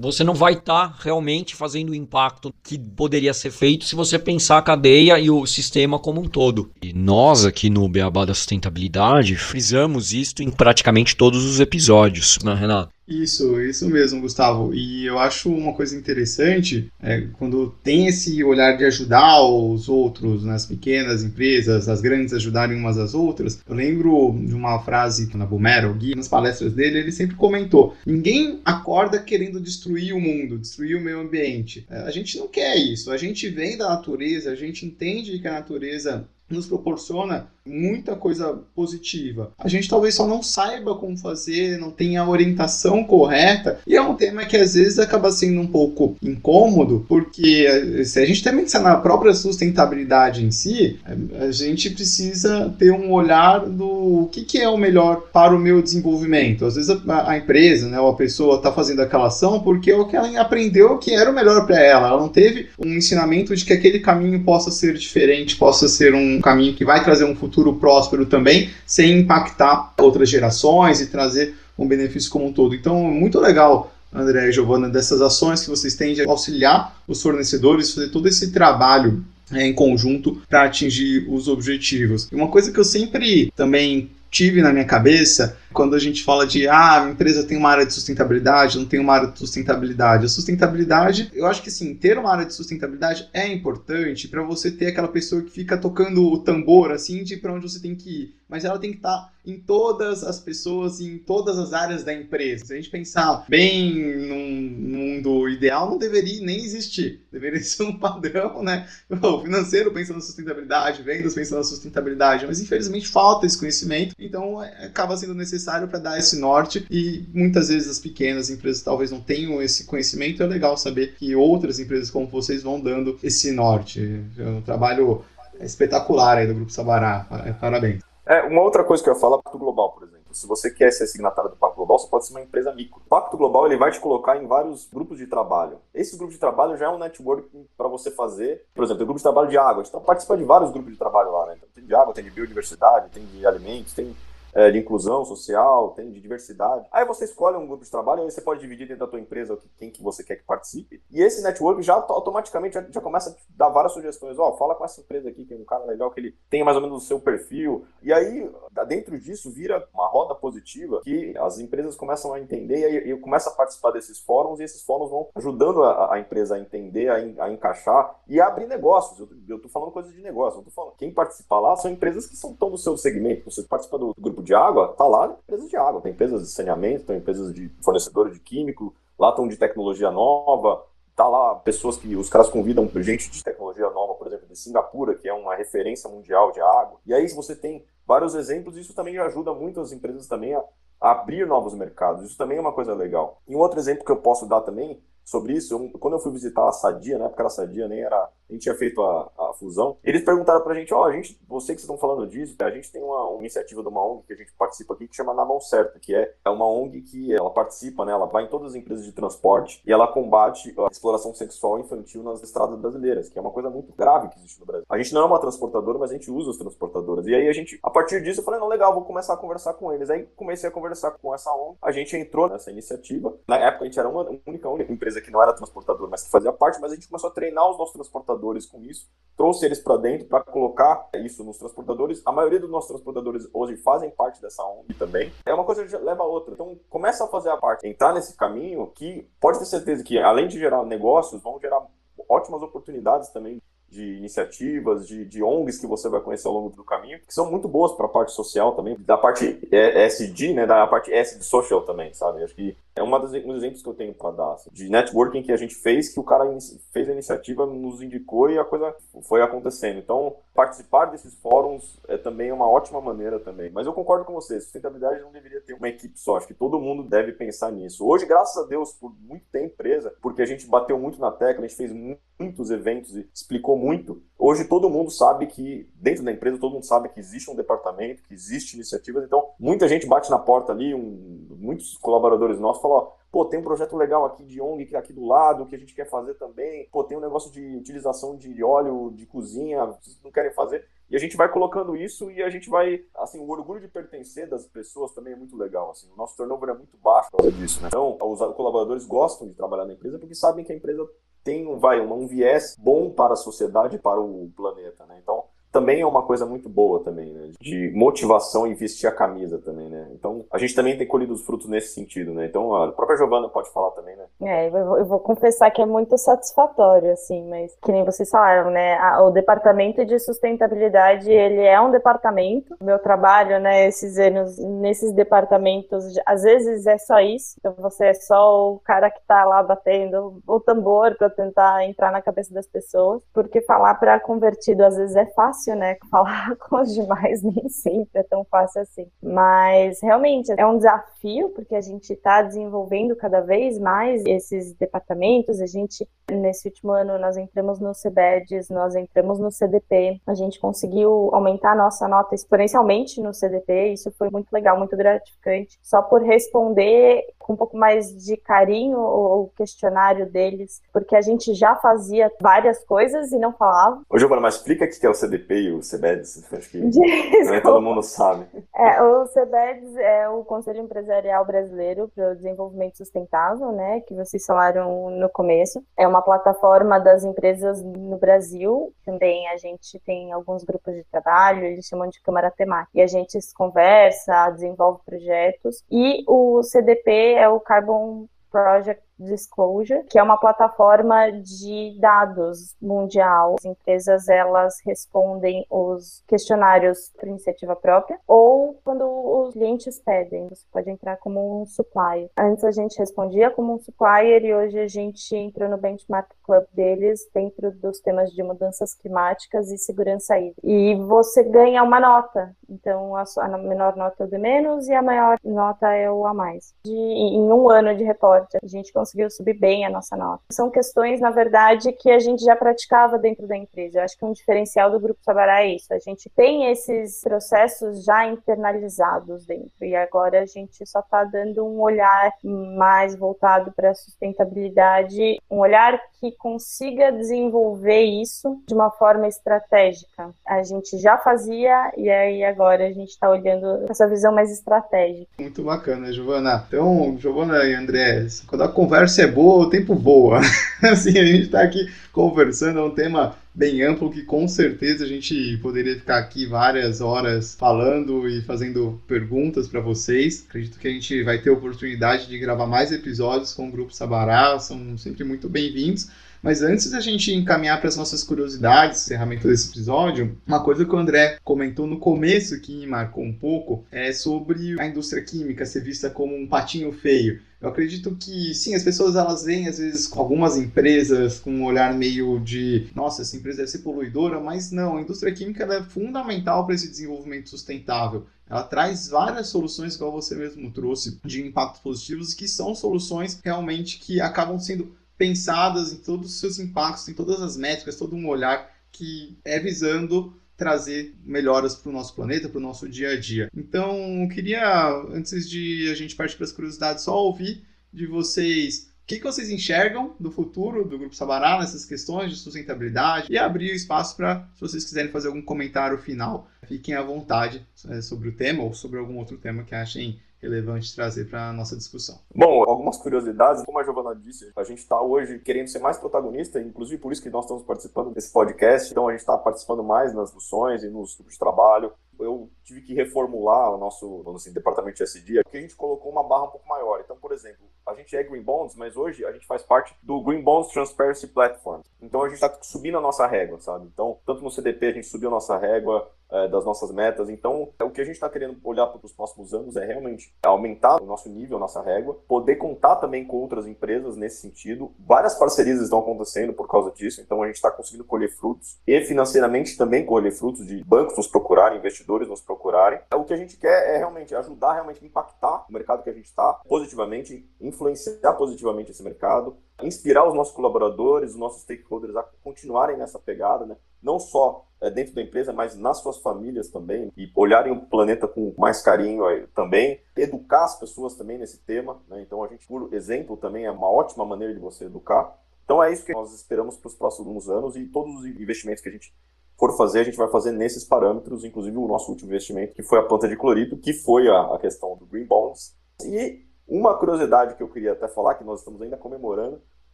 você 0.00 0.22
não 0.22 0.34
vai 0.34 0.54
estar 0.54 0.90
tá 0.90 0.96
realmente 1.00 1.56
fazendo 1.56 1.90
o 1.90 1.94
impacto 1.94 2.54
que 2.62 2.78
poderia 2.78 3.34
ser 3.34 3.50
feito 3.50 3.84
se 3.84 3.96
você 3.96 4.18
pensar 4.18 4.58
a 4.58 4.62
cadeia 4.62 5.18
e 5.18 5.28
o 5.30 5.44
sistema 5.46 5.98
como 5.98 6.20
um 6.20 6.28
todo. 6.28 6.70
E 6.80 6.92
nós 6.92 7.44
aqui 7.44 7.68
no 7.68 7.88
Beabá 7.88 8.24
da 8.24 8.34
Sustentabilidade 8.34 9.36
frisamos 9.36 10.12
isso 10.12 10.34
em 10.40 10.50
praticamente 10.50 11.16
todos 11.16 11.44
os 11.44 11.58
episódios, 11.58 12.38
né, 12.44 12.54
Renato? 12.54 12.90
Isso, 13.10 13.60
isso 13.60 13.88
mesmo, 13.90 14.20
Gustavo. 14.20 14.72
E 14.72 15.04
eu 15.04 15.18
acho 15.18 15.52
uma 15.52 15.74
coisa 15.74 15.96
interessante 15.96 16.90
é, 17.02 17.26
quando 17.32 17.74
tem 17.82 18.06
esse 18.06 18.42
olhar 18.44 18.76
de 18.76 18.84
ajudar 18.84 19.42
os 19.42 19.88
outros, 19.88 20.44
nas 20.44 20.68
né, 20.68 20.76
pequenas 20.76 21.24
empresas, 21.24 21.88
as 21.88 22.00
grandes 22.00 22.32
ajudarem 22.32 22.76
umas 22.76 22.96
às 22.96 23.12
outras. 23.12 23.60
Eu 23.68 23.74
lembro 23.74 24.38
de 24.46 24.54
uma 24.54 24.78
frase 24.82 25.28
na 25.36 25.44
Bumero, 25.44 25.92
Gui, 25.94 26.14
nas 26.14 26.28
palestras 26.28 26.72
dele, 26.72 27.00
ele 27.00 27.10
sempre 27.10 27.34
comentou: 27.34 27.96
ninguém 28.06 28.60
acorda 28.64 29.18
querendo 29.18 29.58
destruir 29.58 30.14
o 30.14 30.20
mundo, 30.20 30.56
destruir 30.58 30.96
o 30.96 31.00
meio 31.00 31.20
ambiente. 31.20 31.84
É, 31.90 32.02
a 32.02 32.10
gente 32.12 32.38
não 32.38 32.46
quer 32.46 32.76
isso. 32.76 33.10
A 33.10 33.16
gente 33.16 33.48
vem 33.48 33.76
da 33.76 33.88
natureza, 33.88 34.52
a 34.52 34.54
gente 34.54 34.86
entende 34.86 35.38
que 35.40 35.48
a 35.48 35.52
natureza 35.52 36.28
nos 36.48 36.66
proporciona 36.66 37.48
muita 37.70 38.16
coisa 38.16 38.58
positiva. 38.74 39.52
A 39.58 39.68
gente 39.68 39.88
talvez 39.88 40.14
só 40.14 40.26
não 40.26 40.42
saiba 40.42 40.94
como 40.94 41.16
fazer, 41.16 41.78
não 41.78 41.90
tenha 41.90 42.22
a 42.22 42.28
orientação 42.28 43.04
correta, 43.04 43.78
e 43.86 43.96
é 43.96 44.02
um 44.02 44.14
tema 44.14 44.44
que 44.44 44.56
às 44.56 44.74
vezes 44.74 44.98
acaba 44.98 45.30
sendo 45.30 45.60
um 45.60 45.66
pouco 45.66 46.16
incômodo, 46.22 47.04
porque 47.08 47.66
eh, 47.68 48.04
se 48.04 48.18
a 48.18 48.26
gente 48.26 48.42
também 48.42 48.64
pensar 48.64 48.80
na 48.80 48.96
própria 48.96 49.32
sustentabilidade 49.32 50.44
em 50.44 50.50
si, 50.50 50.98
a 51.38 51.50
gente 51.50 51.90
precisa 51.90 52.74
ter 52.78 52.92
um 52.92 53.12
olhar 53.12 53.66
do 53.66 54.28
que, 54.32 54.42
que 54.42 54.58
é 54.58 54.68
o 54.68 54.76
melhor 54.76 55.28
para 55.32 55.54
o 55.54 55.58
meu 55.58 55.82
desenvolvimento. 55.82 56.64
Às 56.64 56.74
vezes 56.74 56.90
a, 56.90 57.30
a 57.30 57.38
empresa, 57.38 57.88
né, 57.88 58.00
ou 58.00 58.08
a 58.08 58.16
pessoa 58.16 58.56
está 58.56 58.72
fazendo 58.72 59.00
aquela 59.00 59.26
ação 59.26 59.60
porque 59.60 59.90
é 59.90 59.96
o 59.96 60.06
que 60.06 60.16
ela 60.16 60.40
aprendeu 60.40 60.98
que 60.98 61.12
era 61.12 61.30
o 61.30 61.34
melhor 61.34 61.66
para 61.66 61.80
ela. 61.80 62.08
Ela 62.08 62.20
não 62.20 62.28
teve 62.28 62.68
um 62.78 62.88
ensinamento 62.94 63.54
de 63.54 63.64
que 63.64 63.72
aquele 63.72 64.00
caminho 64.00 64.42
possa 64.42 64.70
ser 64.70 64.94
diferente, 64.94 65.56
possa 65.56 65.88
ser 65.88 66.14
um 66.14 66.40
caminho 66.40 66.74
que 66.74 66.84
vai 66.84 67.02
trazer 67.02 67.24
um 67.24 67.34
futuro 67.34 67.59
futuro 67.60 67.74
próspero 67.74 68.26
também, 68.26 68.70
sem 68.86 69.20
impactar 69.20 69.92
outras 69.98 70.28
gerações 70.28 71.00
e 71.00 71.06
trazer 71.06 71.54
um 71.78 71.86
benefício 71.86 72.30
como 72.30 72.46
um 72.46 72.52
todo. 72.52 72.74
Então, 72.74 73.02
muito 73.04 73.38
legal, 73.38 73.94
André 74.12 74.48
e 74.48 74.52
Giovana, 74.52 74.88
dessas 74.88 75.20
ações 75.20 75.62
que 75.62 75.70
vocês 75.70 75.94
têm 75.94 76.14
de 76.14 76.22
auxiliar 76.22 76.96
os 77.06 77.22
fornecedores, 77.22 77.92
fazer 77.92 78.08
todo 78.08 78.26
esse 78.26 78.50
trabalho 78.50 79.24
é, 79.52 79.66
em 79.66 79.72
conjunto 79.72 80.40
para 80.48 80.64
atingir 80.64 81.26
os 81.28 81.48
objetivos. 81.48 82.28
E 82.30 82.34
uma 82.34 82.48
coisa 82.48 82.72
que 82.72 82.78
eu 82.78 82.84
sempre 82.84 83.52
também 83.54 84.10
tive 84.30 84.62
na 84.62 84.72
minha 84.72 84.84
cabeça 84.84 85.56
quando 85.72 85.94
a 85.94 85.98
gente 85.98 86.22
fala 86.22 86.46
de 86.46 86.68
ah, 86.68 87.04
a 87.04 87.10
empresa 87.10 87.44
tem 87.44 87.56
uma 87.56 87.70
área 87.70 87.86
de 87.86 87.92
sustentabilidade, 87.92 88.78
não 88.78 88.86
tem 88.86 89.00
uma 89.00 89.14
área 89.14 89.28
de 89.28 89.38
sustentabilidade. 89.38 90.26
A 90.26 90.28
sustentabilidade, 90.28 91.30
eu 91.32 91.46
acho 91.46 91.62
que 91.62 91.70
sim, 91.70 91.94
ter 91.94 92.18
uma 92.18 92.32
área 92.32 92.46
de 92.46 92.54
sustentabilidade 92.54 93.28
é 93.32 93.46
importante 93.46 94.28
para 94.28 94.42
você 94.42 94.70
ter 94.70 94.88
aquela 94.88 95.08
pessoa 95.08 95.42
que 95.42 95.50
fica 95.50 95.76
tocando 95.76 96.24
o 96.24 96.38
tambor 96.38 96.92
assim 96.92 97.22
de 97.22 97.36
para 97.36 97.52
onde 97.52 97.68
você 97.68 97.80
tem 97.80 97.94
que 97.94 98.10
ir. 98.10 98.40
Mas 98.48 98.64
ela 98.64 98.80
tem 98.80 98.90
que 98.90 98.96
estar 98.96 99.16
tá 99.16 99.32
em 99.46 99.58
todas 99.58 100.24
as 100.24 100.40
pessoas, 100.40 101.00
em 101.00 101.18
todas 101.18 101.56
as 101.56 101.72
áreas 101.72 102.02
da 102.02 102.12
empresa. 102.12 102.66
Se 102.66 102.72
a 102.72 102.76
gente 102.76 102.90
pensar 102.90 103.44
bem 103.48 104.16
num 104.26 104.98
mundo 104.98 105.48
ideal, 105.48 105.88
não 105.88 105.98
deveria 105.98 106.44
nem 106.44 106.64
existir. 106.64 107.20
Deveria 107.30 107.60
ser 107.62 107.84
um 107.84 107.96
padrão, 107.96 108.62
né? 108.62 108.88
O 109.22 109.42
financeiro 109.42 109.92
pensando 109.92 110.16
na 110.16 110.22
sustentabilidade, 110.22 111.02
vendas 111.02 111.34
pensando 111.34 111.58
na 111.58 111.64
sustentabilidade, 111.64 112.46
mas 112.46 112.60
infelizmente 112.60 113.06
falta 113.06 113.46
esse 113.46 113.56
conhecimento, 113.56 114.14
então 114.18 114.62
é, 114.62 114.86
acaba 114.86 115.16
sendo 115.16 115.34
necessário 115.34 115.59
necessário 115.60 115.88
para 115.88 115.98
dar 115.98 116.18
esse 116.18 116.38
norte 116.38 116.86
e 116.90 117.28
muitas 117.34 117.68
vezes 117.68 117.88
as 117.88 117.98
pequenas 117.98 118.48
empresas 118.48 118.82
talvez 118.82 119.10
não 119.10 119.20
tenham 119.20 119.62
esse 119.62 119.86
conhecimento. 119.86 120.42
É 120.42 120.46
legal 120.46 120.76
saber 120.76 121.14
que 121.14 121.36
outras 121.36 121.78
empresas 121.78 122.10
como 122.10 122.26
vocês 122.26 122.62
vão 122.62 122.80
dando 122.80 123.18
esse 123.22 123.52
norte. 123.52 124.24
É 124.38 124.48
um 124.48 124.62
trabalho 124.62 125.22
espetacular 125.60 126.38
aí 126.38 126.46
do 126.46 126.54
Grupo 126.54 126.72
Sabará. 126.72 127.26
Parabéns. 127.60 128.02
É, 128.26 128.42
uma 128.42 128.62
outra 128.62 128.84
coisa 128.84 129.02
que 129.02 129.08
eu 129.08 129.14
ia 129.14 129.20
falar, 129.20 129.38
Pacto 129.38 129.58
Global, 129.58 129.92
por 129.92 130.04
exemplo. 130.04 130.20
Se 130.32 130.46
você 130.46 130.70
quer 130.70 130.92
ser 130.92 131.08
signatário 131.08 131.50
do 131.50 131.56
Pacto 131.56 131.76
Global, 131.76 131.98
você 131.98 132.08
pode 132.08 132.26
ser 132.26 132.32
uma 132.32 132.40
empresa 132.40 132.72
micro. 132.72 133.00
O 133.04 133.08
Pacto 133.08 133.36
Global 133.36 133.66
ele 133.66 133.76
vai 133.76 133.90
te 133.90 133.98
colocar 133.98 134.36
em 134.36 134.46
vários 134.46 134.88
grupos 134.90 135.18
de 135.18 135.26
trabalho. 135.26 135.78
Esses 135.92 136.16
grupos 136.16 136.34
de 136.34 136.40
trabalho 136.40 136.76
já 136.76 136.86
é 136.86 136.88
um 136.88 136.98
network 136.98 137.48
para 137.76 137.88
você 137.88 138.10
fazer. 138.12 138.64
Por 138.72 138.84
exemplo, 138.84 138.98
tem 138.98 139.06
grupo 139.06 139.18
de 139.18 139.24
trabalho 139.24 139.48
de 139.48 139.58
água. 139.58 139.84
Gente 139.84 140.00
participa 140.04 140.36
de 140.36 140.44
vários 140.44 140.70
grupos 140.70 140.92
de 140.92 140.98
trabalho 140.98 141.32
lá, 141.32 141.46
né? 141.46 141.54
Então, 141.56 141.68
tem 141.74 141.84
de 141.84 141.94
água, 141.94 142.14
tem 142.14 142.22
de 142.22 142.30
biodiversidade, 142.30 143.10
tem 143.10 143.24
de 143.24 143.44
alimentos, 143.44 143.92
tem 143.92 144.14
é, 144.54 144.70
de 144.70 144.78
inclusão 144.78 145.24
social, 145.24 145.90
tem 145.90 146.10
de 146.10 146.20
diversidade. 146.20 146.86
Aí 146.92 147.04
você 147.04 147.24
escolhe 147.24 147.56
um 147.56 147.66
grupo 147.66 147.84
de 147.84 147.90
trabalho, 147.90 148.22
aí 148.22 148.30
você 148.30 148.40
pode 148.40 148.60
dividir 148.60 148.86
dentro 148.86 149.06
da 149.06 149.10
tua 149.10 149.20
empresa 149.20 149.58
quem 149.78 149.90
que 149.90 150.02
você 150.02 150.22
quer 150.24 150.36
que 150.36 150.44
participe. 150.44 151.02
E 151.10 151.20
esse 151.20 151.42
network 151.42 151.82
já 151.82 151.94
automaticamente 151.94 152.74
já, 152.74 152.86
já 152.90 153.00
começa 153.00 153.30
a 153.30 153.34
dar 153.56 153.68
várias 153.68 153.92
sugestões. 153.92 154.38
Ó, 154.38 154.50
oh, 154.50 154.56
fala 154.56 154.74
com 154.74 154.84
essa 154.84 155.00
empresa 155.00 155.28
aqui, 155.28 155.44
que 155.44 155.54
é 155.54 155.56
um 155.56 155.64
cara 155.64 155.84
legal, 155.84 156.10
que 156.10 156.20
ele 156.20 156.34
tem 156.48 156.64
mais 156.64 156.76
ou 156.76 156.82
menos 156.82 157.02
o 157.02 157.06
seu 157.06 157.20
perfil. 157.20 157.84
E 158.02 158.12
aí, 158.12 158.50
dentro 158.88 159.18
disso, 159.18 159.50
vira 159.50 159.86
uma 159.94 160.06
roda 160.08 160.34
positiva 160.34 161.00
que 161.02 161.36
as 161.38 161.58
empresas 161.58 161.96
começam 161.96 162.32
a 162.32 162.40
entender 162.40 163.06
e, 163.06 163.12
e 163.12 163.18
começa 163.18 163.50
a 163.50 163.52
participar 163.52 163.90
desses 163.92 164.18
fóruns 164.18 164.60
e 164.60 164.64
esses 164.64 164.82
fóruns 164.82 165.10
vão 165.10 165.28
ajudando 165.34 165.82
a, 165.82 166.14
a 166.14 166.18
empresa 166.18 166.56
a 166.56 166.58
entender, 166.58 167.08
a, 167.08 167.44
a, 167.44 167.50
encaixar 167.50 168.16
e 168.26 168.40
a 168.40 168.46
abrir 168.46 168.66
negócios. 168.66 169.18
Eu, 169.18 169.28
eu 169.48 169.60
tô 169.60 169.68
falando 169.68 169.92
coisas 169.92 170.12
de 170.12 170.20
negócio, 170.20 170.60
eu 170.60 170.64
tô 170.64 170.70
falando. 170.70 170.94
Quem 170.96 171.12
participa 171.12 171.58
lá 171.58 171.76
são 171.76 171.90
empresas 171.90 172.26
que 172.26 172.36
são 172.36 172.54
tão 172.54 172.70
do 172.70 172.78
seu 172.78 172.96
segmento. 172.96 173.50
Você 173.50 173.62
participa 173.62 173.98
do, 173.98 174.14
do 174.16 174.30
grupo 174.40 174.42
de 174.42 174.54
água, 174.54 174.88
tá 174.88 175.06
lá 175.06 175.36
empresas 175.44 175.68
de 175.68 175.76
água, 175.76 176.00
tem 176.00 176.12
empresas 176.12 176.42
de 176.42 176.48
saneamento, 176.48 177.04
tem 177.04 177.18
empresas 177.18 177.54
de 177.54 177.68
fornecedores 177.82 178.34
de 178.34 178.40
químico, 178.40 178.94
lá 179.18 179.30
estão 179.30 179.46
de 179.46 179.56
tecnologia 179.56 180.10
nova, 180.10 180.84
tá 181.14 181.28
lá 181.28 181.54
pessoas 181.56 181.96
que 181.96 182.16
os 182.16 182.28
caras 182.28 182.48
convidam 182.48 182.88
gente 182.96 183.30
de 183.30 183.44
tecnologia 183.44 183.88
nova, 183.90 184.14
por 184.14 184.26
exemplo, 184.26 184.48
de 184.48 184.58
Singapura, 184.58 185.14
que 185.14 185.28
é 185.28 185.32
uma 185.32 185.54
referência 185.54 186.08
mundial 186.08 186.50
de 186.52 186.60
água. 186.60 186.98
E 187.06 187.14
aí 187.14 187.28
você 187.28 187.54
tem 187.54 187.84
vários 188.06 188.34
exemplos, 188.34 188.76
isso 188.76 188.94
também 188.94 189.18
ajuda 189.18 189.52
muito 189.52 189.80
as 189.80 189.92
empresas 189.92 190.26
também 190.26 190.54
a, 190.54 190.64
a 191.00 191.12
abrir 191.12 191.46
novos 191.46 191.74
mercados. 191.74 192.24
Isso 192.24 192.36
também 192.36 192.58
é 192.58 192.60
uma 192.60 192.72
coisa 192.72 192.94
legal. 192.94 193.40
E 193.46 193.54
um 193.54 193.58
outro 193.58 193.78
exemplo 193.78 194.04
que 194.04 194.12
eu 194.12 194.16
posso 194.16 194.46
dar 194.46 194.62
também 194.62 195.00
sobre 195.24 195.52
isso, 195.52 195.74
eu, 195.74 195.98
quando 195.98 196.14
eu 196.14 196.20
fui 196.20 196.32
visitar 196.32 196.68
a 196.68 196.72
Sadia, 196.72 197.18
na 197.18 197.26
época 197.26 197.42
era 197.42 197.50
Sadia, 197.50 197.86
nem 197.86 198.00
era 198.00 198.28
a 198.50 198.52
gente 198.52 198.62
tinha 198.62 198.74
feito 198.74 199.00
a, 199.02 199.30
a 199.38 199.52
fusão, 199.54 199.96
eles 200.02 200.24
perguntaram 200.24 200.60
pra 200.62 200.74
gente, 200.74 200.92
ó, 200.92 201.02
oh, 201.02 201.04
a 201.04 201.12
gente, 201.12 201.38
você 201.48 201.74
que 201.74 201.80
vocês 201.80 201.82
estão 201.82 201.96
falando 201.96 202.26
disso, 202.26 202.56
a 202.60 202.70
gente 202.70 202.90
tem 202.90 203.02
uma, 203.02 203.28
uma, 203.28 203.40
iniciativa 203.40 203.82
de 203.82 203.88
uma 203.88 204.04
ONG 204.04 204.24
que 204.26 204.32
a 204.32 204.36
gente 204.36 204.52
participa 204.52 204.94
aqui 204.94 205.06
que 205.06 205.16
chama 205.16 205.32
Na 205.32 205.44
Mão 205.44 205.60
Certa, 205.60 205.98
que 205.98 206.14
é, 206.14 206.34
é 206.44 206.50
uma 206.50 206.66
ONG 206.66 207.00
que 207.02 207.32
ela 207.32 207.50
participa, 207.50 208.04
né, 208.04 208.12
ela 208.12 208.26
vai 208.26 208.44
em 208.44 208.48
todas 208.48 208.70
as 208.70 208.74
empresas 208.74 209.04
de 209.04 209.12
transporte 209.12 209.80
e 209.86 209.92
ela 209.92 210.08
combate 210.08 210.74
a 210.78 210.88
exploração 210.90 211.32
sexual 211.34 211.78
infantil 211.78 212.22
nas 212.22 212.42
estradas 212.42 212.78
brasileiras, 212.78 213.28
que 213.28 213.38
é 213.38 213.40
uma 213.40 213.50
coisa 213.50 213.70
muito 213.70 213.92
grave 213.92 214.28
que 214.28 214.38
existe 214.38 214.58
no 214.60 214.66
Brasil. 214.66 214.84
A 214.88 214.98
gente 214.98 215.14
não 215.14 215.22
é 215.22 215.24
uma 215.24 215.38
transportadora, 215.38 215.98
mas 215.98 216.10
a 216.10 216.14
gente 216.14 216.30
usa 216.30 216.50
as 216.50 216.56
transportadoras. 216.56 217.26
E 217.26 217.34
aí 217.34 217.48
a 217.48 217.52
gente, 217.52 217.78
a 217.82 217.90
partir 217.90 218.22
disso, 218.22 218.40
eu 218.40 218.44
falei, 218.44 218.58
não, 218.58 218.68
legal, 218.68 218.92
vou 218.92 219.04
começar 219.04 219.34
a 219.34 219.36
conversar 219.36 219.74
com 219.74 219.92
eles. 219.92 220.10
Aí 220.10 220.26
comecei 220.36 220.68
a 220.68 220.72
conversar 220.72 221.12
com 221.12 221.34
essa 221.34 221.52
ONG, 221.52 221.76
a 221.80 221.92
gente 221.92 222.16
entrou 222.16 222.48
nessa 222.48 222.70
iniciativa. 222.70 223.34
Na 223.46 223.56
época 223.56 223.84
a 223.84 223.86
gente 223.86 223.98
era 223.98 224.08
uma 224.08 224.28
única, 224.46 224.68
única 224.68 224.92
empresa 224.92 225.20
que 225.20 225.30
não 225.30 225.42
era 225.42 225.52
transportadora, 225.52 226.10
mas 226.10 226.22
que 226.22 226.30
fazia 226.30 226.52
parte, 226.52 226.80
mas 226.80 226.92
a 226.92 226.94
gente 226.94 227.08
começou 227.08 227.30
a 227.30 227.32
treinar 227.32 227.68
os 227.70 227.78
nossos 227.78 227.94
transportadores 227.94 228.39
com 228.70 228.82
isso 228.82 229.08
trouxe 229.40 229.64
eles 229.64 229.80
para 229.80 229.96
dentro 229.96 230.26
para 230.26 230.44
colocar 230.44 231.08
isso 231.14 231.42
nos 231.42 231.56
transportadores. 231.56 232.20
A 232.26 232.30
maioria 232.30 232.60
dos 232.60 232.68
nossos 232.68 232.90
transportadores 232.90 233.48
hoje 233.54 233.74
fazem 233.78 234.10
parte 234.10 234.38
dessa 234.42 234.62
ONG 234.62 234.92
também. 234.92 235.32
É 235.46 235.54
uma 235.54 235.64
coisa 235.64 235.82
que 235.82 235.96
leva 235.96 236.22
a 236.22 236.26
outra. 236.26 236.52
Então, 236.52 236.78
começa 236.90 237.24
a 237.24 237.26
fazer 237.26 237.48
a 237.48 237.56
parte, 237.56 237.88
entrar 237.88 238.12
nesse 238.12 238.36
caminho 238.36 238.86
que 238.88 239.26
pode 239.40 239.58
ter 239.58 239.64
certeza 239.64 240.04
que, 240.04 240.18
além 240.18 240.46
de 240.46 240.58
gerar 240.58 240.84
negócios, 240.84 241.42
vão 241.42 241.58
gerar 241.58 241.80
ótimas 242.28 242.60
oportunidades 242.62 243.30
também 243.30 243.62
de 243.88 244.18
iniciativas, 244.18 245.08
de, 245.08 245.24
de 245.24 245.42
ONGs 245.42 245.78
que 245.78 245.86
você 245.86 246.08
vai 246.10 246.20
conhecer 246.20 246.46
ao 246.46 246.54
longo 246.54 246.76
do 246.76 246.84
caminho, 246.84 247.18
que 247.26 247.32
são 247.32 247.50
muito 247.50 247.66
boas 247.66 247.92
para 247.92 248.04
a 248.04 248.10
parte 248.10 248.32
social 248.32 248.72
também, 248.76 248.94
da 249.00 249.16
parte 249.16 249.58
SD, 249.72 250.52
né, 250.52 250.66
da 250.66 250.86
parte 250.86 251.10
S 251.12 251.38
de 251.38 251.44
social 251.44 251.80
também, 251.82 252.12
sabe? 252.12 252.44
Acho 252.44 252.54
que 252.54 252.76
é 253.00 253.04
um 253.04 253.20
dos 253.20 253.32
exemplos 253.32 253.82
que 253.82 253.88
eu 253.88 253.94
tenho 253.94 254.14
para 254.14 254.30
dar, 254.30 254.52
assim, 254.52 254.70
de 254.72 254.88
networking 254.88 255.42
que 255.42 255.52
a 255.52 255.56
gente 255.56 255.74
fez, 255.74 256.12
que 256.12 256.20
o 256.20 256.24
cara 256.24 256.44
fez 256.92 257.08
a 257.08 257.12
iniciativa, 257.12 257.66
nos 257.66 258.02
indicou 258.02 258.50
e 258.50 258.58
a 258.58 258.64
coisa 258.64 258.94
foi 259.22 259.42
acontecendo. 259.42 259.98
Então, 259.98 260.36
participar 260.54 261.06
desses 261.06 261.34
fóruns 261.34 261.98
é 262.06 262.16
também 262.16 262.52
uma 262.52 262.68
ótima 262.68 263.00
maneira 263.00 263.40
também. 263.40 263.70
Mas 263.70 263.86
eu 263.86 263.92
concordo 263.92 264.24
com 264.24 264.34
você, 264.34 264.60
sustentabilidade 264.60 265.22
não 265.22 265.32
deveria 265.32 265.60
ter 265.60 265.74
uma 265.74 265.88
equipe 265.88 266.18
só, 266.18 266.36
acho 266.36 266.46
que 266.46 266.54
todo 266.54 266.78
mundo 266.78 267.02
deve 267.02 267.32
pensar 267.32 267.72
nisso. 267.72 268.06
Hoje, 268.06 268.26
graças 268.26 268.62
a 268.62 268.66
Deus, 268.66 268.92
por 268.92 269.12
muito 269.20 269.44
tempo 269.50 269.70
empresa, 269.70 270.14
porque 270.20 270.42
a 270.42 270.46
gente 270.46 270.66
bateu 270.66 270.98
muito 270.98 271.18
na 271.18 271.30
tecla, 271.30 271.64
a 271.64 271.68
gente 271.68 271.76
fez 271.76 271.92
muitos 272.38 272.70
eventos 272.70 273.16
e 273.16 273.28
explicou 273.32 273.76
muito. 273.78 274.22
Hoje 274.42 274.64
todo 274.64 274.88
mundo 274.88 275.10
sabe 275.10 275.46
que, 275.46 275.86
dentro 275.96 276.24
da 276.24 276.32
empresa, 276.32 276.56
todo 276.58 276.72
mundo 276.72 276.86
sabe 276.86 277.10
que 277.10 277.20
existe 277.20 277.50
um 277.50 277.54
departamento, 277.54 278.22
que 278.22 278.32
existe 278.32 278.74
iniciativas, 278.74 279.22
então 279.22 279.50
muita 279.60 279.86
gente 279.86 280.06
bate 280.06 280.30
na 280.30 280.38
porta 280.38 280.72
ali, 280.72 280.94
um, 280.94 281.46
muitos 281.58 281.98
colaboradores 281.98 282.58
nossos 282.58 282.80
falam, 282.80 283.12
pô, 283.30 283.44
tem 283.44 283.60
um 283.60 283.62
projeto 283.62 283.94
legal 283.98 284.24
aqui 284.24 284.42
de 284.42 284.58
ONG 284.58 284.96
aqui 284.96 285.12
do 285.12 285.26
lado, 285.26 285.66
que 285.66 285.76
a 285.76 285.78
gente 285.78 285.94
quer 285.94 286.08
fazer 286.08 286.32
também, 286.38 286.88
pô, 286.90 287.04
tem 287.04 287.18
um 287.18 287.20
negócio 287.20 287.52
de 287.52 287.76
utilização 287.76 288.34
de 288.34 288.64
óleo 288.64 289.12
de 289.14 289.26
cozinha, 289.26 289.84
vocês 289.84 290.18
não 290.24 290.32
querem 290.32 290.54
fazer? 290.54 290.86
E 291.10 291.16
a 291.16 291.18
gente 291.18 291.36
vai 291.36 291.52
colocando 291.52 291.94
isso 291.94 292.30
e 292.30 292.42
a 292.42 292.48
gente 292.48 292.70
vai, 292.70 293.04
assim, 293.16 293.38
o 293.38 293.50
orgulho 293.50 293.80
de 293.80 293.88
pertencer 293.88 294.48
das 294.48 294.64
pessoas 294.64 295.12
também 295.12 295.34
é 295.34 295.36
muito 295.36 295.54
legal, 295.54 295.90
assim, 295.90 296.08
o 296.10 296.16
nosso 296.16 296.34
turnover 296.34 296.70
é 296.70 296.74
muito 296.74 296.96
baixo 296.96 297.30
por 297.30 297.42
causa 297.42 297.52
disso, 297.52 297.82
né? 297.82 297.88
Então, 297.88 298.16
os 298.18 298.38
colaboradores 298.54 299.04
gostam 299.04 299.46
de 299.46 299.52
trabalhar 299.52 299.84
na 299.84 299.92
empresa 299.92 300.18
porque 300.18 300.34
sabem 300.34 300.64
que 300.64 300.72
a 300.72 300.76
empresa 300.76 301.06
tem 301.42 301.78
vai, 301.78 302.00
um 302.00 302.26
viés 302.26 302.76
bom 302.78 303.10
para 303.10 303.34
a 303.34 303.36
sociedade 303.36 303.96
e 303.96 303.98
para 303.98 304.20
o 304.20 304.50
planeta, 304.56 305.04
né? 305.06 305.18
Então, 305.22 305.44
também 305.72 306.00
é 306.00 306.06
uma 306.06 306.22
coisa 306.22 306.44
muito 306.44 306.68
boa 306.68 307.02
também, 307.02 307.32
né? 307.32 307.52
De 307.60 307.92
motivação 307.94 308.66
e 308.66 308.74
vestir 308.74 309.06
a 309.06 309.12
camisa 309.12 309.58
também, 309.58 309.88
né? 309.88 310.08
Então, 310.12 310.44
a 310.50 310.58
gente 310.58 310.74
também 310.74 310.98
tem 310.98 311.06
colhido 311.06 311.32
os 311.32 311.44
frutos 311.44 311.68
nesse 311.68 311.94
sentido, 311.94 312.32
né? 312.32 312.46
Então, 312.46 312.74
a 312.74 312.90
própria 312.90 313.16
Giovana 313.16 313.48
pode 313.48 313.72
falar 313.72 313.92
também, 313.92 314.16
né? 314.16 314.19
É, 314.42 314.68
eu 314.68 315.04
vou, 315.04 315.20
confessar 315.20 315.70
que 315.70 315.82
é 315.82 315.86
muito 315.86 316.16
satisfatório, 316.18 317.12
assim, 317.12 317.48
mas 317.48 317.76
que 317.82 317.92
nem 317.92 318.04
vocês 318.04 318.28
falaram, 318.30 318.70
né? 318.70 318.98
o 319.20 319.30
departamento 319.30 320.04
de 320.04 320.18
sustentabilidade, 320.18 321.30
ele 321.30 321.62
é 321.62 321.80
um 321.80 321.90
departamento. 321.90 322.74
Meu 322.80 322.98
trabalho, 322.98 323.60
né, 323.60 323.86
esses 323.86 324.18
anos 324.18 324.58
nesses 324.58 325.12
departamentos, 325.12 326.04
às 326.26 326.42
vezes 326.42 326.86
é 326.86 326.98
só 326.98 327.20
isso. 327.20 327.56
Então, 327.58 327.74
você 327.78 328.06
é 328.06 328.14
só 328.14 328.72
o 328.72 328.78
cara 328.80 329.10
que 329.10 329.20
tá 329.26 329.44
lá 329.44 329.62
batendo 329.62 330.42
o 330.46 330.60
tambor 330.60 331.16
para 331.16 331.30
tentar 331.30 331.84
entrar 331.84 332.10
na 332.10 332.22
cabeça 332.22 332.52
das 332.52 332.66
pessoas, 332.66 333.22
porque 333.32 333.60
falar 333.62 333.94
para 333.96 334.18
convertido 334.20 334.84
às 334.84 334.96
vezes 334.96 335.16
é 335.16 335.26
fácil 335.26 335.70
né? 335.74 335.96
Falar 336.10 336.56
com 336.56 336.80
os 336.80 336.94
demais 336.94 337.42
nem 337.44 337.68
sempre 337.68 338.20
é 338.20 338.22
tão 338.22 338.44
fácil 338.44 338.82
assim. 338.82 339.06
Mas 339.22 340.00
realmente 340.02 340.52
é 340.56 340.66
um 340.66 340.76
desafio, 340.76 341.50
porque 341.50 341.74
a 341.74 341.80
gente 341.80 342.12
está 342.12 342.42
desenvolvendo 342.42 343.16
cada 343.16 343.40
vez 343.40 343.78
mais 343.78 344.24
esses 344.30 344.72
departamentos. 344.74 345.60
A 345.60 345.66
gente, 345.66 346.08
nesse 346.30 346.68
último 346.68 346.92
ano, 346.92 347.18
nós 347.18 347.36
entramos 347.36 347.80
no 347.80 347.92
CBEDS, 347.92 348.70
nós 348.70 348.94
entramos 348.94 349.38
no 349.38 349.50
CDP, 349.50 350.20
a 350.26 350.34
gente 350.34 350.60
conseguiu 350.60 351.30
aumentar 351.32 351.72
a 351.72 351.76
nossa 351.76 352.06
nota 352.06 352.34
exponencialmente 352.34 353.20
no 353.20 353.34
CDP. 353.34 353.92
Isso 353.92 354.10
foi 354.12 354.30
muito 354.30 354.52
legal, 354.52 354.78
muito 354.78 354.96
gratificante. 354.96 355.78
Só 355.82 356.00
por 356.02 356.22
responder 356.22 357.24
com 357.50 357.54
um 357.54 357.56
pouco 357.56 357.76
mais 357.76 358.24
de 358.24 358.36
carinho 358.36 358.98
o 358.98 359.50
questionário 359.56 360.30
deles, 360.30 360.80
porque 360.92 361.16
a 361.16 361.20
gente 361.20 361.52
já 361.52 361.74
fazia 361.74 362.30
várias 362.40 362.84
coisas 362.84 363.32
e 363.32 363.38
não 363.38 363.52
falava. 363.52 364.02
Ô, 364.08 364.18
Giovana, 364.18 364.40
mas 364.40 364.56
explica 364.56 364.84
o 364.84 364.88
que 364.88 365.04
é 365.06 365.10
o 365.10 365.14
CDP 365.14 365.54
e 365.62 365.72
o 365.72 365.80
CBEDS, 365.80 366.46
acho 366.52 366.70
que 366.70 366.78
nem 366.78 367.60
todo 367.60 367.82
mundo 367.82 368.02
sabe. 368.02 368.46
É, 368.74 369.02
o 369.02 369.26
CBEDS 369.26 369.96
é 369.96 370.28
o 370.28 370.44
Conselho 370.44 370.80
Empresarial 370.80 371.44
Brasileiro 371.44 372.08
para 372.14 372.30
o 372.30 372.36
Desenvolvimento 372.36 372.98
Sustentável, 372.98 373.72
né, 373.72 374.00
que 374.00 374.14
vocês 374.24 374.44
falaram 374.44 375.10
no 375.10 375.28
começo. 375.28 375.84
É 375.96 376.06
uma 376.06 376.22
plataforma 376.22 376.98
das 376.98 377.24
empresas 377.24 377.82
no 377.82 378.18
Brasil. 378.18 378.92
Também 379.04 379.48
a 379.48 379.56
gente 379.56 379.98
tem 380.00 380.32
alguns 380.32 380.64
grupos 380.64 380.94
de 380.94 381.04
trabalho, 381.04 381.64
eles 381.64 381.86
chamam 381.86 382.08
de 382.08 382.20
Câmara 382.22 382.50
Temática. 382.50 382.90
E 382.94 383.02
a 383.02 383.06
gente 383.06 383.38
conversa, 383.54 384.50
desenvolve 384.50 385.00
projetos. 385.04 385.82
E 385.90 386.24
o 386.26 386.62
CDP 386.62 387.34
é 387.34 387.48
o 387.48 387.60
Carbon 387.60 388.26
Project 388.50 389.02
Disclosure, 389.20 390.04
que 390.04 390.18
é 390.18 390.22
uma 390.22 390.38
plataforma 390.38 391.30
de 391.30 391.96
dados 392.00 392.74
mundial. 392.80 393.56
As 393.58 393.64
empresas 393.64 394.28
elas 394.28 394.80
respondem 394.84 395.66
os 395.68 396.24
questionários 396.26 397.12
por 397.18 397.28
iniciativa 397.28 397.76
própria 397.76 398.18
ou 398.26 398.78
quando 398.82 399.04
os 399.04 399.52
clientes 399.52 400.00
pedem. 400.00 400.48
Você 400.48 400.64
pode 400.72 400.90
entrar 400.90 401.18
como 401.18 401.60
um 401.60 401.66
supplier. 401.66 402.30
Antes 402.36 402.64
a 402.64 402.70
gente 402.70 402.98
respondia 402.98 403.50
como 403.50 403.74
um 403.74 403.78
supplier 403.78 404.42
e 404.44 404.54
hoje 404.54 404.78
a 404.78 404.88
gente 404.88 405.36
entrou 405.36 405.68
no 405.68 405.76
benchmark 405.76 406.30
club 406.42 406.64
deles 406.72 407.28
dentro 407.34 407.70
dos 407.72 408.00
temas 408.00 408.32
de 408.32 408.42
mudanças 408.42 408.94
climáticas 408.94 409.70
e 409.70 409.76
segurança 409.76 410.38
hídrica. 410.38 410.60
E 410.64 410.94
você 410.94 411.44
ganha 411.44 411.82
uma 411.82 412.00
nota. 412.00 412.54
Então 412.68 413.14
a, 413.16 413.24
a 413.38 413.58
menor 413.58 413.96
nota 413.96 414.22
é 414.22 414.26
o 414.26 414.30
de 414.30 414.38
menos 414.38 414.88
e 414.88 414.94
a 414.94 415.02
maior 415.02 415.38
nota 415.44 415.92
é 415.92 416.10
o 416.10 416.26
a 416.26 416.32
mais. 416.32 416.74
De, 416.84 416.92
em 416.92 417.52
um 417.52 417.68
ano 417.68 417.94
de 417.94 418.04
repórter, 418.04 418.60
a 418.62 418.66
gente 418.66 418.92
consegue 418.92 419.09
conseguiu 419.10 419.30
subir 419.30 419.54
bem 419.54 419.84
a 419.84 419.90
nossa 419.90 420.16
nota. 420.16 420.42
São 420.50 420.70
questões, 420.70 421.20
na 421.20 421.30
verdade, 421.30 421.92
que 421.92 422.10
a 422.10 422.18
gente 422.18 422.44
já 422.44 422.54
praticava 422.54 423.18
dentro 423.18 423.46
da 423.46 423.56
empresa. 423.56 423.98
Eu 423.98 424.04
acho 424.04 424.16
que 424.16 424.24
um 424.24 424.32
diferencial 424.32 424.90
do 424.90 425.00
Grupo 425.00 425.20
Sabará 425.22 425.62
é 425.62 425.74
isso. 425.74 425.92
A 425.92 425.98
gente 425.98 426.30
tem 426.30 426.70
esses 426.70 427.20
processos 427.22 428.04
já 428.04 428.26
internalizados 428.26 429.44
dentro 429.44 429.84
e 429.84 429.96
agora 429.96 430.40
a 430.40 430.46
gente 430.46 430.86
só 430.86 431.00
está 431.00 431.24
dando 431.24 431.64
um 431.64 431.80
olhar 431.80 432.32
mais 432.44 433.16
voltado 433.16 433.72
para 433.72 433.90
a 433.90 433.94
sustentabilidade, 433.94 435.40
um 435.50 435.58
olhar 435.58 436.00
que 436.20 436.32
consiga 436.32 437.10
desenvolver 437.10 438.02
isso 438.02 438.62
de 438.66 438.74
uma 438.74 438.90
forma 438.90 439.26
estratégica. 439.26 440.30
A 440.46 440.62
gente 440.62 440.98
já 440.98 441.16
fazia 441.16 441.92
e 441.96 442.10
aí 442.10 442.44
agora 442.44 442.86
a 442.86 442.92
gente 442.92 443.10
está 443.10 443.30
olhando 443.30 443.86
essa 443.88 444.06
visão 444.06 444.32
mais 444.32 444.52
estratégica. 444.52 445.30
Muito 445.38 445.64
bacana, 445.64 446.12
Giovana. 446.12 446.64
Então, 446.68 447.16
Giovana 447.18 447.64
e 447.64 447.74
André, 447.74 448.26
quando 448.46 448.62
a 448.62 448.68
conversa 448.68 448.99
é 449.22 449.26
boa, 449.26 449.66
o 449.66 449.70
tempo 449.70 449.94
voa. 449.94 450.40
assim, 450.82 451.18
a 451.18 451.24
gente 451.24 451.44
está 451.44 451.62
aqui 451.62 451.90
conversando, 452.12 452.80
é 452.80 452.82
um 452.82 452.90
tema 452.90 453.34
bem 453.54 453.82
amplo 453.82 454.10
que 454.10 454.22
com 454.22 454.46
certeza 454.46 455.04
a 455.04 455.08
gente 455.08 455.58
poderia 455.62 455.96
ficar 455.96 456.18
aqui 456.18 456.44
várias 456.44 457.00
horas 457.00 457.54
falando 457.54 458.28
e 458.28 458.42
fazendo 458.42 459.00
perguntas 459.06 459.68
para 459.68 459.80
vocês. 459.80 460.44
Acredito 460.46 460.78
que 460.78 460.86
a 460.86 460.90
gente 460.90 461.22
vai 461.22 461.38
ter 461.38 461.48
oportunidade 461.48 462.26
de 462.26 462.38
gravar 462.38 462.66
mais 462.66 462.92
episódios 462.92 463.54
com 463.54 463.68
o 463.68 463.72
Grupo 463.72 463.94
Sabará, 463.94 464.58
são 464.58 464.98
sempre 464.98 465.24
muito 465.24 465.48
bem-vindos. 465.48 466.10
Mas 466.42 466.62
antes 466.62 466.90
da 466.90 467.00
gente 467.00 467.34
encaminhar 467.34 467.78
para 467.78 467.88
as 467.88 467.96
nossas 467.96 468.24
curiosidades, 468.24 469.02
encerramento 469.02 469.46
desse 469.46 469.68
episódio, 469.68 470.38
uma 470.46 470.64
coisa 470.64 470.86
que 470.86 470.94
o 470.94 470.98
André 470.98 471.38
comentou 471.44 471.86
no 471.86 471.98
começo 471.98 472.60
que 472.60 472.74
me 472.74 472.86
marcou 472.86 473.22
um 473.22 473.32
pouco 473.32 473.84
é 473.92 474.10
sobre 474.12 474.80
a 474.80 474.86
indústria 474.86 475.22
química 475.22 475.66
ser 475.66 475.82
vista 475.82 476.08
como 476.08 476.34
um 476.34 476.46
patinho 476.46 476.92
feio. 476.92 477.42
Eu 477.60 477.68
acredito 477.68 478.16
que 478.18 478.54
sim, 478.54 478.74
as 478.74 478.82
pessoas 478.82 479.16
elas 479.16 479.44
veem 479.44 479.68
às 479.68 479.76
vezes 479.76 480.06
com 480.06 480.18
algumas 480.18 480.56
empresas 480.56 481.38
com 481.38 481.50
um 481.50 481.64
olhar 481.64 481.92
meio 481.92 482.40
de, 482.40 482.86
nossa, 482.94 483.20
essa 483.20 483.36
empresa 483.36 483.58
deve 483.58 483.70
ser 483.70 483.80
poluidora, 483.80 484.40
mas 484.40 484.70
não, 484.70 484.96
a 484.96 485.02
indústria 485.02 485.34
química 485.34 485.64
é 485.64 485.82
fundamental 485.82 486.64
para 486.64 486.74
esse 486.74 486.88
desenvolvimento 486.88 487.50
sustentável. 487.50 488.24
Ela 488.48 488.62
traz 488.64 489.08
várias 489.08 489.48
soluções, 489.48 489.94
igual 489.94 490.10
você 490.10 490.34
mesmo 490.34 490.70
trouxe, 490.72 491.20
de 491.22 491.40
impactos 491.46 491.82
positivos, 491.82 492.34
que 492.34 492.48
são 492.48 492.74
soluções 492.74 493.38
realmente 493.44 493.98
que 493.98 494.20
acabam 494.20 494.58
sendo 494.58 494.92
pensadas 495.20 495.92
em 495.92 495.98
todos 495.98 496.32
os 496.32 496.40
seus 496.40 496.58
impactos, 496.58 497.06
em 497.06 497.12
todas 497.12 497.42
as 497.42 497.54
métricas, 497.54 497.96
todo 497.96 498.16
um 498.16 498.26
olhar 498.26 498.74
que 498.90 499.36
é 499.44 499.60
visando 499.60 500.34
trazer 500.56 501.14
melhoras 501.22 501.74
para 501.74 501.90
o 501.90 501.92
nosso 501.92 502.14
planeta, 502.14 502.48
para 502.48 502.56
o 502.56 502.62
nosso 502.62 502.88
dia 502.88 503.10
a 503.10 503.20
dia. 503.20 503.50
Então, 503.54 504.22
eu 504.22 504.28
queria, 504.30 504.88
antes 505.12 505.46
de 505.46 505.90
a 505.90 505.94
gente 505.94 506.16
partir 506.16 506.36
para 506.36 506.46
as 506.46 506.52
curiosidades, 506.52 507.04
só 507.04 507.22
ouvir 507.22 507.62
de 507.92 508.06
vocês 508.06 508.88
o 509.02 509.06
que, 509.10 509.18
que 509.18 509.24
vocês 509.24 509.50
enxergam 509.50 510.14
do 510.18 510.30
futuro 510.30 510.88
do 510.88 510.98
Grupo 510.98 511.14
Sabará 511.14 511.58
nessas 511.58 511.84
questões 511.84 512.30
de 512.30 512.38
sustentabilidade 512.38 513.26
e 513.28 513.36
abrir 513.36 513.74
espaço 513.74 514.16
para, 514.16 514.48
se 514.54 514.60
vocês 514.60 514.84
quiserem 514.84 515.10
fazer 515.10 515.28
algum 515.28 515.42
comentário 515.42 515.98
final, 515.98 516.48
fiquem 516.66 516.94
à 516.94 517.02
vontade 517.02 517.66
é, 517.90 518.00
sobre 518.00 518.30
o 518.30 518.32
tema 518.32 518.62
ou 518.62 518.72
sobre 518.72 518.98
algum 518.98 519.18
outro 519.18 519.36
tema 519.36 519.64
que 519.64 519.74
achem 519.74 520.18
relevante 520.40 520.94
trazer 520.94 521.28
para 521.28 521.50
a 521.50 521.52
nossa 521.52 521.76
discussão. 521.76 522.18
Bom, 522.34 522.62
algumas 522.64 522.96
curiosidades. 522.96 523.62
Como 523.64 523.78
a 523.78 523.84
Giovana 523.84 524.14
disse, 524.14 524.50
a 524.56 524.64
gente 524.64 524.78
está 524.78 525.00
hoje 525.00 525.38
querendo 525.38 525.68
ser 525.68 525.78
mais 525.78 525.98
protagonista, 525.98 526.60
inclusive 526.60 527.00
por 527.00 527.12
isso 527.12 527.22
que 527.22 527.30
nós 527.30 527.44
estamos 527.44 527.62
participando 527.62 528.10
desse 528.10 528.32
podcast. 528.32 528.90
Então 528.90 529.08
a 529.08 529.12
gente 529.12 529.20
está 529.20 529.36
participando 529.36 529.84
mais 529.84 530.14
nas 530.14 530.26
discussões 530.26 530.82
e 530.82 530.88
nos 530.88 531.14
grupos 531.14 531.34
de 531.34 531.38
trabalho. 531.38 531.92
Eu 532.18 532.50
tive 532.64 532.82
que 532.82 532.94
reformular 532.94 533.72
o 533.72 533.78
nosso 533.78 534.22
assim, 534.34 534.52
departamento 534.52 534.98
de 534.98 535.02
SD, 535.04 535.42
porque 535.42 535.56
a 535.56 535.60
gente 535.60 535.74
colocou 535.74 536.12
uma 536.12 536.22
barra 536.22 536.44
um 536.44 536.50
pouco 536.50 536.68
maior. 536.68 537.00
Então, 537.00 537.16
por 537.16 537.32
exemplo, 537.32 537.66
a 537.86 537.94
gente 537.94 538.14
é 538.14 538.22
Green 538.22 538.42
Bonds, 538.42 538.76
mas 538.76 538.96
hoje 538.96 539.24
a 539.24 539.32
gente 539.32 539.46
faz 539.46 539.62
parte 539.62 539.94
do 540.02 540.22
Green 540.22 540.42
Bonds 540.42 540.70
Transparency 540.70 541.26
Platform. 541.28 541.80
Então 542.00 542.22
a 542.22 542.28
gente 542.28 542.34
está 542.34 542.58
subindo 542.62 542.98
a 542.98 543.00
nossa 543.00 543.26
régua, 543.26 543.58
sabe? 543.60 543.86
Então, 543.92 544.18
tanto 544.26 544.42
no 544.42 544.50
CDP 544.50 544.86
a 544.86 544.92
gente 544.92 545.06
subiu 545.06 545.28
a 545.28 545.32
nossa 545.32 545.56
régua, 545.56 546.10
é, 546.30 546.48
das 546.48 546.64
nossas 546.64 546.92
metas. 546.92 547.28
Então, 547.28 547.72
o 547.82 547.90
que 547.90 548.00
a 548.00 548.04
gente 548.04 548.14
está 548.14 548.28
querendo 548.28 548.56
olhar 548.64 548.86
para 548.86 549.04
os 549.04 549.12
próximos 549.12 549.52
anos 549.52 549.76
é 549.76 549.84
realmente 549.84 550.34
aumentar 550.42 551.00
o 551.00 551.06
nosso 551.06 551.28
nível, 551.28 551.56
a 551.56 551.60
nossa 551.60 551.82
régua, 551.82 552.18
poder 552.28 552.56
contar 552.56 552.96
também 552.96 553.24
com 553.24 553.38
outras 553.38 553.66
empresas 553.66 554.16
nesse 554.16 554.40
sentido. 554.40 554.92
Várias 554.98 555.34
parcerias 555.34 555.80
estão 555.80 555.98
acontecendo 555.98 556.52
por 556.52 556.68
causa 556.68 556.90
disso, 556.92 557.20
então 557.20 557.42
a 557.42 557.46
gente 557.46 557.56
está 557.56 557.70
conseguindo 557.70 558.04
colher 558.04 558.30
frutos 558.30 558.78
e 558.86 559.00
financeiramente 559.02 559.76
também 559.76 560.04
colher 560.04 560.32
frutos 560.32 560.66
de 560.66 560.84
bancos 560.84 561.16
nos 561.16 561.26
procurarem, 561.26 561.78
investidores 561.78 562.28
nos 562.28 562.40
procurarem. 562.40 563.00
O 563.14 563.24
que 563.24 563.34
a 563.34 563.36
gente 563.36 563.56
quer 563.56 563.94
é 563.94 563.98
realmente 563.98 564.34
ajudar, 564.34 564.74
realmente 564.74 565.04
impactar 565.04 565.64
o 565.68 565.72
mercado 565.72 566.02
que 566.02 566.10
a 566.10 566.12
gente 566.12 566.26
está 566.26 566.54
positivamente, 566.68 567.48
influenciar 567.60 568.34
positivamente 568.34 568.90
esse 568.90 569.02
mercado, 569.02 569.56
inspirar 569.82 570.28
os 570.28 570.34
nossos 570.34 570.54
colaboradores, 570.54 571.32
os 571.32 571.36
nossos 571.36 571.62
stakeholders 571.62 572.16
a 572.16 572.22
continuarem 572.42 572.96
nessa 572.96 573.18
pegada, 573.18 573.66
né? 573.66 573.76
não 574.02 574.18
só 574.18 574.66
é, 574.80 574.90
dentro 574.90 575.14
da 575.14 575.22
empresa, 575.22 575.52
mas 575.52 575.76
nas 575.76 575.98
suas 575.98 576.18
famílias 576.18 576.68
também, 576.68 577.12
e 577.16 577.30
olharem 577.34 577.72
o 577.72 577.80
planeta 577.80 578.26
com 578.26 578.54
mais 578.56 578.82
carinho 578.82 579.24
também, 579.54 580.00
educar 580.16 580.64
as 580.64 580.78
pessoas 580.78 581.14
também 581.14 581.38
nesse 581.38 581.58
tema, 581.58 582.00
né? 582.08 582.22
então 582.22 582.42
a 582.42 582.48
gente, 582.48 582.66
por 582.66 582.92
exemplo, 582.92 583.36
também 583.36 583.64
é 583.64 583.70
uma 583.70 583.90
ótima 583.90 584.24
maneira 584.24 584.54
de 584.54 584.60
você 584.60 584.84
educar. 584.84 585.38
Então 585.64 585.82
é 585.82 585.92
isso 585.92 586.04
que 586.04 586.12
nós 586.12 586.34
esperamos 586.34 586.76
para 586.76 586.88
os 586.88 586.94
próximos 586.94 587.48
anos 587.48 587.76
e 587.76 587.84
todos 587.86 588.14
os 588.16 588.26
investimentos 588.26 588.82
que 588.82 588.88
a 588.88 588.92
gente 588.92 589.14
for 589.56 589.76
fazer, 589.76 590.00
a 590.00 590.04
gente 590.04 590.16
vai 590.16 590.28
fazer 590.28 590.52
nesses 590.52 590.84
parâmetros, 590.84 591.44
inclusive 591.44 591.76
o 591.76 591.86
nosso 591.86 592.10
último 592.10 592.30
investimento, 592.30 592.74
que 592.74 592.82
foi 592.82 592.98
a 592.98 593.02
planta 593.02 593.28
de 593.28 593.36
clorito, 593.36 593.76
que 593.76 593.92
foi 593.92 594.26
a, 594.26 594.54
a 594.54 594.58
questão 594.58 594.96
do 594.96 595.04
Green 595.04 595.26
Bonds. 595.26 595.76
E 596.02 596.46
uma 596.70 596.96
curiosidade 596.96 597.56
que 597.56 597.62
eu 597.62 597.68
queria 597.68 597.92
até 597.92 598.06
falar, 598.06 598.36
que 598.36 598.44
nós 598.44 598.60
estamos 598.60 598.80
ainda 598.80 598.96
comemorando, 598.96 599.60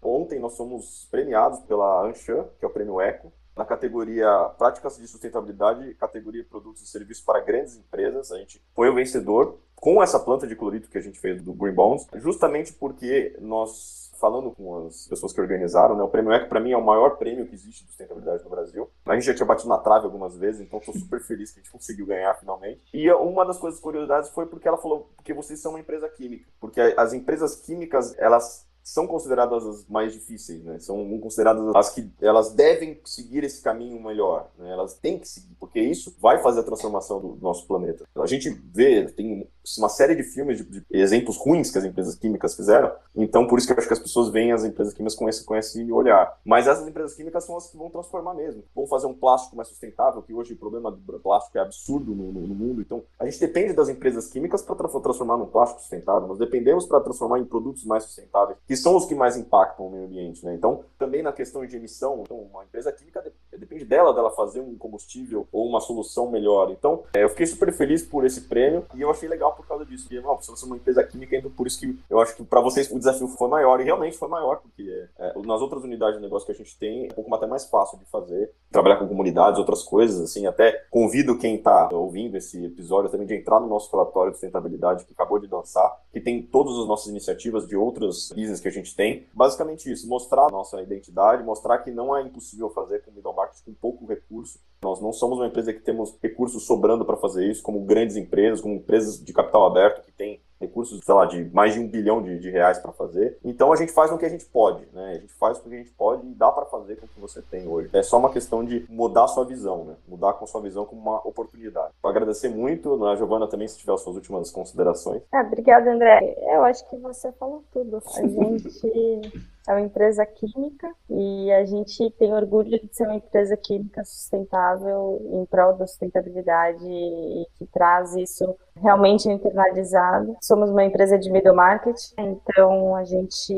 ontem 0.02 0.38
nós 0.38 0.56
fomos 0.56 1.08
premiados 1.10 1.58
pela 1.60 2.06
Anshan, 2.06 2.44
que 2.58 2.64
é 2.64 2.68
o 2.68 2.70
prêmio 2.70 3.00
Eco, 3.00 3.32
na 3.56 3.64
categoria 3.64 4.28
Práticas 4.58 4.98
de 4.98 5.08
Sustentabilidade, 5.08 5.94
categoria 5.94 6.44
Produtos 6.44 6.82
e 6.82 6.86
Serviços 6.86 7.24
para 7.24 7.40
Grandes 7.40 7.76
Empresas. 7.76 8.30
A 8.30 8.36
gente 8.36 8.62
foi 8.74 8.90
o 8.90 8.94
vencedor 8.94 9.58
com 9.74 10.02
essa 10.02 10.20
planta 10.20 10.46
de 10.46 10.54
clorito 10.54 10.90
que 10.90 10.98
a 10.98 11.00
gente 11.00 11.18
fez 11.18 11.40
do 11.42 11.54
Green 11.54 11.72
Bonds, 11.72 12.06
justamente 12.16 12.74
porque 12.74 13.34
nós, 13.40 14.05
falando 14.18 14.50
com 14.50 14.86
as 14.86 15.06
pessoas 15.06 15.32
que 15.32 15.40
organizaram, 15.40 15.96
né, 15.96 16.02
o 16.02 16.08
Prêmio 16.08 16.32
ECO 16.32 16.48
para 16.48 16.60
mim 16.60 16.72
é 16.72 16.76
o 16.76 16.84
maior 16.84 17.16
prêmio 17.16 17.46
que 17.46 17.54
existe 17.54 17.84
de 17.84 17.90
sustentabilidade 17.90 18.44
no 18.44 18.50
Brasil. 18.50 18.90
A 19.04 19.14
gente 19.14 19.26
já 19.26 19.34
tinha 19.34 19.46
batido 19.46 19.68
na 19.68 19.78
trave 19.78 20.04
algumas 20.04 20.36
vezes, 20.36 20.60
então 20.60 20.78
estou 20.78 20.94
super 20.94 21.20
feliz 21.20 21.50
que 21.50 21.60
a 21.60 21.62
gente 21.62 21.72
conseguiu 21.72 22.06
ganhar 22.06 22.34
finalmente. 22.34 22.80
E 22.92 23.10
uma 23.12 23.44
das 23.44 23.58
coisas 23.58 23.80
curiosidades 23.80 24.30
foi 24.30 24.46
porque 24.46 24.66
ela 24.68 24.78
falou, 24.78 25.10
porque 25.16 25.32
vocês 25.32 25.60
são 25.60 25.72
uma 25.72 25.80
empresa 25.80 26.08
química. 26.08 26.48
Porque 26.60 26.80
as 26.80 27.12
empresas 27.12 27.56
químicas, 27.56 28.16
elas 28.18 28.66
são 28.86 29.04
consideradas 29.04 29.66
as 29.66 29.84
mais 29.88 30.12
difíceis, 30.12 30.62
né? 30.62 30.78
São 30.78 31.18
consideradas 31.18 31.74
as 31.74 31.90
que 31.90 32.08
elas 32.20 32.52
devem 32.52 33.00
seguir 33.04 33.42
esse 33.42 33.60
caminho 33.60 34.00
melhor, 34.00 34.48
né? 34.56 34.70
Elas 34.70 34.94
têm 34.94 35.18
que 35.18 35.28
seguir, 35.28 35.56
porque 35.58 35.80
isso 35.80 36.14
vai 36.20 36.38
fazer 36.40 36.60
a 36.60 36.62
transformação 36.62 37.20
do 37.20 37.36
nosso 37.42 37.66
planeta. 37.66 38.04
A 38.14 38.26
gente 38.26 38.48
vê, 38.48 39.04
tem 39.06 39.48
uma 39.78 39.88
série 39.88 40.14
de 40.14 40.22
filmes 40.22 40.58
de, 40.58 40.64
de 40.64 40.84
exemplos 40.90 41.36
ruins 41.36 41.70
que 41.70 41.78
as 41.78 41.84
empresas 41.84 42.14
químicas 42.14 42.54
fizeram, 42.54 42.92
então 43.14 43.46
por 43.46 43.58
isso 43.58 43.66
que 43.66 43.72
eu 43.72 43.78
acho 43.78 43.86
que 43.86 43.92
as 43.92 43.98
pessoas 43.98 44.30
veem 44.30 44.52
as 44.52 44.64
empresas 44.64 44.92
químicas 44.92 45.14
com 45.14 45.28
esse, 45.28 45.44
com 45.44 45.56
esse 45.56 45.92
olhar. 45.92 46.38
Mas 46.44 46.66
essas 46.66 46.86
empresas 46.86 47.14
químicas 47.14 47.44
são 47.44 47.56
as 47.56 47.70
que 47.70 47.76
vão 47.76 47.90
transformar 47.90 48.34
mesmo. 48.34 48.62
Vão 48.74 48.86
fazer 48.86 49.06
um 49.06 49.14
plástico 49.14 49.56
mais 49.56 49.68
sustentável, 49.68 50.22
que 50.22 50.32
hoje 50.32 50.54
o 50.54 50.56
problema 50.56 50.90
do 50.90 51.20
plástico 51.20 51.58
é 51.58 51.60
absurdo 51.60 52.14
no, 52.14 52.32
no, 52.32 52.46
no 52.46 52.54
mundo. 52.54 52.80
Então 52.80 53.02
a 53.18 53.24
gente 53.24 53.40
depende 53.40 53.72
das 53.72 53.88
empresas 53.88 54.28
químicas 54.28 54.62
para 54.62 54.76
transformar 54.76 55.36
num 55.36 55.46
plástico 55.46 55.80
sustentável. 55.80 56.28
Nós 56.28 56.38
dependemos 56.38 56.86
para 56.86 57.00
transformar 57.00 57.38
em 57.38 57.44
produtos 57.44 57.84
mais 57.84 58.04
sustentáveis, 58.04 58.58
que 58.66 58.76
são 58.76 58.96
os 58.96 59.06
que 59.06 59.14
mais 59.14 59.36
impactam 59.36 59.86
o 59.86 59.90
meio 59.90 60.04
ambiente. 60.04 60.44
Né? 60.44 60.54
Então, 60.54 60.84
também 60.98 61.22
na 61.22 61.32
questão 61.32 61.64
de 61.66 61.76
emissão, 61.76 62.22
então, 62.22 62.38
uma 62.38 62.64
empresa 62.64 62.92
química 62.92 63.22
depende 63.58 63.84
dela, 63.84 64.12
dela 64.12 64.30
fazer 64.30 64.60
um 64.60 64.76
combustível 64.76 65.46
ou 65.52 65.66
uma 65.66 65.80
solução 65.80 66.30
melhor. 66.30 66.70
Então, 66.70 67.04
é, 67.14 67.22
eu 67.22 67.28
fiquei 67.28 67.46
super 67.46 67.72
feliz 67.72 68.02
por 68.02 68.24
esse 68.24 68.42
prêmio 68.42 68.84
e 68.94 69.00
eu 69.00 69.10
achei 69.10 69.28
legal 69.28 69.54
por 69.54 69.66
causa 69.66 69.84
disso. 69.84 70.04
Porque, 70.04 70.20
não, 70.20 70.36
você 70.36 70.52
é 70.64 70.66
uma 70.66 70.76
empresa 70.76 71.02
química, 71.04 71.36
então 71.36 71.50
por 71.50 71.66
isso 71.66 71.80
que 71.80 71.98
eu 72.08 72.20
acho 72.20 72.36
que 72.36 72.44
para 72.44 72.60
vocês 72.60 72.90
o 72.90 72.98
desafio 72.98 73.28
foi 73.28 73.48
maior. 73.48 73.80
E 73.80 73.84
realmente 73.84 74.16
foi 74.16 74.28
maior, 74.28 74.56
porque 74.56 75.06
é, 75.18 75.32
nas 75.44 75.60
outras 75.60 75.82
unidades 75.84 76.16
de 76.16 76.22
negócio 76.22 76.46
que 76.46 76.52
a 76.52 76.54
gente 76.54 76.76
tem, 76.78 77.04
é 77.04 77.12
um 77.12 77.14
pouco 77.14 77.34
até 77.34 77.46
mais 77.46 77.64
fácil 77.66 77.98
de 77.98 78.04
fazer. 78.06 78.50
Trabalhar 78.70 78.96
com 78.96 79.08
comunidades, 79.08 79.58
outras 79.58 79.82
coisas, 79.82 80.20
assim. 80.20 80.46
Até 80.46 80.84
convido 80.90 81.38
quem 81.38 81.56
está 81.56 81.88
ouvindo 81.92 82.36
esse 82.36 82.64
episódio 82.64 83.10
também 83.10 83.26
de 83.26 83.34
entrar 83.34 83.60
no 83.60 83.66
nosso 83.66 83.90
relatório 83.90 84.32
de 84.32 84.38
sustentabilidade 84.38 85.04
que 85.04 85.12
acabou 85.12 85.38
de 85.38 85.46
lançar, 85.46 85.96
que 86.16 86.20
tem 86.22 86.40
todas 86.40 86.78
as 86.78 86.86
nossas 86.86 87.08
iniciativas 87.08 87.66
de 87.68 87.76
outros 87.76 88.32
business 88.34 88.58
que 88.58 88.68
a 88.68 88.72
gente 88.72 88.96
tem. 88.96 89.26
Basicamente 89.34 89.92
isso, 89.92 90.08
mostrar 90.08 90.46
a 90.46 90.50
nossa 90.50 90.80
identidade, 90.80 91.44
mostrar 91.44 91.76
que 91.76 91.90
não 91.90 92.16
é 92.16 92.22
impossível 92.22 92.70
fazer 92.70 93.02
com 93.02 93.10
middle 93.10 93.34
market 93.34 93.62
com 93.62 93.74
pouco 93.74 94.06
recurso. 94.06 94.58
Nós 94.82 94.98
não 94.98 95.12
somos 95.12 95.36
uma 95.36 95.46
empresa 95.46 95.74
que 95.74 95.80
temos 95.80 96.16
recursos 96.22 96.64
sobrando 96.64 97.04
para 97.04 97.18
fazer 97.18 97.46
isso, 97.46 97.62
como 97.62 97.84
grandes 97.84 98.16
empresas, 98.16 98.62
como 98.62 98.76
empresas 98.76 99.22
de 99.22 99.30
capital 99.30 99.66
aberto 99.66 100.06
que 100.06 100.10
têm 100.10 100.40
recursos, 100.60 101.00
sei 101.04 101.14
lá, 101.14 101.26
de 101.26 101.44
mais 101.52 101.74
de 101.74 101.80
um 101.80 101.88
bilhão 101.88 102.22
de, 102.22 102.38
de 102.38 102.50
reais 102.50 102.78
para 102.78 102.92
fazer. 102.92 103.38
Então 103.44 103.72
a 103.72 103.76
gente 103.76 103.92
faz 103.92 104.10
o 104.10 104.18
que 104.18 104.24
a 104.24 104.28
gente 104.28 104.44
pode, 104.46 104.86
né? 104.92 105.12
A 105.16 105.20
gente 105.20 105.32
faz 105.34 105.58
o 105.58 105.62
que 105.62 105.74
a 105.74 105.78
gente 105.78 105.90
pode 105.92 106.26
e 106.26 106.34
dá 106.34 106.50
para 106.50 106.66
fazer 106.66 106.96
com 106.96 107.06
o 107.06 107.08
que 107.08 107.20
você 107.20 107.42
tem 107.42 107.66
hoje. 107.66 107.90
É 107.92 108.02
só 108.02 108.18
uma 108.18 108.32
questão 108.32 108.64
de 108.64 108.86
mudar 108.88 109.24
a 109.24 109.28
sua 109.28 109.44
visão, 109.44 109.84
né? 109.84 109.94
Mudar 110.08 110.34
com 110.34 110.44
a 110.44 110.48
sua 110.48 110.60
visão 110.60 110.84
como 110.84 111.00
uma 111.00 111.26
oportunidade. 111.26 111.92
Vou 112.02 112.10
agradecer 112.10 112.48
muito, 112.48 112.96
né, 112.96 113.16
Giovana, 113.16 113.48
também, 113.48 113.68
se 113.68 113.78
tiver 113.78 113.92
as 113.92 114.00
suas 114.00 114.16
últimas 114.16 114.50
considerações. 114.50 115.22
Ah, 115.32 115.42
obrigada, 115.42 115.92
André. 115.92 116.36
Eu 116.54 116.64
acho 116.64 116.88
que 116.88 116.96
você 116.96 117.30
falou 117.32 117.64
tudo. 117.72 118.02
A 118.16 118.22
gente 118.26 119.50
é 119.66 119.72
uma 119.72 119.80
empresa 119.80 120.24
química 120.24 120.88
e 121.10 121.50
a 121.52 121.64
gente 121.64 122.10
tem 122.18 122.32
orgulho 122.32 122.80
de 122.80 122.88
ser 122.92 123.04
uma 123.04 123.16
empresa 123.16 123.56
química 123.56 124.04
sustentável 124.04 125.20
em 125.32 125.44
prol 125.46 125.74
da 125.74 125.86
sustentabilidade 125.86 126.84
e 126.86 127.46
que 127.58 127.66
traz 127.66 128.14
isso 128.14 128.56
realmente 128.76 129.28
internalizado. 129.28 130.36
Somos 130.40 130.70
uma 130.70 130.84
empresa 130.84 131.18
de 131.18 131.30
middle 131.30 131.54
market, 131.54 131.96
então 132.18 132.94
a 132.94 133.04
gente 133.04 133.52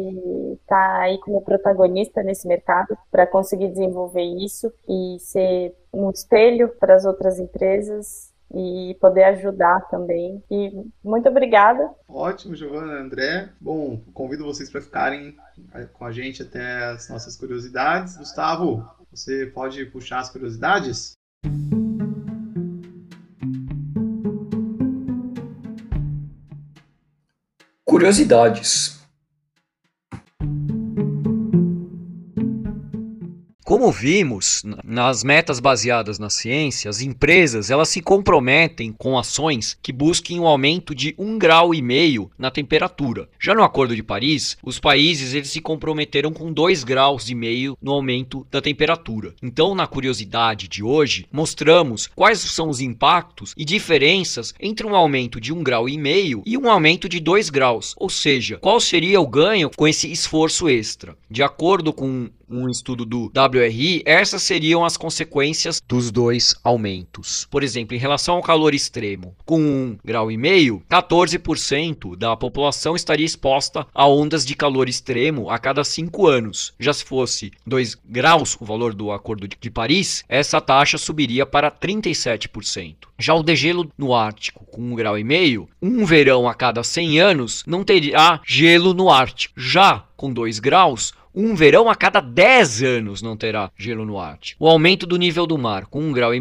está 0.62 1.00
aí 1.00 1.18
como 1.18 1.42
protagonista 1.42 2.22
nesse 2.22 2.46
mercado 2.46 2.96
para 3.10 3.26
conseguir 3.26 3.68
desenvolver 3.68 4.22
isso 4.22 4.72
e 4.88 5.18
ser 5.20 5.74
um 5.92 6.10
espelho 6.10 6.68
para 6.78 6.94
as 6.94 7.04
outras 7.04 7.38
empresas 7.38 8.27
e 8.54 8.96
poder 9.00 9.24
ajudar 9.24 9.80
também. 9.90 10.42
E 10.50 10.72
muito 11.04 11.28
obrigada. 11.28 11.90
Ótimo, 12.08 12.54
Giovana, 12.54 12.94
André. 12.94 13.50
Bom, 13.60 14.00
convido 14.14 14.44
vocês 14.44 14.70
para 14.70 14.80
ficarem 14.80 15.36
com 15.92 16.04
a 16.04 16.12
gente 16.12 16.42
até 16.42 16.84
as 16.86 17.08
nossas 17.08 17.36
curiosidades. 17.36 18.16
Gustavo, 18.16 18.84
você 19.10 19.46
pode 19.46 19.84
puxar 19.86 20.20
as 20.20 20.30
curiosidades? 20.30 21.12
Curiosidades. 27.84 28.97
Como 33.68 33.92
vimos 33.92 34.62
nas 34.82 35.22
metas 35.22 35.60
baseadas 35.60 36.18
na 36.18 36.30
ciência, 36.30 36.88
as 36.88 37.02
empresas 37.02 37.70
elas 37.70 37.90
se 37.90 38.00
comprometem 38.00 38.94
com 38.96 39.18
ações 39.18 39.76
que 39.82 39.92
busquem 39.92 40.40
um 40.40 40.46
aumento 40.46 40.94
de 40.94 41.14
um 41.18 41.36
grau 41.36 41.74
e 41.74 41.82
meio 41.82 42.30
na 42.38 42.50
temperatura. 42.50 43.28
Já 43.38 43.54
no 43.54 43.62
Acordo 43.62 43.94
de 43.94 44.02
Paris, 44.02 44.56
os 44.64 44.80
países 44.80 45.34
eles 45.34 45.50
se 45.50 45.60
comprometeram 45.60 46.32
com 46.32 46.50
dois 46.50 46.82
graus 46.82 47.28
e 47.28 47.34
meio 47.34 47.76
no 47.82 47.92
aumento 47.92 48.46
da 48.50 48.62
temperatura. 48.62 49.34
Então, 49.42 49.74
na 49.74 49.86
curiosidade 49.86 50.66
de 50.66 50.82
hoje, 50.82 51.26
mostramos 51.30 52.06
quais 52.06 52.38
são 52.38 52.70
os 52.70 52.80
impactos 52.80 53.52
e 53.54 53.66
diferenças 53.66 54.54
entre 54.58 54.86
um 54.86 54.96
aumento 54.96 55.38
de 55.38 55.52
um 55.52 55.62
grau 55.62 55.90
e 55.90 55.98
meio 55.98 56.42
e 56.46 56.56
um 56.56 56.70
aumento 56.70 57.06
de 57.06 57.20
dois 57.20 57.50
graus. 57.50 57.94
Ou 57.98 58.08
seja, 58.08 58.56
qual 58.56 58.80
seria 58.80 59.20
o 59.20 59.28
ganho 59.28 59.70
com 59.76 59.86
esse 59.86 60.10
esforço 60.10 60.70
extra? 60.70 61.14
De 61.30 61.42
acordo 61.42 61.92
com 61.92 62.30
um 62.50 62.68
estudo 62.68 63.04
do 63.04 63.30
WRI, 63.34 64.02
essas 64.04 64.42
seriam 64.42 64.84
as 64.84 64.96
consequências 64.96 65.80
dos 65.86 66.10
dois 66.10 66.54
aumentos. 66.64 67.46
Por 67.50 67.62
exemplo, 67.62 67.94
em 67.94 67.98
relação 67.98 68.36
ao 68.36 68.42
calor 68.42 68.74
extremo, 68.74 69.34
com 69.44 69.60
um 69.60 69.98
grau 70.04 70.30
e 70.30 70.36
meio, 70.36 70.82
14% 70.90 72.16
da 72.16 72.36
população 72.36 72.96
estaria 72.96 73.26
exposta 73.26 73.86
a 73.94 74.06
ondas 74.08 74.44
de 74.44 74.54
calor 74.54 74.88
extremo 74.88 75.50
a 75.50 75.58
cada 75.58 75.84
5 75.84 76.26
anos. 76.26 76.72
Já 76.78 76.92
se 76.92 77.04
fosse 77.04 77.52
2 77.66 77.96
graus, 78.04 78.56
o 78.60 78.64
valor 78.64 78.94
do 78.94 79.12
Acordo 79.12 79.48
de 79.48 79.70
Paris, 79.70 80.24
essa 80.28 80.60
taxa 80.60 80.98
subiria 80.98 81.44
para 81.44 81.70
37%. 81.70 83.08
Já 83.18 83.34
o 83.34 83.42
degelo 83.42 83.90
no 83.98 84.14
Ártico, 84.14 84.64
com 84.66 84.80
um 84.80 84.94
grau 84.94 85.18
e 85.18 85.24
meio, 85.24 85.68
um 85.82 86.04
verão 86.04 86.48
a 86.48 86.54
cada 86.54 86.82
100 86.82 87.20
anos 87.20 87.64
não 87.66 87.82
teria 87.82 88.40
gelo 88.46 88.94
no 88.94 89.10
Ártico. 89.10 89.54
Já 89.56 90.04
com 90.16 90.32
2 90.32 90.58
graus, 90.58 91.12
um 91.38 91.54
verão 91.54 91.88
a 91.88 91.94
cada 91.94 92.20
10 92.20 92.82
anos 92.82 93.22
não 93.22 93.36
terá 93.36 93.70
gelo 93.78 94.04
no 94.04 94.18
Ártico. 94.18 94.64
O 94.64 94.68
aumento 94.68 95.06
do 95.06 95.16
nível 95.16 95.46
do 95.46 95.56
mar, 95.56 95.86
com 95.86 96.00
1,5 96.00 96.12
grau, 96.12 96.32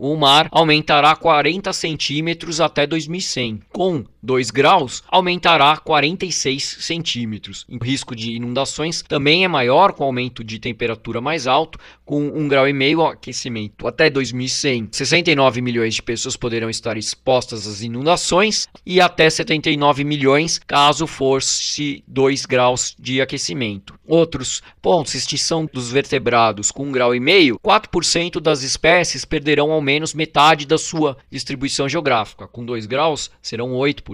o 0.00 0.16
mar 0.16 0.48
aumentará 0.50 1.14
40 1.14 1.70
centímetros 1.74 2.58
até 2.58 2.86
2100. 2.86 3.60
Com 3.68 4.06
2 4.22 4.50
graus, 4.50 5.02
aumentará 5.08 5.76
46 5.76 6.78
centímetros. 6.80 7.64
O 7.68 7.82
risco 7.82 8.14
de 8.14 8.32
inundações 8.32 9.02
também 9.02 9.44
é 9.44 9.48
maior 9.48 9.92
com 9.92 10.04
aumento 10.04 10.42
de 10.42 10.58
temperatura 10.58 11.20
mais 11.20 11.46
alto, 11.46 11.78
com 12.04 12.30
1,5 12.30 12.48
grau 12.48 12.68
e 12.68 12.72
meio 12.72 13.04
aquecimento 13.04 13.86
até 13.86 14.10
2100. 14.10 14.88
69 14.92 15.60
milhões 15.60 15.94
de 15.94 16.02
pessoas 16.02 16.36
poderão 16.36 16.70
estar 16.70 16.96
expostas 16.96 17.66
às 17.66 17.82
inundações 17.82 18.66
e 18.84 19.00
até 19.00 19.28
79 19.28 20.04
milhões 20.04 20.58
caso 20.58 21.06
fosse 21.06 22.02
2 22.06 22.46
graus 22.46 22.96
de 22.98 23.20
aquecimento. 23.20 23.94
Outros 24.06 24.62
pontos, 24.80 25.14
extinção 25.14 25.68
dos 25.70 25.92
vertebrados 25.92 26.70
com 26.70 26.86
1,5 26.86 26.92
grau, 26.92 27.14
e 27.14 27.20
meio, 27.20 27.58
4% 27.60 28.40
das 28.40 28.62
espécies 28.62 29.24
perderão 29.24 29.70
ao 29.70 29.80
menos 29.80 30.14
metade 30.14 30.66
da 30.66 30.78
sua 30.78 31.16
distribuição 31.30 31.88
geográfica. 31.88 32.48
Com 32.48 32.64
2 32.64 32.86
graus, 32.86 33.30
serão 33.42 33.72
8%. 33.72 34.07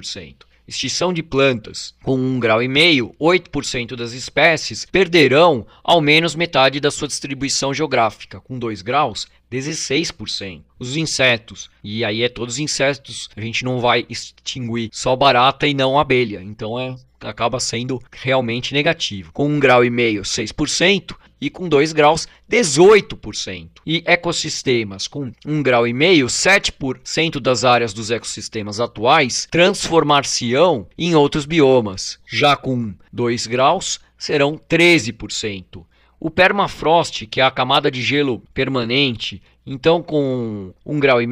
Extinção 0.67 1.13
de 1.13 1.23
plantas. 1.23 1.95
Com 2.03 2.17
1,5 2.17 2.39
grau, 2.39 2.63
e 2.63 2.69
meio, 2.69 3.15
8% 3.21 3.95
das 3.95 4.13
espécies 4.13 4.87
perderão 4.87 5.67
ao 5.83 6.01
menos 6.01 6.35
metade 6.35 6.81
da 6.81 6.91
sua 6.91 7.07
distribuição 7.07 7.75
geográfica. 7.75 8.41
Com 8.41 8.59
2 8.59 8.81
graus, 8.81 9.27
16%. 9.55 10.63
Os 10.79 10.97
insetos, 10.97 11.71
e 11.83 12.05
aí 12.05 12.23
é 12.23 12.29
todos 12.29 12.55
os 12.55 12.61
insetos, 12.61 13.29
a 13.37 13.41
gente 13.41 13.65
não 13.65 13.81
vai 13.81 14.05
extinguir 14.09 14.91
só 14.93 15.15
barata 15.15 15.67
e 15.67 15.75
não 15.75 15.99
abelha. 15.99 16.43
Então 16.43 16.79
é 16.79 16.97
acaba 17.21 17.59
sendo 17.59 18.03
realmente 18.13 18.75
negativo. 18.75 19.33
Com 19.33 19.49
1,5 19.49 19.59
grau, 19.59 19.85
e 19.85 19.91
meio, 19.91 20.23
6%, 20.23 21.17
e 21.41 21.51
com 21.51 21.69
2 21.69 21.93
graus, 21.93 22.29
18%. 22.51 23.69
E 23.87 24.03
ecossistemas 24.07 25.09
com 25.09 25.31
1,5 25.47 25.63
grau, 25.63 25.87
e 25.87 25.93
meio, 25.93 26.27
7% 26.27 27.41
das 27.41 27.65
áreas 27.65 27.93
dos 27.93 28.11
ecossistemas 28.11 28.81
atuais 28.81 29.49
transformar-se-ão 29.51 30.87
em 30.97 31.15
outros 31.15 31.47
biomas. 31.47 32.19
Já 32.27 32.57
com 32.57 32.95
2 33.13 33.47
graus, 33.47 34.01
serão 34.19 34.59
13%. 34.69 35.85
O 36.25 36.31
permafrost, 36.31 37.27
que 37.27 37.39
é 37.39 37.45
a 37.45 37.51
camada 37.51 37.91
de 37.91 38.01
gelo 38.01 38.41
permanente, 38.55 39.43
então 39.67 40.03
com 40.03 40.73
1,5 40.87 40.99
grau, 40.99 41.21
e 41.21 41.27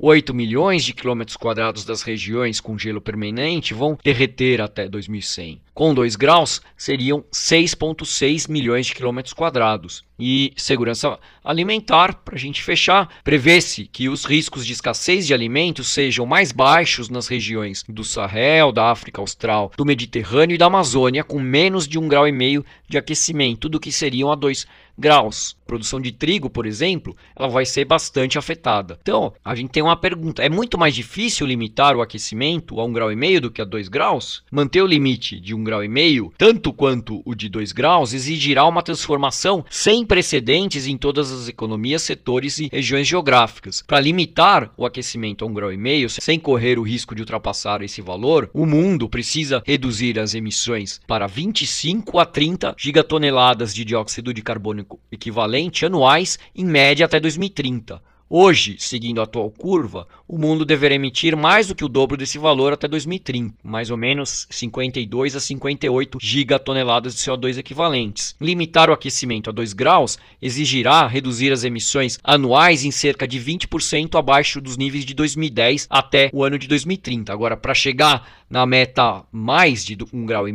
meio, 0.00 0.24
4,8 0.24 0.34
milhões 0.34 0.84
de 0.84 0.92
quilômetros 0.92 1.36
quadrados 1.36 1.84
das 1.84 2.02
regiões 2.02 2.60
com 2.60 2.78
gelo 2.78 3.00
permanente 3.00 3.74
vão 3.74 3.98
derreter 4.02 4.60
até 4.60 4.88
2100. 4.88 5.60
Com 5.74 5.92
2 5.92 6.14
graus, 6.14 6.62
seriam 6.76 7.24
6,6 7.32 8.48
milhões 8.48 8.86
de 8.86 8.94
quilômetros 8.94 9.32
quadrados. 9.32 10.04
E 10.16 10.52
segurança 10.56 11.18
alimentar, 11.42 12.14
para 12.24 12.36
a 12.36 12.38
gente 12.38 12.62
fechar, 12.62 13.08
prevê-se 13.24 13.86
que 13.86 14.08
os 14.08 14.24
riscos 14.24 14.64
de 14.64 14.72
escassez 14.72 15.26
de 15.26 15.34
alimentos 15.34 15.88
sejam 15.88 16.24
mais 16.24 16.52
baixos 16.52 17.08
nas 17.08 17.26
regiões 17.26 17.82
do 17.88 18.04
Sahel, 18.04 18.70
da 18.70 18.92
África 18.92 19.20
Austral, 19.20 19.72
do 19.76 19.84
Mediterrâneo 19.84 20.54
e 20.54 20.58
da 20.58 20.66
Amazônia, 20.66 21.24
com 21.24 21.40
menos 21.40 21.88
de 21.88 21.98
1,5 21.98 22.08
grau 22.08 22.24
de 22.88 22.96
aquecimento 22.96 23.68
do 23.68 23.80
que 23.80 23.90
seriam 23.90 24.30
a 24.30 24.36
2 24.36 24.66
graus. 24.96 25.56
produção 25.66 26.00
de 26.00 26.12
trigo, 26.12 26.48
por 26.48 26.66
exemplo, 26.66 27.16
ela 27.34 27.48
vai 27.48 27.66
ser 27.66 27.84
bastante 27.84 28.38
afetada. 28.38 28.98
Então, 29.02 29.32
a 29.44 29.54
gente 29.56 29.70
tem 29.70 29.82
uma 29.84 29.96
pergunta: 29.96 30.42
é 30.42 30.48
muito 30.48 30.78
mais 30.78 30.94
difícil 30.94 31.46
limitar 31.46 31.96
o 31.96 32.02
aquecimento 32.02 32.80
a 32.80 32.84
1,5 32.84 32.92
grau 32.92 33.12
e 33.12 33.16
meio 33.16 33.40
do 33.40 33.50
que 33.50 33.62
a 33.62 33.64
2 33.64 33.88
graus? 33.88 34.42
Manter 34.50 34.82
o 34.82 34.86
limite 34.86 35.40
de 35.40 35.54
1,5 35.54 35.62
grau 35.62 35.84
e 35.84 35.88
meio, 35.88 36.32
tanto 36.36 36.72
quanto 36.72 37.22
o 37.24 37.34
de 37.34 37.48
2 37.48 37.72
graus, 37.72 38.12
exigirá 38.12 38.66
uma 38.66 38.82
transformação 38.82 39.64
sem 39.70 40.04
precedentes 40.04 40.86
em 40.86 40.96
todas 40.96 41.30
as 41.30 41.48
economias, 41.48 42.02
setores 42.02 42.58
e 42.58 42.68
regiões 42.72 43.06
geográficas. 43.06 43.82
Para 43.86 44.00
limitar 44.00 44.72
o 44.76 44.86
aquecimento 44.86 45.44
a 45.44 45.48
1,5 45.48 45.54
grau 45.54 45.72
e 45.72 45.76
meio, 45.76 46.08
sem 46.10 46.38
correr 46.38 46.78
o 46.78 46.82
risco 46.82 47.14
de 47.14 47.22
ultrapassar 47.22 47.82
esse 47.82 48.00
valor, 48.00 48.50
o 48.52 48.66
mundo 48.66 49.08
precisa 49.08 49.62
reduzir 49.66 50.18
as 50.18 50.34
emissões 50.34 51.00
para 51.06 51.26
25 51.26 52.18
a 52.18 52.26
30 52.26 52.74
gigatoneladas 52.76 53.74
de 53.74 53.84
dióxido 53.84 54.32
de 54.32 54.42
carbono 54.42 54.86
equivalente 55.10 55.86
anuais, 55.86 56.38
em 56.54 56.64
média 56.64 57.06
até 57.06 57.20
2030. 57.20 58.00
Hoje, 58.28 58.76
seguindo 58.78 59.20
a 59.20 59.24
atual 59.24 59.50
curva, 59.50 60.08
o 60.26 60.38
mundo 60.38 60.64
deverá 60.64 60.94
emitir 60.94 61.36
mais 61.36 61.68
do 61.68 61.74
que 61.74 61.84
o 61.84 61.88
dobro 61.88 62.16
desse 62.16 62.38
valor 62.38 62.72
até 62.72 62.88
2030, 62.88 63.54
mais 63.62 63.90
ou 63.90 63.96
menos 63.96 64.46
52 64.50 65.36
a 65.36 65.40
58 65.40 66.18
gigatoneladas 66.20 67.14
de 67.14 67.20
CO2 67.20 67.58
equivalentes. 67.58 68.34
Limitar 68.40 68.88
o 68.88 68.92
aquecimento 68.92 69.50
a 69.50 69.52
2 69.52 69.72
graus 69.72 70.18
exigirá 70.40 71.06
reduzir 71.06 71.52
as 71.52 71.64
emissões 71.64 72.18
anuais 72.24 72.84
em 72.84 72.90
cerca 72.90 73.28
de 73.28 73.38
20% 73.38 74.18
abaixo 74.18 74.60
dos 74.60 74.76
níveis 74.76 75.04
de 75.04 75.14
2010 75.14 75.86
até 75.90 76.30
o 76.32 76.42
ano 76.42 76.58
de 76.58 76.66
2030. 76.66 77.32
Agora, 77.32 77.56
para 77.56 77.74
chegar 77.74 78.26
na 78.48 78.64
meta 78.64 79.24
mais 79.32 79.84
de 79.84 79.96
1,5 79.96 80.24
grau, 80.24 80.46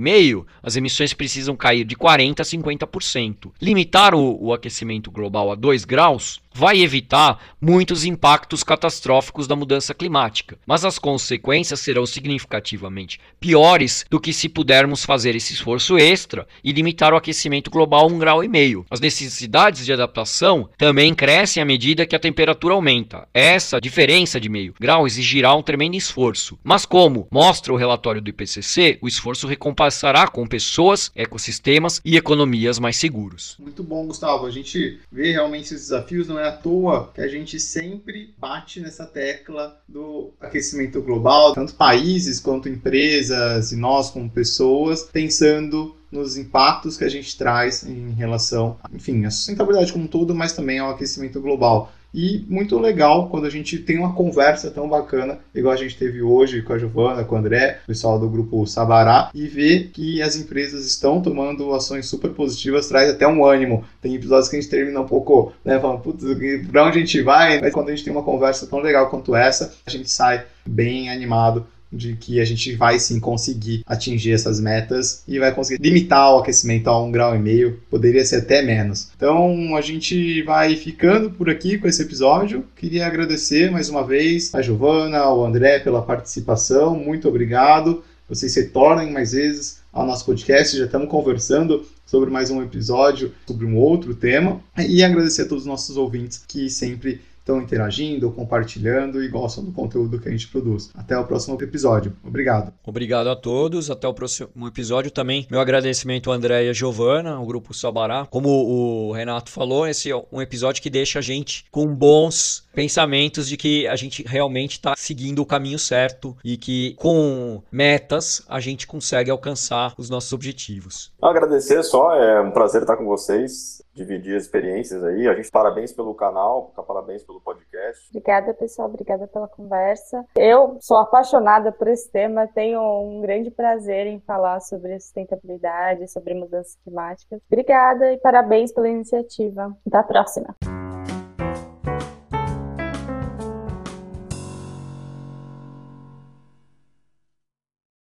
as 0.63 0.75
emissões 0.75 1.13
precisam 1.13 1.55
cair 1.55 1.83
de 1.83 1.95
40 1.95 2.41
a 2.41 2.45
50%. 2.45 3.51
Limitar 3.61 4.15
o, 4.15 4.37
o 4.41 4.53
aquecimento 4.53 5.11
global 5.11 5.51
a 5.51 5.55
2 5.55 5.85
graus 5.85 6.39
vai 6.53 6.81
evitar 6.81 7.39
muitos 7.61 8.05
impactos 8.05 8.63
catastróficos 8.63 9.47
da 9.47 9.55
mudança 9.59 9.93
climática, 9.93 10.57
mas 10.65 10.83
as 10.83 10.97
consequências 10.97 11.79
serão 11.81 12.05
significativamente 12.05 13.19
piores 13.39 14.05
do 14.09 14.19
que 14.19 14.33
se 14.33 14.49
pudermos 14.49 15.05
fazer 15.05 15.35
esse 15.35 15.53
esforço 15.53 15.97
extra 15.97 16.47
e 16.63 16.71
limitar 16.71 17.13
o 17.13 17.17
aquecimento 17.17 17.69
global 17.69 18.05
a 18.05 18.07
um 18.07 18.17
grau 18.17 18.43
e 18.43 18.47
meio. 18.47 18.85
As 18.89 18.99
necessidades 18.99 19.85
de 19.85 19.93
adaptação 19.93 20.69
também 20.77 21.13
crescem 21.13 21.61
à 21.61 21.65
medida 21.65 22.05
que 22.05 22.15
a 22.15 22.19
temperatura 22.19 22.73
aumenta. 22.73 23.27
Essa 23.33 23.79
diferença 23.79 24.39
de 24.39 24.49
meio 24.49 24.73
grau 24.79 25.05
exigirá 25.05 25.53
um 25.53 25.61
tremendo 25.61 25.95
esforço, 25.95 26.57
mas 26.63 26.85
como 26.85 27.27
mostra 27.29 27.73
o 27.73 27.77
relatório 27.77 28.21
do 28.21 28.29
IPCC, 28.29 28.97
o 29.01 29.07
esforço 29.07 29.47
recompensará 29.47 30.27
com 30.27 30.47
pessoas, 30.47 31.11
ecossistemas 31.15 32.01
e 32.05 32.15
economias 32.15 32.79
mais 32.79 32.97
seguros. 32.97 33.55
Muito 33.59 33.83
bom, 33.83 34.07
Gustavo. 34.07 34.45
A 34.45 34.51
gente 34.51 34.99
vê 35.11 35.31
realmente 35.31 35.73
os 35.73 35.81
desafios, 35.81 36.27
não 36.27 36.39
é 36.39 36.47
à 36.47 36.51
toa 36.51 37.11
que 37.13 37.21
a 37.21 37.27
gente 37.27 37.59
sempre 37.59 38.33
bate 38.37 38.79
nessa 38.79 39.05
tecla 39.05 39.48
do 39.87 40.31
aquecimento 40.39 41.01
global, 41.01 41.53
tanto 41.53 41.75
países 41.75 42.39
quanto 42.39 42.69
empresas 42.69 43.71
e 43.71 43.75
nós 43.75 44.09
como 44.09 44.29
pessoas, 44.29 45.03
pensando 45.03 45.95
nos 46.11 46.37
impactos 46.37 46.97
que 46.97 47.03
a 47.03 47.09
gente 47.09 47.37
traz 47.37 47.83
em 47.83 48.11
relação, 48.11 48.77
enfim, 48.93 49.25
à 49.25 49.31
sustentabilidade 49.31 49.93
como 49.93 50.05
um 50.05 50.07
todo, 50.07 50.33
mas 50.33 50.53
também 50.53 50.79
ao 50.79 50.91
aquecimento 50.91 51.39
global. 51.39 51.91
E 52.13 52.45
muito 52.47 52.77
legal 52.79 53.29
quando 53.29 53.45
a 53.45 53.49
gente 53.49 53.77
tem 53.77 53.97
uma 53.97 54.13
conversa 54.13 54.71
tão 54.71 54.87
bacana, 54.87 55.39
igual 55.53 55.73
a 55.73 55.77
gente 55.77 55.97
teve 55.97 56.21
hoje 56.21 56.61
com 56.61 56.73
a 56.73 56.77
Giovana, 56.77 57.23
com 57.23 57.35
o 57.35 57.37
André, 57.37 57.79
o 57.83 57.87
pessoal 57.87 58.19
do 58.19 58.29
grupo 58.29 58.65
Sabará, 58.65 59.29
e 59.33 59.47
ver 59.47 59.89
que 59.93 60.21
as 60.21 60.35
empresas 60.35 60.85
estão 60.85 61.21
tomando 61.21 61.73
ações 61.73 62.07
super 62.07 62.31
positivas, 62.31 62.87
traz 62.87 63.09
até 63.09 63.27
um 63.27 63.45
ânimo. 63.45 63.83
Tem 64.01 64.15
episódios 64.15 64.49
que 64.49 64.57
a 64.57 64.61
gente 64.61 64.69
termina 64.69 65.01
um 65.01 65.07
pouco, 65.07 65.53
né, 65.63 65.79
falando, 65.79 66.01
putz, 66.01 66.23
pra 66.71 66.85
onde 66.85 66.97
a 66.97 67.01
gente 67.01 67.21
vai? 67.21 67.61
Mas 67.61 67.73
quando 67.73 67.89
a 67.89 67.91
gente 67.91 68.03
tem 68.03 68.13
uma 68.13 68.23
conversa 68.23 68.65
tão 68.65 68.79
legal 68.79 69.09
quanto 69.09 69.35
essa, 69.35 69.73
a 69.85 69.89
gente 69.89 70.09
sai 70.09 70.45
bem 70.65 71.09
animado 71.09 71.65
de 71.91 72.15
que 72.15 72.39
a 72.39 72.45
gente 72.45 72.75
vai 72.75 72.99
sim 72.99 73.19
conseguir 73.19 73.83
atingir 73.85 74.31
essas 74.31 74.59
metas 74.59 75.23
e 75.27 75.39
vai 75.39 75.53
conseguir 75.53 75.81
limitar 75.81 76.33
o 76.33 76.39
aquecimento 76.39 76.87
a 76.87 77.01
um 77.01 77.11
grau 77.11 77.35
e 77.35 77.39
meio, 77.39 77.79
poderia 77.89 78.23
ser 78.23 78.37
até 78.37 78.61
menos. 78.61 79.09
Então 79.15 79.75
a 79.75 79.81
gente 79.81 80.41
vai 80.43 80.75
ficando 80.75 81.31
por 81.31 81.49
aqui 81.49 81.77
com 81.77 81.87
esse 81.87 82.01
episódio. 82.01 82.65
Queria 82.75 83.07
agradecer 83.07 83.71
mais 83.71 83.89
uma 83.89 84.05
vez 84.05 84.53
a 84.53 84.61
Giovana, 84.61 85.17
ao 85.17 85.45
André 85.45 85.79
pela 85.79 86.01
participação, 86.01 86.95
muito 86.95 87.27
obrigado. 87.27 88.03
Vocês 88.27 88.53
se 88.53 88.67
tornem 88.67 89.11
mais 89.11 89.31
vezes 89.31 89.79
ao 89.91 90.05
nosso 90.05 90.23
podcast, 90.23 90.77
já 90.77 90.85
estamos 90.85 91.09
conversando 91.09 91.83
sobre 92.05 92.29
mais 92.29 92.51
um 92.51 92.61
episódio, 92.61 93.33
sobre 93.47 93.65
um 93.65 93.75
outro 93.75 94.13
tema. 94.13 94.61
E 94.77 95.03
agradecer 95.03 95.43
a 95.43 95.45
todos 95.47 95.63
os 95.63 95.67
nossos 95.67 95.97
ouvintes 95.97 96.43
que 96.47 96.69
sempre 96.69 97.21
estão 97.49 97.61
interagindo, 97.61 98.31
compartilhando 98.31 99.23
e 99.23 99.27
gostam 99.27 99.63
do 99.63 99.71
conteúdo 99.71 100.19
que 100.19 100.29
a 100.29 100.31
gente 100.31 100.47
produz. 100.47 100.91
Até 100.93 101.17
o 101.17 101.25
próximo 101.25 101.57
episódio. 101.61 102.15
Obrigado. 102.23 102.71
Obrigado 102.85 103.29
a 103.29 103.35
todos. 103.35 103.89
Até 103.89 104.07
o 104.07 104.13
próximo 104.13 104.67
episódio 104.67 105.09
também. 105.09 105.47
Meu 105.49 105.59
agradecimento 105.59 106.31
a 106.31 106.35
André 106.35 106.65
e 106.65 106.69
a 106.69 106.73
Giovana, 106.73 107.33
ao 107.33 107.45
grupo 107.45 107.73
Sabará. 107.73 108.27
Como 108.29 108.49
o 108.49 109.11
Renato 109.11 109.49
falou, 109.49 109.87
esse 109.87 110.11
é 110.11 110.23
um 110.31 110.41
episódio 110.41 110.81
que 110.81 110.89
deixa 110.89 111.19
a 111.19 111.21
gente 111.21 111.65
com 111.71 111.87
bons 111.87 112.68
pensamentos 112.79 113.49
de 113.49 113.57
que 113.57 113.85
a 113.89 113.95
gente 113.97 114.23
realmente 114.25 114.71
está 114.71 114.93
seguindo 114.95 115.41
o 115.41 115.45
caminho 115.45 115.77
certo 115.77 116.37
e 116.45 116.55
que 116.55 116.95
com 116.95 117.61
metas 117.69 118.41
a 118.47 118.61
gente 118.61 118.87
consegue 118.87 119.29
alcançar 119.29 119.93
os 119.97 120.09
nossos 120.09 120.31
objetivos. 120.31 121.11
Agradecer 121.21 121.83
só, 121.83 122.15
é 122.15 122.39
um 122.39 122.51
prazer 122.51 122.83
estar 122.83 122.95
com 122.95 123.03
vocês 123.03 123.83
dividir 123.93 124.37
as 124.37 124.43
experiências 124.43 125.03
aí. 125.03 125.27
A 125.27 125.33
gente 125.33 125.51
parabéns 125.51 125.91
pelo 125.91 126.13
canal, 126.15 126.71
parabéns 126.87 127.21
pelo 127.21 127.41
podcast. 127.41 128.07
Obrigada, 128.11 128.53
pessoal. 128.53 128.87
Obrigada 128.87 129.27
pela 129.27 129.49
conversa. 129.49 130.23
Eu 130.37 130.77
sou 130.79 130.95
apaixonada 130.95 131.73
por 131.73 131.89
esse 131.89 132.09
tema, 132.09 132.47
tenho 132.47 132.79
um 132.79 133.19
grande 133.19 133.51
prazer 133.51 134.07
em 134.07 134.21
falar 134.21 134.61
sobre 134.61 134.97
sustentabilidade, 135.01 136.09
sobre 136.09 136.33
mudanças 136.33 136.77
climáticas. 136.81 137.41
Obrigada 137.51 138.13
e 138.13 138.17
parabéns 138.19 138.71
pela 138.71 138.87
iniciativa. 138.87 139.75
Até 139.85 139.97
a 139.97 140.03
próxima. 140.03 140.55